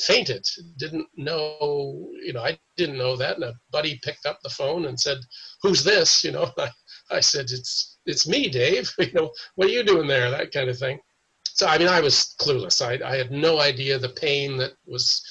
fainted. 0.05 0.45
Didn't 0.77 1.07
know, 1.15 2.09
you 2.23 2.33
know, 2.33 2.43
I 2.43 2.59
didn't 2.75 2.97
know 2.97 3.15
that. 3.15 3.35
And 3.35 3.45
a 3.45 3.53
buddy 3.71 3.99
picked 4.03 4.25
up 4.25 4.39
the 4.43 4.49
phone 4.49 4.85
and 4.85 4.99
said, 4.99 5.17
"Who's 5.61 5.83
this?" 5.83 6.23
You 6.25 6.33
know, 6.33 6.51
I, 6.57 6.69
I 7.09 7.19
said, 7.21 7.45
"It's 7.45 7.97
it's 8.05 8.27
me, 8.27 8.49
Dave. 8.49 8.93
you 8.99 9.13
know, 9.13 9.31
what 9.55 9.67
are 9.67 9.71
you 9.71 9.83
doing 9.83 10.07
there? 10.07 10.29
That 10.29 10.51
kind 10.51 10.69
of 10.69 10.77
thing. 10.77 10.99
So, 11.45 11.67
I 11.67 11.77
mean, 11.77 11.87
I 11.87 12.01
was 12.01 12.35
clueless. 12.39 12.81
I, 12.81 12.99
I 13.09 13.15
had 13.15 13.31
no 13.31 13.61
idea 13.61 13.97
the 13.97 14.09
pain 14.09 14.57
that 14.57 14.73
was, 14.85 15.23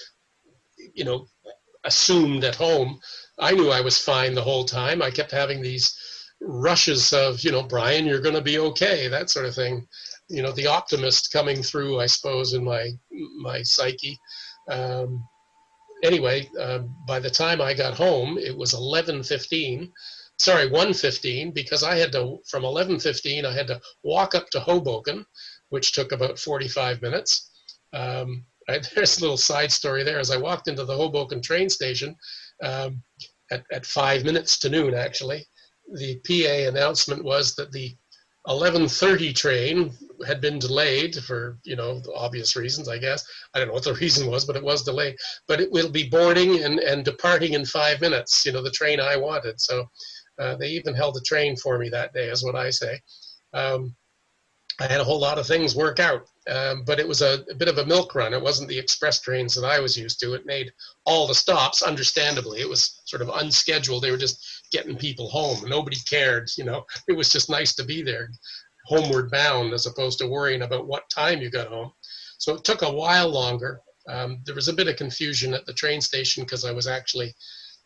you 0.95 1.05
know, 1.05 1.27
assumed 1.85 2.45
at 2.45 2.55
home. 2.55 2.99
I 3.39 3.53
knew 3.53 3.71
I 3.71 3.83
was 3.83 3.99
fine 3.99 4.35
the 4.35 4.43
whole 4.43 4.65
time. 4.65 5.03
I 5.03 5.11
kept 5.11 5.31
having 5.31 5.61
these 5.61 5.95
rushes 6.41 7.13
of, 7.13 7.41
you 7.43 7.53
know, 7.53 7.63
Brian, 7.63 8.07
you're 8.07 8.23
going 8.23 8.35
to 8.35 8.41
be 8.41 8.59
okay, 8.59 9.09
that 9.09 9.29
sort 9.29 9.45
of 9.45 9.55
thing. 9.55 9.87
You 10.29 10.43
know, 10.43 10.53
the 10.53 10.67
optimist 10.67 11.33
coming 11.33 11.63
through, 11.63 12.01
I 12.01 12.07
suppose, 12.07 12.55
in 12.55 12.65
my 12.65 12.91
my 13.41 13.63
psyche. 13.63 14.19
Um, 14.71 15.27
anyway, 16.03 16.49
uh, 16.59 16.81
by 17.07 17.21
the 17.21 17.31
time 17.31 17.61
I 17.61 17.75
got 17.75 17.95
home, 17.95 18.39
it 18.39 18.57
was 18.57 18.73
11:15 18.73 19.91
sorry, 20.39 20.67
115, 20.67 21.53
because 21.53 21.83
I 21.83 21.97
had 21.97 22.13
to, 22.13 22.39
from 22.49 22.63
1115, 22.63 23.47
I 23.47 23.53
had 23.53 23.67
to 23.69 23.81
walk 24.03 24.35
up 24.35 24.51
to 24.51 24.61
Hoboken, 24.61 25.25
which 25.69 25.93
took 25.93 26.13
about 26.13 26.39
45 26.39 27.03
minutes. 27.03 27.51
Um, 27.93 28.45
I, 28.69 28.81
there's 28.95 29.19
a 29.19 29.21
little 29.21 29.37
side 29.37 29.71
story 29.71 30.05
there. 30.05 30.19
As 30.19 30.31
I 30.31 30.39
walked 30.39 30.69
into 30.69 30.85
the 30.85 30.97
Hoboken 30.97 31.43
train 31.43 31.69
station 31.69 32.17
um, 32.63 33.03
at, 33.51 33.63
at 33.71 33.85
five 33.85 34.25
minutes 34.25 34.59
to 34.61 34.71
noon, 34.71 34.95
actually, 34.95 35.47
the 35.97 36.17
PA 36.27 36.71
announcement 36.71 37.23
was 37.23 37.55
that 37.57 37.73
the 37.73 37.95
11:30 38.47 39.35
train 39.35 39.93
had 40.27 40.41
been 40.41 40.59
delayed 40.59 41.15
for 41.17 41.59
you 41.65 41.77
know 41.77 42.01
obvious 42.15 42.57
reasons 42.57 42.89
i 42.89 42.99
guess 42.99 43.25
i 43.55 43.59
don't 43.59 43.69
know 43.69 43.75
what 43.75 43.85
the 43.85 43.95
reason 44.01 44.31
was 44.31 44.45
but 44.45 44.57
it 44.57 44.63
was 44.63 44.83
delayed 44.83 45.17
but 45.49 45.61
it 45.61 45.71
will 45.71 45.91
be 45.91 46.09
boarding 46.09 46.63
and, 46.63 46.79
and 46.81 47.05
departing 47.05 47.55
in 47.55 47.65
five 47.65 48.01
minutes 48.01 48.45
you 48.45 48.53
know 48.53 48.63
the 48.63 48.71
train 48.71 49.01
i 49.01 49.17
wanted 49.17 49.61
so 49.61 49.85
uh, 50.39 50.57
they 50.57 50.69
even 50.69 50.95
held 50.95 51.17
a 51.17 51.21
train 51.21 51.57
for 51.57 51.79
me 51.79 51.89
that 51.89 52.13
day, 52.13 52.29
is 52.29 52.45
what 52.45 52.57
I 52.57 52.71
say. 52.71 53.01
Um, 53.53 53.95
I 54.81 54.89
had 54.89 55.01
a 55.01 55.05
whole 55.05 55.21
lot 55.21 55.39
of 55.39 55.47
things 55.47 55.77
work 55.77 56.01
out, 56.01 56.23
um, 56.51 56.83
but 56.85 56.99
it 56.99 57.07
was 57.07 57.23
a, 57.23 57.45
a, 57.49 57.55
bit 57.55 57.69
of 57.69 57.79
a 57.79 57.87
milk 57.87 58.17
run. 58.17 58.35
It 58.35 58.43
wasn't 58.43 58.69
the 58.69 58.79
express 58.79 59.21
trains 59.21 59.55
that 59.55 59.65
I 59.65 59.79
was 59.79 59.97
used 59.97 60.19
to. 60.21 60.35
It 60.35 60.47
made 60.47 60.73
all 61.07 61.29
the 61.29 61.35
stops, 61.35 61.83
understandably. 61.83 62.61
It 62.61 62.69
was 62.69 63.01
sort 63.05 63.23
of 63.23 63.29
unscheduled. 63.29 64.03
They 64.03 64.11
were 64.11 64.17
just 64.17 64.45
getting 64.73 64.97
people 64.97 65.29
home. 65.29 65.69
Nobody 65.69 65.97
cared, 66.09 66.51
you 66.59 66.65
know. 66.65 66.85
It 67.09 67.17
was 67.17 67.31
just 67.31 67.49
nice 67.49 67.73
to 67.77 67.85
be 67.85 68.03
there, 68.03 68.31
homeward 68.87 69.31
bound, 69.31 69.73
as 69.73 69.87
opposed 69.87 70.19
to 70.19 70.29
worrying 70.29 70.63
about 70.63 70.87
what 70.87 71.09
time 71.11 71.41
you 71.41 71.51
got 71.51 71.69
home. 71.69 71.93
So 72.39 72.55
it 72.55 72.65
took 72.65 72.83
a 72.83 72.93
while 72.93 73.29
longer. 73.29 73.81
Um, 74.09 74.41
there 74.45 74.55
was 74.55 74.69
a 74.69 74.73
bit 74.73 74.89
of 74.89 74.97
confusion 74.97 75.55
at 75.55 75.65
the 75.67 75.73
train 75.73 76.01
station 76.01 76.45
because 76.45 76.65
I 76.65 76.73
was 76.73 76.87
actually 76.87 77.35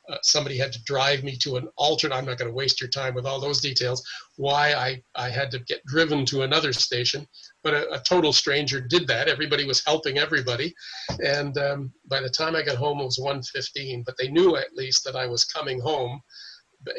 uh, 0.09 0.17
somebody 0.23 0.57
had 0.57 0.73
to 0.73 0.83
drive 0.85 1.23
me 1.23 1.37
to 1.37 1.57
an 1.57 1.69
alternate. 1.77 2.15
I'm 2.15 2.25
not 2.25 2.39
going 2.39 2.51
to 2.51 2.55
waste 2.55 2.81
your 2.81 2.89
time 2.89 3.15
with 3.15 3.27
all 3.27 3.41
those 3.41 3.61
details. 3.61 4.03
Why 4.37 4.73
I, 4.73 5.03
I 5.15 5.29
had 5.29 5.51
to 5.51 5.59
get 5.61 5.85
driven 5.85 6.25
to 6.27 6.43
another 6.43 6.73
station, 6.73 7.27
but 7.63 7.75
a, 7.75 7.93
a 7.93 8.01
total 8.01 8.33
stranger 8.33 8.81
did 8.81 9.07
that. 9.09 9.29
Everybody 9.29 9.67
was 9.67 9.85
helping 9.85 10.19
everybody, 10.19 10.75
and 11.23 11.57
um, 11.59 11.93
by 12.09 12.21
the 12.21 12.31
time 12.31 12.57
I 12.57 12.63
got 12.63 12.77
home, 12.77 13.01
it 13.01 13.05
was 13.05 13.19
1:15. 13.19 14.05
But 14.05 14.17
they 14.19 14.29
knew 14.29 14.57
at 14.57 14.75
least 14.75 15.05
that 15.05 15.17
I 15.17 15.27
was 15.27 15.45
coming 15.45 15.81
home. 15.81 16.21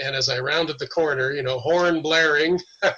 And 0.04 0.16
as 0.16 0.30
I 0.30 0.40
rounded 0.40 0.78
the 0.78 0.88
corner, 0.88 1.32
you 1.32 1.42
know, 1.42 1.60
horn 1.60 2.02
blaring, 2.02 2.60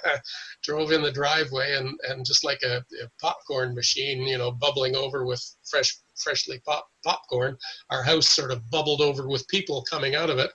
drove 0.62 0.90
in 0.92 1.02
the 1.02 1.12
driveway, 1.12 1.76
and, 1.76 1.98
and 2.08 2.24
just 2.24 2.44
like 2.44 2.60
a, 2.62 2.78
a 2.78 3.08
popcorn 3.20 3.74
machine, 3.74 4.26
you 4.26 4.36
know, 4.36 4.50
bubbling 4.50 4.96
over 4.96 5.24
with 5.24 5.42
fresh 5.64 5.96
freshly 6.16 6.60
pop, 6.66 6.86
popcorn, 7.04 7.56
our 7.90 8.02
house 8.02 8.28
sort 8.28 8.50
of 8.50 8.68
bubbled 8.70 9.00
over 9.00 9.28
with 9.28 9.46
people 9.48 9.84
coming 9.88 10.14
out 10.14 10.30
of 10.30 10.38
it. 10.38 10.50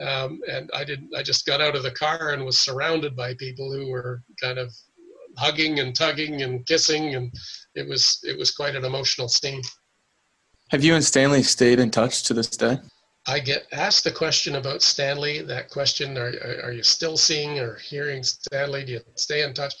Um, 0.00 0.40
and 0.50 0.70
I 0.74 0.84
didn't. 0.84 1.14
I 1.16 1.22
just 1.22 1.46
got 1.46 1.60
out 1.60 1.76
of 1.76 1.82
the 1.82 1.90
car 1.90 2.30
and 2.30 2.44
was 2.44 2.58
surrounded 2.58 3.16
by 3.16 3.34
people 3.34 3.72
who 3.72 3.90
were 3.90 4.22
kind 4.40 4.58
of 4.58 4.72
hugging 5.36 5.80
and 5.80 5.94
tugging 5.94 6.42
and 6.42 6.64
kissing, 6.66 7.14
and 7.14 7.32
it 7.74 7.88
was 7.88 8.20
it 8.22 8.38
was 8.38 8.50
quite 8.50 8.76
an 8.76 8.84
emotional 8.84 9.28
scene. 9.28 9.62
Have 10.70 10.84
you 10.84 10.94
and 10.94 11.04
Stanley 11.04 11.42
stayed 11.42 11.80
in 11.80 11.90
touch 11.90 12.24
to 12.24 12.34
this 12.34 12.48
day? 12.48 12.78
I 13.28 13.38
get 13.38 13.66
asked 13.72 14.04
the 14.04 14.10
question 14.10 14.56
about 14.56 14.82
Stanley. 14.82 15.42
That 15.42 15.70
question: 15.70 16.16
Are 16.18 16.32
are 16.64 16.72
you 16.72 16.82
still 16.82 17.16
seeing 17.16 17.58
or 17.60 17.76
hearing 17.76 18.22
Stanley? 18.24 18.84
Do 18.84 18.92
you 18.92 19.00
stay 19.14 19.42
in 19.42 19.54
touch? 19.54 19.74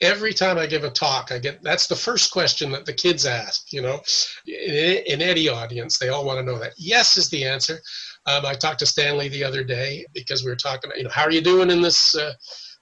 every 0.00 0.32
time 0.32 0.58
I 0.58 0.66
give 0.66 0.84
a 0.84 0.90
talk, 0.90 1.32
I 1.32 1.38
get 1.38 1.62
that's 1.62 1.86
the 1.86 1.96
first 1.96 2.30
question 2.30 2.70
that 2.72 2.86
the 2.86 2.92
kids 2.92 3.26
ask. 3.26 3.72
You 3.72 3.82
know, 3.82 4.00
in, 4.46 5.02
in 5.06 5.22
any 5.22 5.48
audience, 5.48 5.98
they 5.98 6.08
all 6.08 6.24
want 6.24 6.38
to 6.38 6.44
know 6.44 6.58
that. 6.58 6.72
Yes 6.76 7.16
is 7.16 7.28
the 7.30 7.44
answer. 7.44 7.80
Um, 8.26 8.44
I 8.44 8.54
talked 8.54 8.80
to 8.80 8.86
Stanley 8.86 9.28
the 9.28 9.44
other 9.44 9.64
day 9.64 10.06
because 10.14 10.44
we 10.44 10.50
were 10.50 10.56
talking. 10.56 10.90
You 10.96 11.04
know, 11.04 11.10
how 11.10 11.22
are 11.22 11.32
you 11.32 11.40
doing 11.40 11.70
in 11.70 11.82
this 11.82 12.14
uh, 12.14 12.32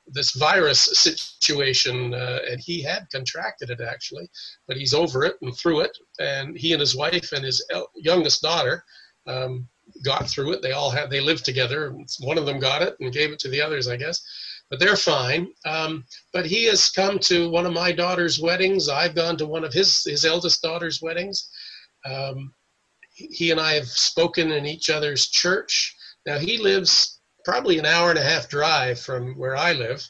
this 0.06 0.32
virus 0.32 0.82
situation? 0.82 2.14
Uh, 2.14 2.40
and 2.48 2.60
he 2.60 2.82
had 2.82 3.06
contracted 3.10 3.70
it 3.70 3.80
actually, 3.80 4.28
but 4.66 4.76
he's 4.76 4.94
over 4.94 5.24
it 5.24 5.36
and 5.42 5.56
through 5.56 5.80
it. 5.80 5.96
And 6.18 6.56
he 6.56 6.72
and 6.72 6.80
his 6.80 6.96
wife 6.96 7.32
and 7.32 7.44
his 7.44 7.64
youngest 7.94 8.42
daughter. 8.42 8.84
Um, 9.26 9.68
got 10.04 10.28
through 10.28 10.52
it. 10.52 10.62
They 10.62 10.72
all 10.72 10.90
had 10.90 11.10
they 11.10 11.20
lived 11.20 11.44
together. 11.44 11.96
One 12.20 12.38
of 12.38 12.46
them 12.46 12.58
got 12.58 12.82
it 12.82 12.96
and 13.00 13.12
gave 13.12 13.32
it 13.32 13.38
to 13.40 13.48
the 13.48 13.60
others, 13.60 13.88
I 13.88 13.96
guess 13.96 14.22
but 14.70 14.80
they're 14.80 14.96
fine. 14.96 15.48
Um, 15.64 16.04
but 16.32 16.46
he 16.46 16.64
has 16.64 16.90
come 16.90 17.18
to 17.20 17.50
one 17.50 17.66
of 17.66 17.72
my 17.72 17.92
daughter's 17.92 18.40
weddings. 18.40 18.88
I've 18.88 19.14
gone 19.14 19.36
to 19.38 19.46
one 19.46 19.64
of 19.64 19.72
his 19.72 20.02
his 20.04 20.24
eldest 20.24 20.62
daughter's 20.62 21.00
weddings. 21.00 21.48
Um, 22.04 22.52
he 23.10 23.50
and 23.50 23.60
I 23.60 23.72
have 23.74 23.86
spoken 23.86 24.52
in 24.52 24.66
each 24.66 24.90
other's 24.90 25.28
church. 25.28 25.94
Now 26.26 26.38
he 26.38 26.58
lives 26.58 27.20
probably 27.44 27.78
an 27.78 27.86
hour 27.86 28.10
and 28.10 28.18
a 28.18 28.22
half 28.22 28.48
drive 28.48 29.00
from 29.00 29.38
where 29.38 29.56
I 29.56 29.72
live. 29.72 30.06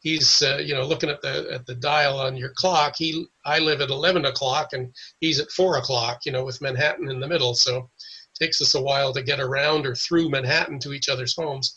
He's 0.00 0.42
uh, 0.42 0.62
you 0.64 0.74
know 0.74 0.86
looking 0.86 1.10
at 1.10 1.20
the 1.20 1.48
at 1.52 1.66
the 1.66 1.74
dial 1.74 2.18
on 2.18 2.36
your 2.36 2.52
clock. 2.56 2.96
He 2.96 3.26
I 3.44 3.58
live 3.58 3.80
at 3.80 3.90
eleven 3.90 4.24
o'clock 4.24 4.72
and 4.72 4.94
he's 5.20 5.40
at 5.40 5.50
four 5.50 5.76
o'clock. 5.76 6.20
You 6.24 6.32
know 6.32 6.44
with 6.44 6.62
Manhattan 6.62 7.10
in 7.10 7.20
the 7.20 7.28
middle, 7.28 7.54
so 7.54 7.90
takes 8.38 8.60
us 8.60 8.74
a 8.74 8.82
while 8.82 9.12
to 9.12 9.22
get 9.22 9.40
around 9.40 9.86
or 9.86 9.94
through 9.94 10.30
Manhattan 10.30 10.78
to 10.80 10.92
each 10.92 11.08
other's 11.08 11.36
homes. 11.36 11.74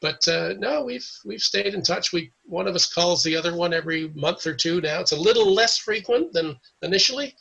But 0.00 0.26
uh, 0.28 0.54
no, 0.58 0.84
we've 0.84 1.08
we've 1.24 1.40
stayed 1.40 1.74
in 1.74 1.82
touch. 1.82 2.12
We 2.12 2.32
one 2.44 2.68
of 2.68 2.74
us 2.74 2.92
calls 2.92 3.22
the 3.22 3.36
other 3.36 3.56
one 3.56 3.72
every 3.72 4.08
month 4.14 4.46
or 4.46 4.54
two 4.54 4.80
now. 4.80 5.00
It's 5.00 5.12
a 5.12 5.20
little 5.20 5.52
less 5.52 5.78
frequent 5.78 6.32
than 6.32 6.58
initially, 6.82 7.34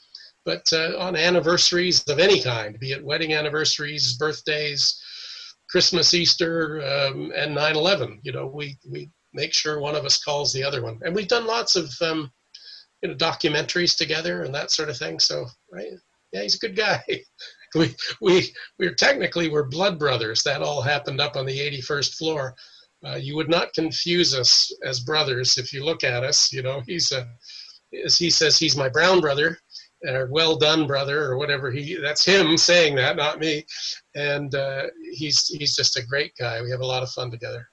but 0.46 0.66
uh, 0.72 0.98
on 0.98 1.18
anniversaries 1.18 2.04
of 2.08 2.20
any 2.20 2.42
kind, 2.42 2.80
be 2.80 2.94
it 2.94 3.04
wedding 3.04 3.34
anniversaries, 3.34 4.16
birthdays, 4.18 5.02
Christmas, 5.70 6.14
Easter, 6.14 6.82
um, 6.82 7.34
and 7.36 7.56
9/11, 7.56 8.20
you 8.24 8.32
know, 8.32 8.48
we 8.48 8.78
we 8.90 9.10
make 9.34 9.54
sure 9.54 9.80
one 9.80 9.96
of 9.96 10.06
us 10.06 10.24
calls 10.24 10.54
the 10.54 10.64
other 10.64 10.82
one, 10.82 11.00
and 11.04 11.14
we've 11.14 11.28
done 11.28 11.46
lots 11.46 11.76
of 11.76 11.94
um, 12.02 12.32
you 13.02 13.10
know 13.10 13.16
documentaries 13.16 13.98
together 13.98 14.44
and 14.44 14.56
that 14.56 14.72
sort 14.72 14.90
of 14.90 14.98
thing. 14.98 15.20
So 15.20 15.46
right, 15.72 15.92
yeah, 16.32 16.42
he's 16.42 16.56
a 16.56 16.60
good 16.60 16.76
guy. 16.76 17.04
we 17.80 17.94
we 18.22 18.54
we're 18.80 18.94
technically 18.94 19.50
we're 19.50 19.68
blood 19.68 20.00
brothers. 20.00 20.44
That 20.44 20.62
all 20.62 20.82
happened 20.82 21.20
up 21.20 21.36
on 21.36 21.46
the 21.46 21.58
81st 21.58 22.16
floor. 22.16 22.56
Uh, 23.06 23.16
you 23.16 23.36
would 23.36 23.50
not 23.50 23.74
confuse 23.74 24.34
us 24.34 24.72
as 24.84 25.02
brothers 25.02 25.58
if 25.58 25.74
you 25.74 25.84
look 25.84 26.04
at 26.04 26.24
us. 26.24 26.52
You 26.52 26.64
know, 26.64 26.82
he's 26.88 27.12
a 27.12 27.28
as 28.04 28.18
he 28.18 28.30
says 28.30 28.58
he's 28.58 28.78
my 28.78 28.90
brown 28.90 29.22
brother 29.22 29.58
or 30.08 30.28
well 30.32 30.56
done 30.58 30.86
brother 30.88 31.24
or 31.24 31.38
whatever 31.38 31.72
he 31.72 31.96
that's 31.96 32.26
him 32.26 32.58
saying 32.58 32.96
that 32.96 33.16
not 33.16 33.40
me 33.40 33.64
and 34.16 34.54
uh, 34.54 34.84
he's 35.14 35.48
he's 35.48 35.76
just 35.76 35.98
a 35.98 36.06
great 36.06 36.34
guy 36.38 36.62
we 36.62 36.70
have 36.70 36.82
a 36.82 36.86
lot 36.86 37.04
of 37.04 37.10
fun 37.10 37.32
together 37.32 37.68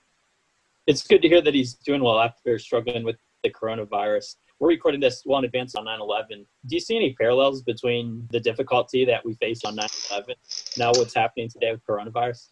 it's 0.87 1.07
good 1.07 1.23
to 1.23 1.29
hear 1.29 1.43
that 1.43 1.55
he's 1.55 1.75
doing 1.75 2.03
well 2.03 2.21
after 2.21 2.59
struggling 2.59 3.05
with 3.05 3.17
the 3.43 3.51
coronavirus 3.51 4.37
we're 4.63 4.69
recording 4.69 5.01
this 5.01 5.25
well 5.27 5.41
in 5.41 5.45
advance 5.45 5.75
on 5.75 5.85
9-11 5.85 6.29
do 6.67 6.77
you 6.77 6.81
see 6.81 6.95
any 6.97 7.13
parallels 7.15 7.63
between 7.63 8.27
the 8.31 8.39
difficulty 8.39 9.05
that 9.05 9.25
we 9.25 9.35
faced 9.35 9.67
on 9.67 9.77
9-11 9.77 10.35
now 10.79 10.93
what's 10.93 11.15
happening 11.15 11.49
today 11.49 11.73
with 11.73 11.85
coronavirus? 11.85 12.49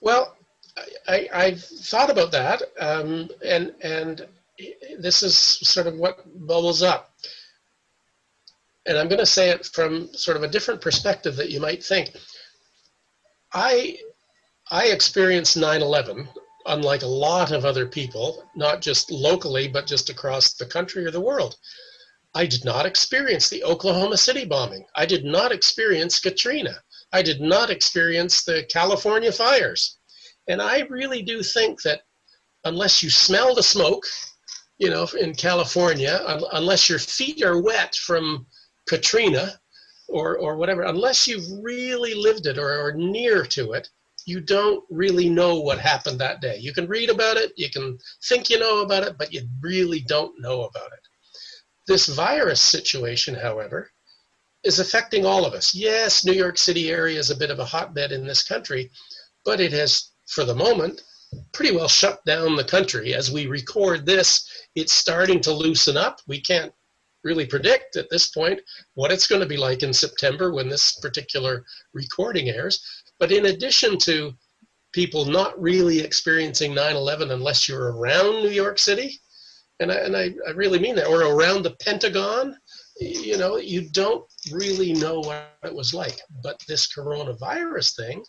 Well 0.00 0.34
i 1.06 1.50
have 1.50 1.62
thought 1.62 2.10
about 2.10 2.32
that 2.32 2.62
um, 2.80 3.28
and 3.44 3.74
and 3.82 4.26
this 4.98 5.22
is 5.22 5.36
sort 5.36 5.86
of 5.86 5.96
what 5.96 6.24
bubbles 6.46 6.82
up. 6.82 7.14
And 8.86 8.98
I'm 8.98 9.08
going 9.08 9.20
to 9.20 9.26
say 9.26 9.50
it 9.50 9.66
from 9.66 10.12
sort 10.12 10.36
of 10.36 10.42
a 10.42 10.48
different 10.48 10.80
perspective 10.80 11.36
that 11.36 11.50
you 11.50 11.60
might 11.60 11.82
think. 11.82 12.16
I 13.52 13.98
I 14.70 14.86
experienced 14.86 15.56
9/11 15.56 16.28
unlike 16.66 17.02
a 17.02 17.06
lot 17.06 17.52
of 17.52 17.64
other 17.64 17.86
people, 17.86 18.44
not 18.54 18.80
just 18.80 19.10
locally 19.10 19.68
but 19.68 19.86
just 19.86 20.10
across 20.10 20.54
the 20.54 20.66
country 20.66 21.04
or 21.04 21.10
the 21.10 21.20
world. 21.20 21.56
I 22.34 22.46
did 22.46 22.64
not 22.64 22.86
experience 22.86 23.48
the 23.48 23.62
Oklahoma 23.64 24.16
City 24.16 24.44
bombing. 24.44 24.86
I 24.96 25.04
did 25.04 25.24
not 25.24 25.52
experience 25.52 26.18
Katrina. 26.18 26.82
I 27.12 27.22
did 27.22 27.40
not 27.40 27.68
experience 27.68 28.42
the 28.42 28.64
California 28.70 29.30
fires. 29.32 29.98
And 30.48 30.62
I 30.62 30.80
really 30.88 31.22
do 31.22 31.42
think 31.42 31.82
that 31.82 32.02
unless 32.64 33.02
you 33.02 33.10
smell 33.10 33.54
the 33.54 33.62
smoke, 33.62 34.04
you 34.78 34.88
know, 34.88 35.06
in 35.20 35.34
California, 35.34 36.22
un- 36.26 36.44
unless 36.52 36.88
your 36.88 36.98
feet 36.98 37.42
are 37.42 37.60
wet 37.60 37.94
from 37.94 38.46
Katrina 38.88 39.60
or, 40.08 40.38
or 40.38 40.56
whatever, 40.56 40.82
unless 40.82 41.28
you've 41.28 41.62
really 41.62 42.14
lived 42.14 42.46
it 42.46 42.58
or 42.58 42.86
are 42.86 42.92
near 42.94 43.44
to 43.46 43.72
it, 43.72 43.88
you 44.26 44.40
don't 44.40 44.84
really 44.90 45.28
know 45.28 45.60
what 45.60 45.78
happened 45.78 46.18
that 46.20 46.40
day. 46.40 46.56
You 46.58 46.72
can 46.72 46.88
read 46.88 47.10
about 47.10 47.36
it, 47.36 47.52
you 47.56 47.70
can 47.70 47.98
think 48.24 48.50
you 48.50 48.58
know 48.58 48.82
about 48.82 49.04
it, 49.04 49.16
but 49.18 49.32
you 49.32 49.42
really 49.60 50.00
don't 50.00 50.40
know 50.40 50.64
about 50.64 50.92
it. 50.92 51.00
This 51.86 52.06
virus 52.06 52.60
situation, 52.60 53.34
however, 53.34 53.90
is 54.64 54.78
affecting 54.78 55.26
all 55.26 55.44
of 55.44 55.54
us. 55.54 55.74
Yes, 55.74 56.24
New 56.24 56.32
York 56.32 56.56
City 56.56 56.90
area 56.90 57.18
is 57.18 57.30
a 57.30 57.36
bit 57.36 57.50
of 57.50 57.58
a 57.58 57.64
hotbed 57.64 58.12
in 58.12 58.26
this 58.26 58.42
country, 58.42 58.90
but 59.44 59.60
it 59.60 59.72
has, 59.72 60.12
for 60.28 60.44
the 60.44 60.54
moment, 60.54 61.02
pretty 61.52 61.74
well 61.74 61.88
shut 61.88 62.24
down 62.24 62.56
the 62.56 62.64
country. 62.64 63.14
As 63.14 63.30
we 63.30 63.46
record 63.46 64.06
this, 64.06 64.48
it's 64.74 64.92
starting 64.92 65.40
to 65.40 65.52
loosen 65.52 65.96
up. 65.96 66.20
We 66.26 66.40
can't 66.40 66.72
really 67.24 67.46
predict 67.46 67.96
at 67.96 68.10
this 68.10 68.28
point 68.28 68.60
what 68.94 69.12
it's 69.12 69.26
going 69.26 69.40
to 69.40 69.46
be 69.46 69.56
like 69.56 69.82
in 69.82 69.92
September 69.92 70.52
when 70.52 70.68
this 70.68 70.98
particular 71.00 71.64
recording 71.92 72.48
airs. 72.48 72.84
But 73.22 73.30
in 73.30 73.46
addition 73.46 73.98
to 73.98 74.34
people 74.92 75.24
not 75.24 75.56
really 75.62 76.00
experiencing 76.00 76.74
9 76.74 76.96
11 76.96 77.30
unless 77.30 77.68
you're 77.68 77.92
around 77.96 78.42
New 78.42 78.50
York 78.50 78.80
City, 78.80 79.20
and 79.78 79.92
I, 79.92 79.94
and 79.94 80.16
I, 80.16 80.34
I 80.44 80.50
really 80.50 80.80
mean 80.80 80.96
that, 80.96 81.06
or 81.06 81.22
around 81.22 81.62
the 81.62 81.76
Pentagon, 81.76 82.58
you 82.98 83.38
know, 83.38 83.58
you 83.58 83.88
don't 83.90 84.24
really 84.50 84.92
know 84.94 85.20
what 85.20 85.56
it 85.62 85.72
was 85.72 85.94
like. 85.94 86.20
But 86.42 86.60
this 86.66 86.92
coronavirus 86.92 87.94
thing, 87.94 88.24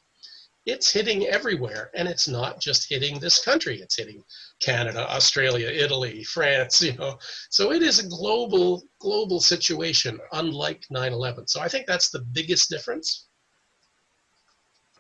it's 0.67 0.91
hitting 0.91 1.25
everywhere 1.25 1.89
and 1.95 2.07
it's 2.07 2.27
not 2.27 2.61
just 2.61 2.87
hitting 2.87 3.17
this 3.17 3.43
country. 3.43 3.81
It's 3.81 3.97
hitting 3.97 4.23
canada 4.61 5.09
australia 5.09 5.67
italy 5.67 6.23
france 6.23 6.83
you 6.83 6.93
know. 6.93 7.17
So 7.49 7.71
it 7.71 7.81
is 7.81 7.97
a 7.97 8.07
global 8.07 8.83
global 8.99 9.39
situation 9.39 10.19
unlike 10.33 10.85
9-11 10.93 11.49
so 11.49 11.59
i 11.61 11.67
think 11.67 11.87
that's 11.87 12.11
the 12.11 12.21
biggest 12.31 12.69
difference 12.69 13.27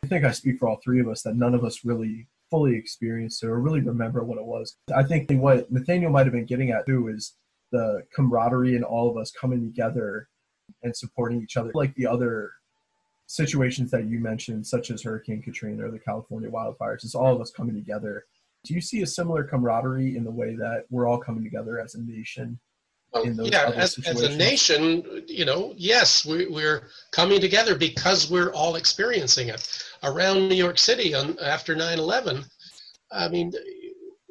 i 0.03 0.07
think 0.07 0.25
i 0.25 0.31
speak 0.31 0.59
for 0.59 0.67
all 0.67 0.79
three 0.83 0.99
of 0.99 1.07
us 1.07 1.21
that 1.21 1.35
none 1.35 1.53
of 1.53 1.63
us 1.63 1.85
really 1.85 2.27
fully 2.49 2.75
experienced 2.75 3.43
it 3.43 3.47
or 3.47 3.59
really 3.59 3.81
remember 3.81 4.23
what 4.23 4.37
it 4.37 4.45
was 4.45 4.75
i 4.95 5.03
think 5.03 5.29
what 5.31 5.71
nathaniel 5.71 6.11
might 6.11 6.25
have 6.25 6.33
been 6.33 6.45
getting 6.45 6.71
at 6.71 6.85
too 6.85 7.07
is 7.07 7.35
the 7.71 8.03
camaraderie 8.15 8.75
and 8.75 8.83
all 8.83 9.09
of 9.09 9.17
us 9.17 9.31
coming 9.31 9.61
together 9.61 10.27
and 10.83 10.95
supporting 10.95 11.41
each 11.41 11.57
other 11.57 11.71
like 11.73 11.93
the 11.95 12.05
other 12.05 12.51
situations 13.27 13.89
that 13.91 14.05
you 14.05 14.19
mentioned, 14.19 14.65
such 14.65 14.91
as 14.91 15.01
Hurricane 15.01 15.41
Katrina 15.41 15.87
or 15.87 15.91
the 15.91 15.99
California 15.99 16.49
wildfires, 16.49 17.03
it's 17.03 17.15
all 17.15 17.33
of 17.33 17.41
us 17.41 17.51
coming 17.51 17.75
together. 17.75 18.25
Do 18.63 18.73
you 18.73 18.81
see 18.81 19.01
a 19.01 19.07
similar 19.07 19.43
camaraderie 19.43 20.15
in 20.15 20.23
the 20.23 20.31
way 20.31 20.55
that 20.55 20.85
we're 20.89 21.07
all 21.07 21.17
coming 21.17 21.43
together 21.43 21.79
as 21.79 21.95
a 21.95 22.01
nation? 22.01 22.59
Well, 23.13 23.47
yeah, 23.47 23.71
as, 23.75 23.99
as, 24.07 24.21
a 24.23 24.35
nation, 24.35 25.23
you 25.27 25.45
know, 25.45 25.73
yes, 25.77 26.25
we, 26.25 26.47
we're 26.47 26.87
coming 27.11 27.39
together 27.39 27.75
because 27.75 28.31
we're 28.31 28.51
all 28.53 28.75
experiencing 28.75 29.49
it. 29.49 29.67
Around 30.01 30.49
New 30.49 30.55
York 30.55 30.79
City 30.79 31.13
on, 31.13 31.37
after 31.39 31.75
9 31.75 31.99
11, 31.99 32.43
I 33.11 33.29
mean, 33.29 33.51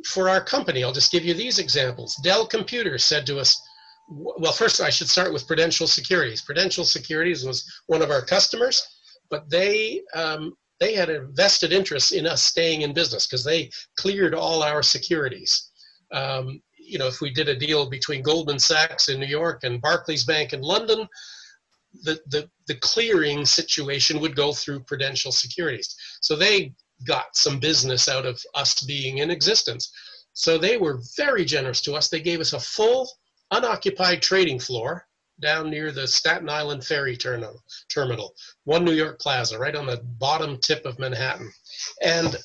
for 0.05 0.29
our 0.29 0.43
company, 0.43 0.83
I'll 0.83 0.93
just 0.93 1.13
give 1.13 1.25
you 1.25 1.33
these 1.33 1.61
examples. 1.61 2.17
Dell 2.25 2.45
Computers 2.45 3.05
said 3.05 3.25
to 3.27 3.39
us, 3.39 3.61
well, 4.09 4.53
first 4.53 4.81
I 4.81 4.91
should 4.91 5.09
start 5.09 5.33
with 5.33 5.47
Prudential 5.47 5.87
Securities. 5.87 6.43
Prudential 6.43 6.85
Securities 6.85 7.45
was 7.45 7.65
one 7.87 8.03
of 8.03 8.11
our 8.11 8.21
customers, 8.21 8.85
but 9.31 9.49
they 9.49 10.03
um, 10.15 10.55
they 10.81 10.95
had 10.95 11.11
a 11.11 11.27
vested 11.29 11.73
interest 11.73 12.13
in 12.13 12.27
us 12.27 12.43
staying 12.43 12.83
in 12.83 12.93
business 12.93 13.27
because 13.27 13.45
they 13.45 13.71
cleared 13.97 14.35
all 14.35 14.63
our 14.65 14.83
securities. 14.83 15.71
Um, 16.11 16.61
you 16.93 16.99
know, 16.99 17.07
if 17.07 17.23
we 17.23 17.31
did 17.31 17.49
a 17.49 17.57
deal 17.57 17.89
between 17.89 18.23
Goldman 18.23 18.59
Sachs 18.59 19.09
in 19.09 19.19
New 19.19 19.27
York 19.27 19.65
and 19.65 19.81
Barclays 19.81 20.25
Bank 20.25 20.53
in 20.53 20.61
London, 20.61 21.09
the, 22.03 22.21
the, 22.27 22.51
the 22.69 22.75
clearing 22.77 23.47
situation 23.47 24.21
would 24.21 24.37
go 24.37 24.53
through 24.53 24.81
Prudential 24.81 25.33
Securities. 25.33 25.97
So 26.21 26.37
they 26.37 26.75
got 27.07 27.35
some 27.35 27.59
business 27.59 28.09
out 28.09 28.27
of 28.27 28.39
us 28.55 28.83
being 28.83 29.19
in 29.19 29.31
existence. 29.31 29.91
So 30.35 30.59
they 30.59 30.77
were 30.77 31.01
very 31.17 31.47
generous 31.47 31.81
to 31.83 31.95
us. 31.95 32.11
They 32.11 32.21
gave 32.21 32.41
us 32.41 32.53
a 32.53 32.61
full 32.61 33.09
unoccupied 33.51 34.21
trading 34.21 34.59
floor 34.59 35.07
down 35.41 35.71
near 35.71 35.93
the 35.93 36.07
Staten 36.07 36.51
Island 36.51 36.85
ferry 36.85 37.17
terminal, 37.17 37.63
terminal, 37.93 38.35
One 38.65 38.85
New 38.85 38.93
York 38.93 39.19
Plaza, 39.19 39.59
right 39.59 39.75
on 39.75 39.87
the 39.87 40.03
bottom 40.19 40.59
tip 40.59 40.85
of 40.85 40.99
Manhattan. 40.99 41.51
And 42.03 42.37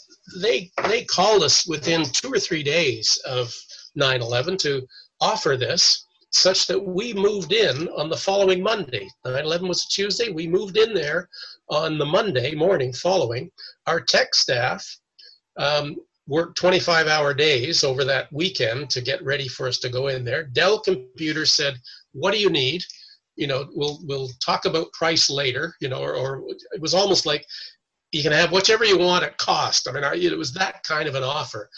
they 0.41 0.71
they 0.87 1.03
called 1.03 1.43
us 1.43 1.67
within 1.67 2.03
two 2.03 2.29
or 2.33 2.39
three 2.39 2.63
days 2.63 3.17
of 3.25 3.53
9/11 3.97 4.57
to 4.59 4.87
offer 5.19 5.57
this, 5.57 6.05
such 6.31 6.67
that 6.67 6.79
we 6.79 7.13
moved 7.13 7.53
in 7.53 7.87
on 7.89 8.09
the 8.09 8.17
following 8.17 8.61
Monday. 8.61 9.09
9/11 9.25 9.67
was 9.67 9.83
a 9.83 9.87
Tuesday. 9.89 10.29
We 10.29 10.47
moved 10.47 10.77
in 10.77 10.93
there 10.93 11.29
on 11.69 11.97
the 11.97 12.05
Monday 12.05 12.53
morning 12.53 12.93
following. 12.93 13.51
Our 13.85 14.01
tech 14.01 14.35
staff 14.35 14.85
um, 15.57 15.95
worked 16.27 16.57
25 16.57 17.07
hour 17.07 17.33
days 17.33 17.83
over 17.83 18.03
that 18.03 18.31
weekend 18.31 18.89
to 18.91 19.01
get 19.01 19.23
ready 19.23 19.47
for 19.47 19.67
us 19.67 19.79
to 19.79 19.89
go 19.89 20.07
in 20.07 20.23
there. 20.23 20.43
Dell 20.43 20.79
Computers 20.79 21.53
said, 21.53 21.79
"What 22.11 22.31
do 22.31 22.39
you 22.39 22.49
need?" 22.49 22.83
You 23.35 23.47
know, 23.47 23.69
we'll 23.73 23.99
we'll 24.03 24.29
talk 24.43 24.65
about 24.65 24.93
price 24.93 25.29
later. 25.29 25.75
You 25.79 25.89
know, 25.89 26.01
or, 26.01 26.15
or 26.15 26.43
it 26.71 26.81
was 26.81 26.93
almost 26.93 27.25
like 27.25 27.45
you 28.11 28.23
can 28.23 28.31
have 28.31 28.51
whichever 28.51 28.85
you 28.85 28.97
want 28.97 29.23
at 29.23 29.37
cost. 29.37 29.87
I 29.87 29.91
mean, 29.91 30.03
it 30.03 30.37
was 30.37 30.53
that 30.53 30.83
kind 30.83 31.07
of 31.07 31.15
an 31.15 31.23
offer. 31.23 31.69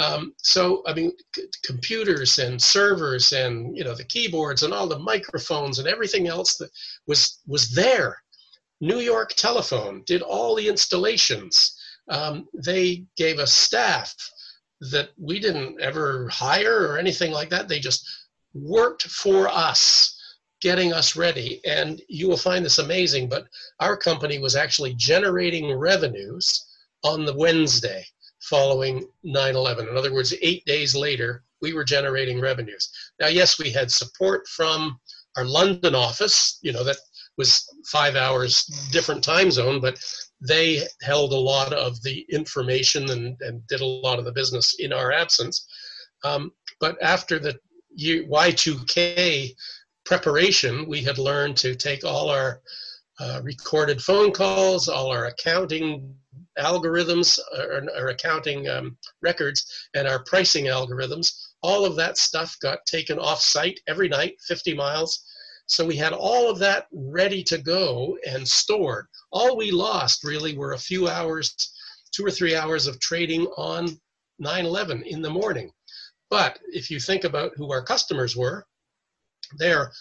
Um, 0.00 0.32
so 0.38 0.82
I 0.86 0.94
mean, 0.94 1.12
c- 1.36 1.46
computers 1.62 2.38
and 2.38 2.60
servers 2.60 3.32
and 3.32 3.76
you 3.76 3.84
know 3.84 3.94
the 3.94 4.04
keyboards 4.04 4.62
and 4.62 4.72
all 4.72 4.86
the 4.86 4.98
microphones 4.98 5.78
and 5.78 5.86
everything 5.86 6.26
else 6.26 6.56
that 6.56 6.70
was 7.06 7.40
was 7.46 7.70
there. 7.74 8.16
New 8.80 9.00
York 9.00 9.34
Telephone 9.34 10.02
did 10.06 10.22
all 10.22 10.54
the 10.54 10.68
installations. 10.68 11.78
Um, 12.08 12.48
they 12.54 13.04
gave 13.18 13.38
us 13.38 13.52
staff 13.52 14.14
that 14.90 15.10
we 15.18 15.38
didn't 15.38 15.78
ever 15.82 16.28
hire 16.30 16.88
or 16.88 16.96
anything 16.96 17.30
like 17.30 17.50
that. 17.50 17.68
They 17.68 17.78
just 17.78 18.08
worked 18.54 19.02
for 19.02 19.48
us, 19.48 20.18
getting 20.62 20.94
us 20.94 21.14
ready. 21.14 21.60
And 21.66 22.00
you 22.08 22.26
will 22.26 22.38
find 22.38 22.64
this 22.64 22.78
amazing, 22.78 23.28
but 23.28 23.44
our 23.80 23.98
company 23.98 24.38
was 24.38 24.56
actually 24.56 24.94
generating 24.94 25.70
revenues 25.74 26.66
on 27.04 27.26
the 27.26 27.36
Wednesday 27.36 28.06
following 28.50 29.06
9 29.22 29.54
11. 29.54 29.88
In 29.88 29.96
other 29.96 30.12
words, 30.12 30.34
eight 30.42 30.64
days 30.66 30.94
later, 30.94 31.44
we 31.62 31.72
were 31.72 31.84
generating 31.84 32.40
revenues. 32.40 32.90
Now, 33.20 33.28
yes, 33.28 33.58
we 33.58 33.70
had 33.70 33.90
support 33.90 34.46
from 34.48 34.98
our 35.36 35.44
London 35.44 35.94
office, 35.94 36.58
you 36.60 36.72
know, 36.72 36.82
that 36.82 36.96
was 37.38 37.64
five 37.86 38.16
hours 38.16 38.64
different 38.90 39.22
time 39.22 39.50
zone, 39.50 39.80
but 39.80 39.98
they 40.46 40.82
held 41.02 41.32
a 41.32 41.36
lot 41.36 41.72
of 41.72 42.02
the 42.02 42.26
information 42.28 43.08
and, 43.10 43.36
and 43.40 43.66
did 43.68 43.80
a 43.80 43.86
lot 43.86 44.18
of 44.18 44.24
the 44.24 44.32
business 44.32 44.74
in 44.80 44.92
our 44.92 45.12
absence. 45.12 45.66
Um, 46.24 46.50
but 46.80 46.96
after 47.02 47.38
the 47.38 47.56
Y2K 47.98 49.54
preparation, 50.04 50.88
we 50.88 51.02
had 51.02 51.18
learned 51.18 51.56
to 51.58 51.74
take 51.74 52.04
all 52.04 52.28
our 52.30 52.60
uh, 53.20 53.40
recorded 53.44 54.02
phone 54.02 54.32
calls, 54.32 54.88
all 54.88 55.10
our 55.12 55.26
accounting 55.26 56.14
algorithms, 56.58 57.38
or, 57.56 57.84
or 57.98 58.08
accounting 58.08 58.68
um, 58.68 58.96
records, 59.22 59.64
and 59.94 60.06
our 60.06 60.22
pricing 60.24 60.66
algorithms. 60.66 61.32
All 61.62 61.84
of 61.84 61.96
that 61.96 62.18
stuff 62.18 62.56
got 62.60 62.84
taken 62.86 63.18
off 63.18 63.40
site 63.40 63.80
every 63.86 64.08
night, 64.08 64.34
50 64.46 64.74
miles. 64.74 65.24
So 65.66 65.86
we 65.86 65.96
had 65.96 66.12
all 66.12 66.50
of 66.50 66.58
that 66.58 66.86
ready 66.92 67.44
to 67.44 67.58
go 67.58 68.18
and 68.26 68.46
stored. 68.46 69.06
All 69.30 69.56
we 69.56 69.70
lost 69.70 70.24
really 70.24 70.56
were 70.56 70.72
a 70.72 70.78
few 70.78 71.08
hours, 71.08 71.54
two 72.12 72.26
or 72.26 72.30
three 72.30 72.56
hours 72.56 72.86
of 72.86 72.98
trading 72.98 73.46
on 73.56 73.96
9 74.40 74.66
11 74.66 75.04
in 75.04 75.22
the 75.22 75.30
morning. 75.30 75.70
But 76.28 76.58
if 76.72 76.90
you 76.90 76.98
think 76.98 77.24
about 77.24 77.52
who 77.56 77.70
our 77.70 77.82
customers 77.82 78.36
were, 78.36 78.66
they're 79.58 79.92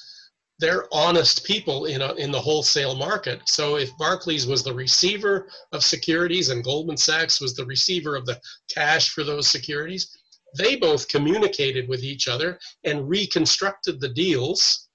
they're 0.60 0.86
honest 0.91 1.45
people 1.45 1.86
in 1.86 2.01
a, 2.01 2.14
in 2.16 2.32
the 2.32 2.39
wholesale 2.39 2.95
market. 2.95 3.41
So 3.45 3.78
if 3.78 3.97
Barclays 3.97 4.45
was 4.45 4.62
the 4.62 4.74
receiver 4.74 5.47
of 5.72 5.84
securities 5.84 6.49
and 6.49 6.64
Goldman 6.64 6.97
Sachs 6.97 7.39
was 7.39 7.55
the 7.55 7.66
receiver 7.66 8.16
of 8.16 8.26
the 8.26 8.39
cash 8.70 9.10
for 9.12 9.24
those 9.24 9.49
securities, 9.49 10.18
they 10.57 10.76
both 10.76 11.07
communicated 11.07 11.88
with 11.88 12.03
each 12.03 12.28
other 12.28 12.60
and 12.84 13.07
reconstructed 13.07 13.99
the 13.99 14.10
deals, 14.10 14.89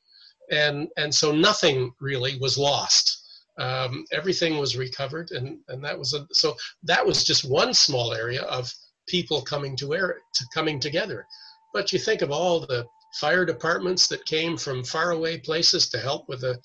and 0.51 0.89
and 0.97 1.15
so 1.15 1.33
nothing 1.33 1.93
really 2.01 2.39
was 2.39 2.59
lost. 2.59 3.21
Um, 3.59 4.05
everything 4.13 4.59
was 4.59 4.77
recovered, 4.77 5.31
and 5.31 5.59
and 5.69 5.83
that 5.85 5.99
was 5.99 6.13
a, 6.13 6.27
so 6.33 6.57
that 6.83 7.07
was 7.07 7.25
just 7.25 7.49
one 7.49 7.73
small 7.73 8.13
area 8.13 8.43
of 8.43 8.71
people 9.07 9.43
coming 9.43 9.77
to 9.77 9.95
air 9.95 10.19
to 10.35 10.45
coming 10.53 10.81
together. 10.81 11.25
But 11.73 11.93
you 11.93 11.99
think 11.99 12.23
of 12.23 12.31
all 12.31 12.61
the 12.61 12.85
fire 13.21 13.45
departments 13.45 14.09
that 14.09 14.25
came 14.27 14.57
from 14.57 14.85
faraway 14.85 15.39
places 15.39 15.89
to 15.89 15.99
help 15.99 16.29
with 16.29 16.41
the, 16.41 16.59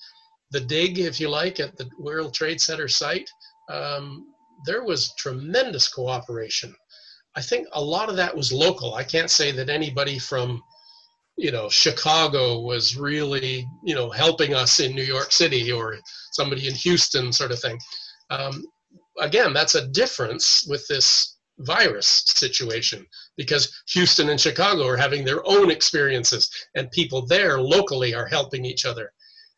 the 0.50 0.60
dig, 0.60 0.98
if 0.98 1.20
you 1.20 1.28
like, 1.28 1.60
at 1.60 1.76
the 1.76 1.88
World 1.98 2.34
Trade 2.34 2.60
Center 2.60 2.88
site. 2.88 3.28
Um, 3.70 4.26
there 4.66 4.84
was 4.84 5.14
tremendous 5.16 5.88
cooperation. 5.88 6.74
I 7.36 7.40
think 7.42 7.68
a 7.72 7.82
lot 7.82 8.08
of 8.08 8.16
that 8.16 8.36
was 8.36 8.52
local. 8.52 8.94
I 8.94 9.04
can't 9.04 9.30
say 9.30 9.52
that 9.52 9.70
anybody 9.70 10.18
from, 10.18 10.60
you 11.36 11.52
know, 11.52 11.68
Chicago 11.68 12.60
was 12.60 12.96
really, 12.96 13.66
you 13.84 13.94
know, 13.94 14.10
helping 14.10 14.52
us 14.54 14.80
in 14.80 14.94
New 14.94 15.04
York 15.04 15.30
City 15.30 15.70
or 15.70 15.96
somebody 16.32 16.66
in 16.66 16.74
Houston, 16.74 17.32
sort 17.32 17.52
of 17.52 17.60
thing. 17.60 17.78
Um, 18.30 18.64
again, 19.20 19.52
that's 19.52 19.76
a 19.76 19.86
difference 19.88 20.64
with 20.68 20.86
this 20.88 21.29
virus 21.60 22.22
situation 22.26 23.06
because 23.36 23.82
Houston 23.88 24.28
and 24.30 24.40
Chicago 24.40 24.86
are 24.86 24.96
having 24.96 25.24
their 25.24 25.46
own 25.46 25.70
experiences, 25.70 26.50
and 26.74 26.90
people 26.90 27.26
there 27.26 27.60
locally 27.60 28.14
are 28.14 28.26
helping 28.26 28.64
each 28.64 28.84
other. 28.84 29.12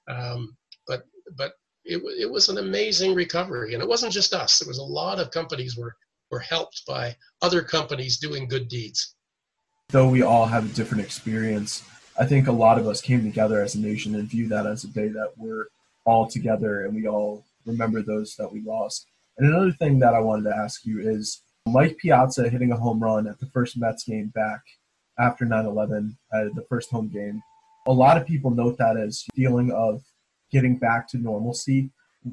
Um, 0.09 0.57
but 0.87 1.05
but 1.37 1.53
it, 1.85 2.03
it 2.19 2.31
was 2.31 2.49
an 2.49 2.59
amazing 2.59 3.15
recovery, 3.15 3.75
and 3.75 3.83
it 3.83 3.89
wasn't 3.89 4.13
just 4.13 4.35
us. 4.35 4.59
There 4.59 4.69
was 4.69 4.79
a 4.79 4.83
lot 4.83 5.19
of 5.19 5.31
companies 5.31 5.77
were 5.77 5.97
were 6.31 6.41
helped 6.41 6.83
by 6.87 7.15
other 7.43 7.63
companies 7.63 8.19
doing 8.19 8.49
good 8.49 8.69
deeds. 8.69 9.15
Though 9.91 10.09
we 10.09 10.23
all 10.23 10.47
have 10.47 10.65
a 10.65 10.75
different 10.75 11.05
experience, 11.05 11.83
I 12.19 12.25
think 12.25 12.49
a 12.49 12.53
lot 12.53 12.79
of 12.79 12.87
us 12.87 13.03
came 13.03 13.23
together 13.23 13.63
as 13.63 13.75
a 13.75 13.81
nation 13.81 14.15
and 14.15 14.29
view 14.29 14.49
that 14.49 14.67
as 14.67 14.85
a 14.85 14.89
day 14.89 15.09
that 15.09 15.33
we're 15.37 15.67
all 16.05 16.27
together 16.27 16.85
and 16.85 16.95
we 16.95 17.07
all 17.07 17.45
remember 17.67 18.03
those 18.03 18.35
that 18.37 18.51
we 18.51 18.63
lost. 18.63 19.07
And 19.39 19.49
another 19.49 19.73
thing 19.73 19.99
that 20.01 20.15
I 20.15 20.21
wanted 20.21 20.45
to 20.45 20.57
ask 20.57 20.85
you 20.85 21.01
is 21.01 21.43
Mike 21.67 21.97
Piazza 21.99 22.49
hitting 22.49 22.73
a 22.73 22.77
home 22.77 23.01
run 23.01 23.27
at 23.27 23.39
the 23.39 23.47
first 23.47 23.79
Mets 23.79 24.05
game 24.05 24.29
back 24.35 24.63
after 25.19 25.45
9/11, 25.45 26.17
uh, 26.33 26.45
the 26.55 26.67
first 26.69 26.91
home 26.91 27.09
game. 27.09 27.43
A 27.87 27.93
lot 27.93 28.17
of 28.17 28.27
people 28.27 28.51
note 28.51 28.77
that 28.79 28.97
as 28.97 29.25
feeling 29.35 29.71
of 29.73 30.03
getting 30.51 30.77
back 30.77 31.09
to 31.09 31.19
normalcy. 31.19 31.91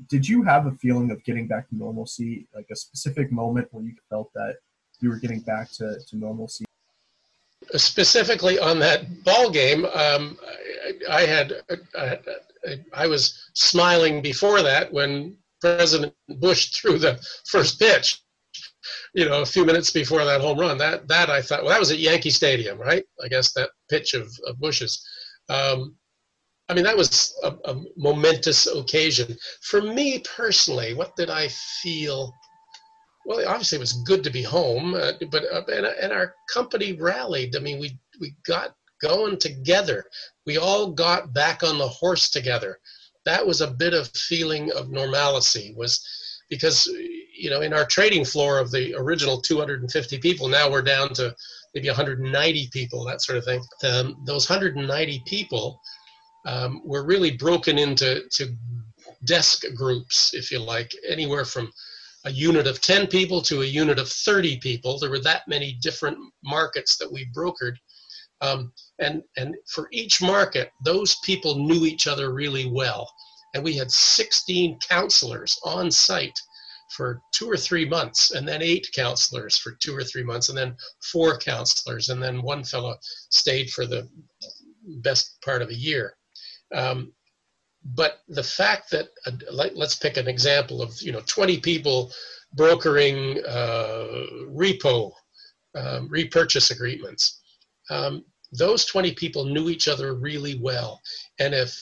Did 0.08 0.28
you 0.28 0.44
have 0.44 0.68
a 0.68 0.72
feeling 0.72 1.10
of 1.10 1.24
getting 1.24 1.48
back 1.48 1.70
to 1.70 1.76
normalcy, 1.76 2.48
like 2.54 2.68
a 2.70 2.76
specific 2.76 3.32
moment 3.32 3.68
where 3.72 3.84
you 3.84 3.96
felt 4.10 4.32
that 4.34 4.58
you 5.00 5.10
were 5.10 5.18
getting 5.18 5.40
back 5.40 5.72
to, 5.74 5.98
to 6.08 6.18
normalcy? 6.18 6.66
Specifically 7.76 8.60
on 8.60 8.78
that 8.80 9.24
ball 9.24 9.50
game, 9.50 9.86
um, 9.86 10.38
I, 11.10 11.18
I 11.18 11.22
had 11.22 11.54
I, 11.96 12.20
I 12.94 13.08
was 13.08 13.50
smiling 13.54 14.22
before 14.22 14.62
that 14.62 14.92
when 14.92 15.38
President 15.62 16.14
Bush 16.40 16.72
threw 16.72 17.00
the 17.00 17.20
first 17.46 17.80
pitch 17.80 18.22
you 19.14 19.26
know, 19.26 19.42
a 19.42 19.46
few 19.46 19.66
minutes 19.66 19.92
before 19.92 20.24
that 20.26 20.42
home 20.42 20.60
run. 20.60 20.78
That 20.78 21.08
that 21.08 21.30
I 21.30 21.42
thought, 21.42 21.64
well, 21.64 21.72
that 21.72 21.80
was 21.80 21.92
at 21.92 22.00
Yankee 22.00 22.30
Stadium, 22.30 22.78
right? 22.80 23.04
I 23.24 23.28
guess 23.28 23.54
that 23.54 23.70
pitch 23.90 24.14
of, 24.14 24.30
of 24.46 24.60
Bush's. 24.60 25.06
Um, 25.50 25.96
I 26.70 26.76
mean, 26.76 26.84
that 26.84 26.98
was 26.98 27.34
a, 27.44 27.56
a, 27.66 27.82
momentous 27.98 28.68
occasion 28.68 29.36
for 29.62 29.82
me 29.82 30.20
personally. 30.20 30.94
What 30.94 31.16
did 31.16 31.32
I 31.32 31.48
feel? 31.82 32.32
Well, 33.26 33.48
obviously 33.48 33.78
it 33.78 33.82
was 33.82 34.04
good 34.04 34.24
to 34.24 34.30
be 34.30 34.44
home, 34.44 34.94
uh, 34.94 35.14
but 35.32 35.44
uh, 35.52 35.64
and, 35.74 35.86
and 35.88 36.14
our 36.14 36.36
company 36.54 36.94
rallied. 36.94 37.56
I 37.56 37.60
mean, 37.60 37.80
we 37.80 37.98
we 38.20 38.36
got 38.46 38.76
going 39.02 39.38
together. 39.38 40.06
We 40.46 40.58
all 40.58 40.92
got 40.92 41.34
back 41.34 41.64
on 41.64 41.78
the 41.78 41.88
horse 41.88 42.30
together. 42.30 42.80
That 43.26 43.46
was 43.46 43.62
a 43.62 43.72
bit 43.72 43.94
of 43.94 44.10
feeling 44.10 44.72
of 44.74 44.90
normalcy. 44.90 45.74
Was 45.76 46.06
because 46.50 46.86
you 47.36 47.50
know 47.50 47.62
in 47.62 47.74
our 47.74 47.86
trading 47.86 48.26
floor 48.26 48.60
of 48.60 48.72
the 48.72 48.94
original 48.96 49.42
250 49.42 50.18
people 50.20 50.48
now 50.48 50.70
we're 50.70 50.82
down 50.82 51.14
to 51.14 51.36
maybe 51.74 51.88
190 51.88 52.70
people 52.72 53.04
that 53.06 53.22
sort 53.22 53.38
of 53.38 53.46
thing. 53.46 53.62
Um, 53.84 54.22
those 54.26 54.50
190 54.50 55.24
people 55.26 55.82
um, 56.46 56.82
were 56.84 57.06
really 57.06 57.32
broken 57.32 57.78
into 57.78 58.24
to 58.32 58.56
desk 59.26 59.64
groups 59.76 60.34
if 60.34 60.52
you 60.52 60.60
like 60.60 60.92
anywhere 61.08 61.46
from 61.46 61.72
a 62.26 62.32
unit 62.32 62.68
of 62.68 62.82
10 62.82 63.08
people 63.08 63.42
to 63.42 63.62
a 63.62 63.66
unit 63.66 64.00
of 64.00 64.10
30 64.10 64.58
people. 64.58 65.00
There 65.00 65.10
were 65.10 65.20
that 65.20 65.48
many 65.48 65.78
different 65.82 66.18
markets 66.44 66.98
that 66.98 67.12
we 67.12 67.30
brokered. 67.36 67.76
Um, 68.42 68.72
and 69.00 69.22
and 69.36 69.54
for 69.68 69.90
each 69.92 70.22
market 70.22 70.72
those 70.86 71.18
people 71.26 71.60
knew 71.60 71.86
each 71.86 72.08
other 72.08 72.34
really 72.34 72.68
well 72.68 73.12
and 73.54 73.64
we 73.64 73.76
had 73.76 73.92
16 73.92 74.80
counselors 74.88 75.60
on 75.64 75.90
site 75.92 76.40
for 76.96 77.22
two 77.32 77.50
or 77.50 77.58
three 77.58 77.86
months, 77.86 78.32
and 78.32 78.48
then 78.48 78.62
eight 78.62 78.90
counselors 78.94 79.58
for 79.58 79.74
two 79.74 79.96
or 79.96 80.04
three 80.04 80.24
months, 80.24 80.50
and 80.50 80.58
then 80.58 80.76
four 81.12 81.38
counselors, 81.38 82.10
and 82.10 82.22
then 82.22 82.42
one 82.42 82.64
fellow 82.64 82.96
stayed 83.30 83.70
for 83.70 83.86
the 83.86 84.10
best 85.02 85.40
part 85.44 85.62
of 85.62 85.70
a 85.70 85.76
year. 85.76 86.16
Um, 86.74 87.14
but 87.96 88.20
the 88.28 88.44
fact 88.44 88.92
that, 88.92 89.10
uh, 89.26 89.32
like, 89.52 89.72
let's 89.76 89.96
pick 89.96 90.18
an 90.18 90.28
example 90.28 90.82
of 90.82 91.00
you 91.02 91.12
know 91.12 91.22
20 91.26 91.60
people 91.60 92.12
brokering 92.54 93.40
uh, 93.48 94.26
repo 94.48 95.12
um, 95.76 96.10
repurchase 96.10 96.72
agreements. 96.72 97.40
Um, 97.90 98.26
those 98.52 98.86
20 98.86 99.14
people 99.14 99.46
knew 99.46 99.70
each 99.70 99.88
other 99.88 100.16
really 100.16 100.60
well, 100.60 101.02
and 101.40 101.54
if 101.54 101.82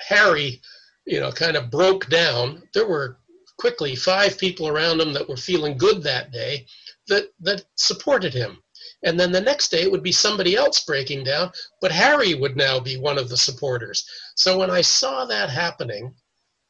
Harry, 0.00 0.60
you 1.08 1.20
know, 1.20 1.32
kind 1.32 1.56
of 1.56 1.70
broke 1.70 2.06
down, 2.08 2.62
there 2.74 2.86
were 2.86 3.18
quickly 3.58 3.96
five 3.96 4.38
people 4.38 4.68
around 4.68 5.00
him 5.00 5.12
that 5.12 5.28
were 5.28 5.36
feeling 5.36 5.76
good 5.76 6.02
that 6.02 6.30
day 6.30 6.66
that, 7.08 7.30
that 7.40 7.64
supported 7.76 8.32
him. 8.32 8.58
And 9.04 9.18
then 9.18 9.32
the 9.32 9.40
next 9.40 9.70
day 9.70 9.82
it 9.82 9.90
would 9.90 10.02
be 10.02 10.12
somebody 10.12 10.54
else 10.54 10.84
breaking 10.84 11.24
down, 11.24 11.50
but 11.80 11.92
Harry 11.92 12.34
would 12.34 12.56
now 12.56 12.78
be 12.78 12.98
one 12.98 13.18
of 13.18 13.28
the 13.28 13.36
supporters. 13.36 14.04
So 14.36 14.58
when 14.58 14.70
I 14.70 14.82
saw 14.82 15.24
that 15.24 15.50
happening 15.50 16.14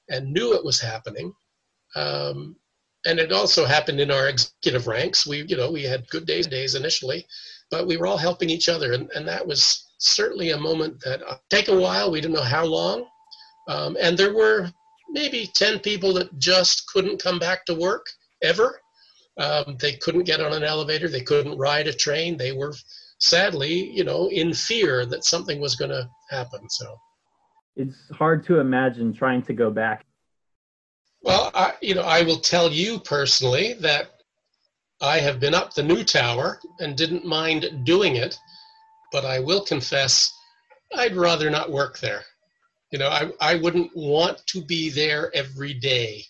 and 0.09 0.33
knew 0.33 0.55
it 0.55 0.65
was 0.65 0.81
happening, 0.81 1.33
um, 1.97 2.57
and 3.07 3.19
it 3.19 3.33
also 3.33 3.65
happened 3.65 4.01
in 4.01 4.11
our 4.11 4.29
executive 4.29 4.87
ranks. 4.87 5.27
We, 5.27 5.43
you 5.49 5.57
know, 5.57 5.71
we 5.71 5.83
had 5.83 6.09
good 6.11 6.27
days, 6.27 6.47
days 6.47 6.75
initially, 6.75 7.27
but 7.71 7.87
we 7.87 7.97
were 7.97 8.07
all 8.07 8.19
helping 8.19 8.51
each 8.51 8.69
other, 8.69 8.93
and, 8.93 9.11
and 9.15 9.27
that 9.27 9.47
was 9.47 9.89
certainly 9.99 10.51
a 10.51 10.57
moment 10.57 11.01
that 11.05 11.23
uh, 11.27 11.37
take 11.51 11.69
a 11.69 11.79
while. 11.79 12.11
We 12.11 12.21
didn't 12.21 12.35
know 12.35 12.43
how 12.43 12.65
long, 12.65 13.07
um, 13.69 13.97
and 14.01 14.19
there 14.19 14.35
were 14.35 14.71
maybe 15.11 15.51
ten 15.55 15.79
people 15.79 16.13
that 16.15 16.37
just 16.39 16.87
couldn't 16.93 17.23
come 17.23 17.39
back 17.39 17.65
to 17.67 17.75
work 17.75 18.07
ever. 18.43 18.81
Um, 19.39 19.77
they 19.79 19.93
couldn't 19.93 20.25
get 20.25 20.41
on 20.41 20.53
an 20.53 20.65
elevator. 20.65 21.09
They 21.09 21.21
couldn't 21.21 21.59
ride 21.59 21.87
a 21.87 21.93
train. 21.93 22.37
They 22.37 22.53
were 22.53 22.75
sadly, 23.21 23.91
you 23.91 24.05
know, 24.05 24.29
in 24.31 24.53
fear 24.53 25.07
that 25.07 25.25
something 25.25 25.61
was 25.61 25.77
going 25.77 25.91
to 25.91 26.09
happen. 26.31 26.69
So 26.69 26.97
it's 27.77 27.97
hard 28.13 28.45
to 28.47 28.59
imagine 28.59 29.15
trying 29.15 29.43
to 29.43 29.53
go 29.53 29.71
back. 29.71 30.05
Well, 31.23 31.51
I, 31.55 31.75
you 31.81 31.95
know, 31.95 32.03
I 32.03 32.23
will 32.23 32.39
tell 32.39 32.71
you 32.71 32.99
personally 33.01 33.75
that 33.81 34.11
I 35.01 35.19
have 35.19 35.41
been 35.41 35.55
up 35.55 35.75
the 35.75 35.83
new 35.83 36.03
tower 36.03 36.61
and 36.81 36.97
didn't 36.97 37.25
mind 37.25 37.85
doing 37.85 38.17
it, 38.17 38.37
but 39.13 39.25
I 39.25 39.39
will 39.39 39.65
confess 39.65 40.33
I'd 40.97 41.17
rather 41.17 41.51
not 41.51 41.71
work 41.71 41.99
there. 41.99 42.23
You 42.91 42.99
know, 42.99 43.09
I, 43.09 43.31
I 43.41 43.57
wouldn't 43.57 43.91
want 43.95 44.47
to 44.47 44.63
be 44.63 44.89
there 44.91 45.35
every 45.35 45.75
day 45.75 46.25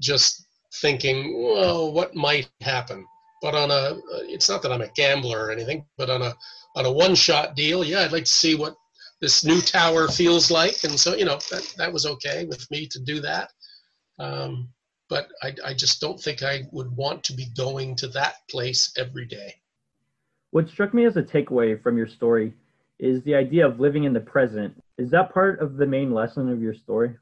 just 0.00 0.46
thinking, 0.80 1.42
well, 1.42 1.92
what 1.92 2.14
might 2.14 2.48
happen? 2.60 3.06
But 3.40 3.54
on 3.54 3.70
a, 3.70 3.98
it's 4.24 4.48
not 4.48 4.62
that 4.62 4.72
I'm 4.72 4.82
a 4.82 4.92
gambler 4.96 5.46
or 5.46 5.50
anything, 5.50 5.84
but 5.96 6.10
on 6.10 6.22
a, 6.22 6.34
on 6.74 6.86
a 6.86 6.92
one-shot 6.92 7.54
deal, 7.54 7.84
yeah, 7.84 8.00
I'd 8.00 8.12
like 8.12 8.24
to 8.24 8.30
see 8.30 8.54
what 8.54 8.74
this 9.20 9.44
new 9.44 9.60
tower 9.60 10.08
feels 10.08 10.50
like, 10.50 10.84
and 10.84 10.98
so 10.98 11.14
you 11.14 11.24
know 11.24 11.38
that 11.50 11.74
that 11.78 11.92
was 11.92 12.04
okay 12.04 12.44
with 12.44 12.70
me 12.70 12.86
to 12.86 13.00
do 13.00 13.20
that. 13.20 13.50
Um, 14.18 14.68
but 15.08 15.28
I, 15.42 15.54
I 15.64 15.74
just 15.74 16.00
don't 16.00 16.20
think 16.20 16.42
I 16.42 16.64
would 16.72 16.94
want 16.94 17.24
to 17.24 17.32
be 17.32 17.46
going 17.56 17.96
to 17.96 18.08
that 18.08 18.34
place 18.50 18.92
every 18.98 19.26
day. 19.26 19.54
What 20.50 20.68
struck 20.68 20.92
me 20.92 21.04
as 21.06 21.16
a 21.16 21.22
takeaway 21.22 21.80
from 21.80 21.96
your 21.96 22.08
story 22.08 22.52
is 22.98 23.22
the 23.24 23.34
idea 23.34 23.66
of 23.66 23.80
living 23.80 24.04
in 24.04 24.12
the 24.12 24.20
present. 24.20 24.74
Is 24.98 25.10
that 25.10 25.32
part 25.32 25.60
of 25.60 25.76
the 25.76 25.86
main 25.86 26.12
lesson 26.12 26.50
of 26.50 26.60
your 26.60 26.74
story? 26.74 27.16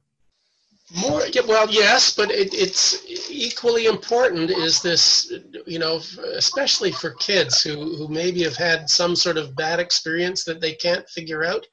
More, 1.01 1.23
well, 1.49 1.69
yes, 1.71 2.15
but 2.15 2.31
it, 2.31 2.53
it's 2.53 3.03
equally 3.31 3.87
important. 3.87 4.51
Is 4.51 4.83
this, 4.83 5.33
you 5.67 5.79
know, 5.79 6.01
especially 6.37 6.93
for 6.93 7.13
kids 7.13 7.63
who 7.63 7.97
who 7.97 8.07
maybe 8.09 8.43
have 8.43 8.57
had 8.57 8.91
some 8.91 9.17
sort 9.17 9.39
of 9.39 9.57
bad 9.57 9.81
experience 9.81 10.45
that 10.45 10.61
they 10.61 10.75
can't 10.75 11.09
figure 11.09 11.43
out, 11.43 11.67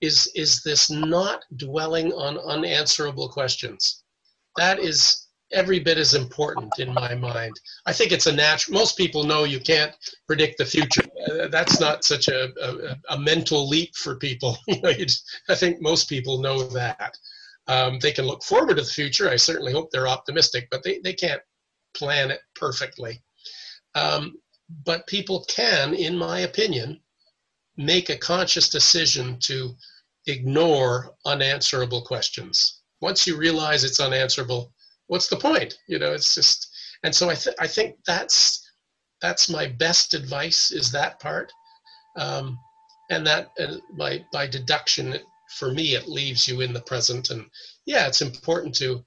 is 0.00 0.30
is 0.34 0.62
this 0.62 0.90
not 0.90 1.44
dwelling 1.56 2.12
on 2.12 2.38
unanswerable 2.38 3.28
questions? 3.28 4.02
That 4.56 4.80
is 4.80 5.28
every 5.52 5.80
bit 5.80 5.98
as 5.98 6.14
important 6.14 6.78
in 6.78 6.92
my 6.94 7.14
mind. 7.14 7.58
I 7.86 7.92
think 7.92 8.12
it's 8.12 8.26
a 8.26 8.32
natural. 8.32 8.78
Most 8.78 8.96
people 8.96 9.24
know 9.24 9.44
you 9.44 9.60
can't 9.60 9.94
predict 10.26 10.58
the 10.58 10.64
future. 10.64 11.02
Uh, 11.28 11.48
that's 11.48 11.80
not 11.80 12.04
such 12.04 12.28
a, 12.28 12.48
a, 12.62 12.96
a 13.14 13.18
mental 13.18 13.68
leap 13.68 13.94
for 13.96 14.16
people. 14.16 14.56
I 14.68 15.54
think 15.54 15.80
most 15.80 16.08
people 16.08 16.40
know 16.40 16.62
that. 16.68 17.16
Um, 17.66 17.98
they 18.00 18.12
can 18.12 18.26
look 18.26 18.42
forward 18.42 18.76
to 18.76 18.82
the 18.82 18.88
future. 18.88 19.28
I 19.28 19.36
certainly 19.36 19.72
hope 19.72 19.90
they're 19.90 20.08
optimistic, 20.08 20.68
but 20.70 20.82
they, 20.82 20.98
they 21.04 21.12
can't 21.12 21.42
plan 21.94 22.30
it 22.30 22.40
perfectly. 22.54 23.22
Um, 23.94 24.36
but 24.84 25.06
people 25.06 25.44
can, 25.48 25.94
in 25.94 26.16
my 26.16 26.40
opinion, 26.40 27.00
make 27.76 28.10
a 28.10 28.16
conscious 28.16 28.68
decision 28.68 29.38
to 29.40 29.74
ignore 30.26 31.14
unanswerable 31.26 32.02
questions. 32.02 32.80
Once 33.00 33.26
you 33.26 33.36
realize 33.36 33.84
it's 33.84 34.00
unanswerable, 34.00 34.72
what's 35.10 35.26
the 35.26 35.36
point? 35.36 35.76
You 35.88 35.98
know, 35.98 36.12
it's 36.12 36.36
just, 36.36 36.70
and 37.02 37.12
so 37.12 37.28
I, 37.28 37.34
th- 37.34 37.56
I 37.58 37.66
think 37.66 37.96
that's 38.06 38.64
that's 39.20 39.50
my 39.50 39.66
best 39.66 40.14
advice 40.14 40.70
is 40.70 40.92
that 40.92 41.18
part, 41.18 41.52
um, 42.16 42.56
and 43.10 43.26
that 43.26 43.50
uh, 43.58 43.76
by 43.98 44.24
by 44.32 44.46
deduction, 44.46 45.18
for 45.58 45.72
me 45.72 45.94
it 45.94 46.08
leaves 46.08 46.46
you 46.46 46.60
in 46.60 46.72
the 46.72 46.82
present. 46.82 47.30
And 47.30 47.44
yeah 47.86 48.06
it's 48.06 48.22
important 48.22 48.72
to 48.76 49.04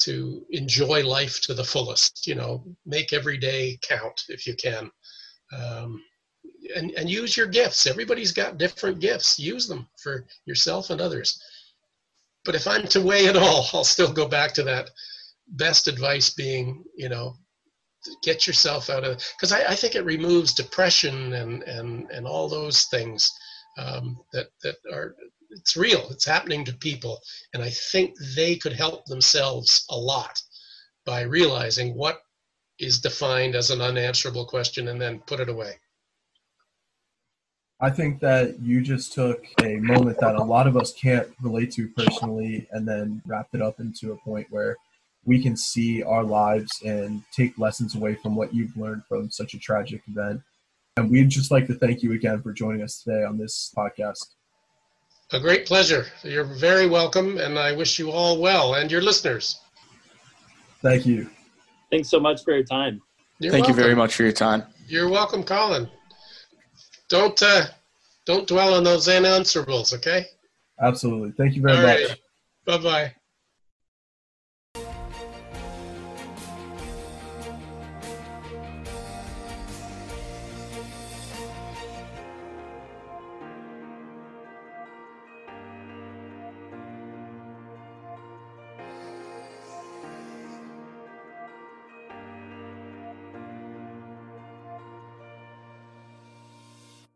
to 0.00 0.42
enjoy 0.50 1.06
life 1.06 1.40
to 1.42 1.54
the 1.54 1.64
fullest 1.72 2.26
you 2.26 2.34
know 2.34 2.64
make 2.86 3.12
every 3.12 3.36
day 3.36 3.78
count 3.82 4.22
if 4.28 4.46
you 4.46 4.54
can. 4.54 4.90
Um, 5.54 6.02
and 6.74 6.92
and 6.92 7.10
use 7.10 7.36
your 7.36 7.46
gifts. 7.46 7.86
Everybody's 7.86 8.32
got 8.32 8.56
different 8.56 9.00
gifts. 9.00 9.38
Use 9.38 9.68
them 9.68 9.86
for 10.02 10.26
yourself 10.46 10.88
and 10.88 11.00
others. 11.00 11.38
But 12.44 12.54
if 12.54 12.66
i'm 12.66 12.88
to 12.88 13.02
weigh 13.02 13.26
it 13.26 13.36
all 13.36 13.68
i'll 13.72 13.84
still 13.84 14.12
go 14.12 14.26
back 14.26 14.52
to 14.54 14.62
that 14.64 14.90
best 15.48 15.88
advice 15.88 16.30
being 16.30 16.84
you 16.96 17.08
know 17.08 17.34
get 18.22 18.46
yourself 18.46 18.90
out 18.90 19.04
of 19.04 19.22
because 19.36 19.52
I, 19.52 19.64
I, 19.64 19.74
think 19.76 19.94
it 19.94 20.04
removes 20.04 20.54
depression 20.54 21.34
and 21.34 21.62
and 21.62 22.10
and 22.10 22.26
all 22.26 22.48
those 22.48 22.84
things 22.84 23.30
um, 23.78 24.18
that 24.32 24.46
that 24.62 24.76
are 24.92 25.14
it's 25.52 25.76
real. 25.76 26.08
It's 26.10 26.24
happening 26.24 26.64
to 26.64 26.72
people, 26.72 27.20
and 27.54 27.62
I 27.62 27.70
think 27.70 28.14
they 28.34 28.56
could 28.56 28.72
help 28.72 29.04
themselves 29.04 29.84
a 29.90 29.96
lot 29.96 30.40
by 31.04 31.22
realizing 31.22 31.94
what 31.94 32.20
is 32.78 32.98
defined 32.98 33.54
as 33.54 33.70
an 33.70 33.80
unanswerable 33.80 34.46
question 34.46 34.88
and 34.88 35.00
then 35.00 35.20
put 35.26 35.40
it 35.40 35.48
away. 35.48 35.74
I 37.80 37.90
think 37.90 38.20
that 38.20 38.60
you 38.60 38.80
just 38.80 39.12
took 39.12 39.44
a 39.62 39.76
moment 39.76 40.18
that 40.20 40.36
a 40.36 40.42
lot 40.42 40.68
of 40.68 40.76
us 40.76 40.92
can't 40.92 41.28
relate 41.42 41.72
to 41.72 41.88
personally 41.88 42.68
and 42.70 42.86
then 42.86 43.20
wrapped 43.26 43.54
it 43.54 43.62
up 43.62 43.80
into 43.80 44.12
a 44.12 44.16
point 44.16 44.46
where 44.50 44.76
we 45.24 45.42
can 45.42 45.56
see 45.56 46.02
our 46.02 46.24
lives 46.24 46.82
and 46.84 47.22
take 47.32 47.58
lessons 47.58 47.94
away 47.94 48.14
from 48.16 48.34
what 48.34 48.52
you've 48.54 48.76
learned 48.76 49.04
from 49.08 49.30
such 49.30 49.54
a 49.54 49.58
tragic 49.58 50.02
event. 50.08 50.40
And 50.96 51.10
we'd 51.10 51.28
just 51.28 51.50
like 51.50 51.66
to 51.68 51.74
thank 51.74 52.02
you 52.02 52.12
again 52.12 52.42
for 52.42 52.52
joining 52.52 52.82
us 52.82 53.02
today 53.02 53.24
on 53.24 53.38
this 53.38 53.72
podcast. 53.76 54.34
A 55.32 55.40
great 55.40 55.64
pleasure. 55.64 56.06
You're 56.22 56.44
very 56.44 56.86
welcome, 56.86 57.38
and 57.38 57.58
I 57.58 57.72
wish 57.72 57.98
you 57.98 58.10
all 58.10 58.38
well 58.38 58.74
and 58.74 58.90
your 58.90 59.00
listeners. 59.00 59.60
Thank 60.82 61.06
you. 61.06 61.30
Thanks 61.90 62.10
so 62.10 62.20
much 62.20 62.44
for 62.44 62.52
your 62.52 62.64
time. 62.64 63.00
You're 63.38 63.52
Thank 63.52 63.66
welcome. 63.66 63.78
you 63.78 63.82
very 63.82 63.94
much 63.94 64.14
for 64.14 64.24
your 64.24 64.32
time. 64.32 64.64
You're 64.86 65.08
welcome, 65.08 65.42
Colin. 65.42 65.88
Don't 67.08 67.40
uh, 67.42 67.66
don't 68.26 68.46
dwell 68.46 68.74
on 68.74 68.84
those 68.84 69.08
unanswerables, 69.08 69.94
okay? 69.94 70.26
Absolutely. 70.80 71.32
Thank 71.32 71.56
you 71.56 71.62
very 71.62 71.76
all 71.76 71.82
much. 71.82 72.08
Right. 72.08 72.18
Bye 72.64 72.78
bye. 72.78 73.14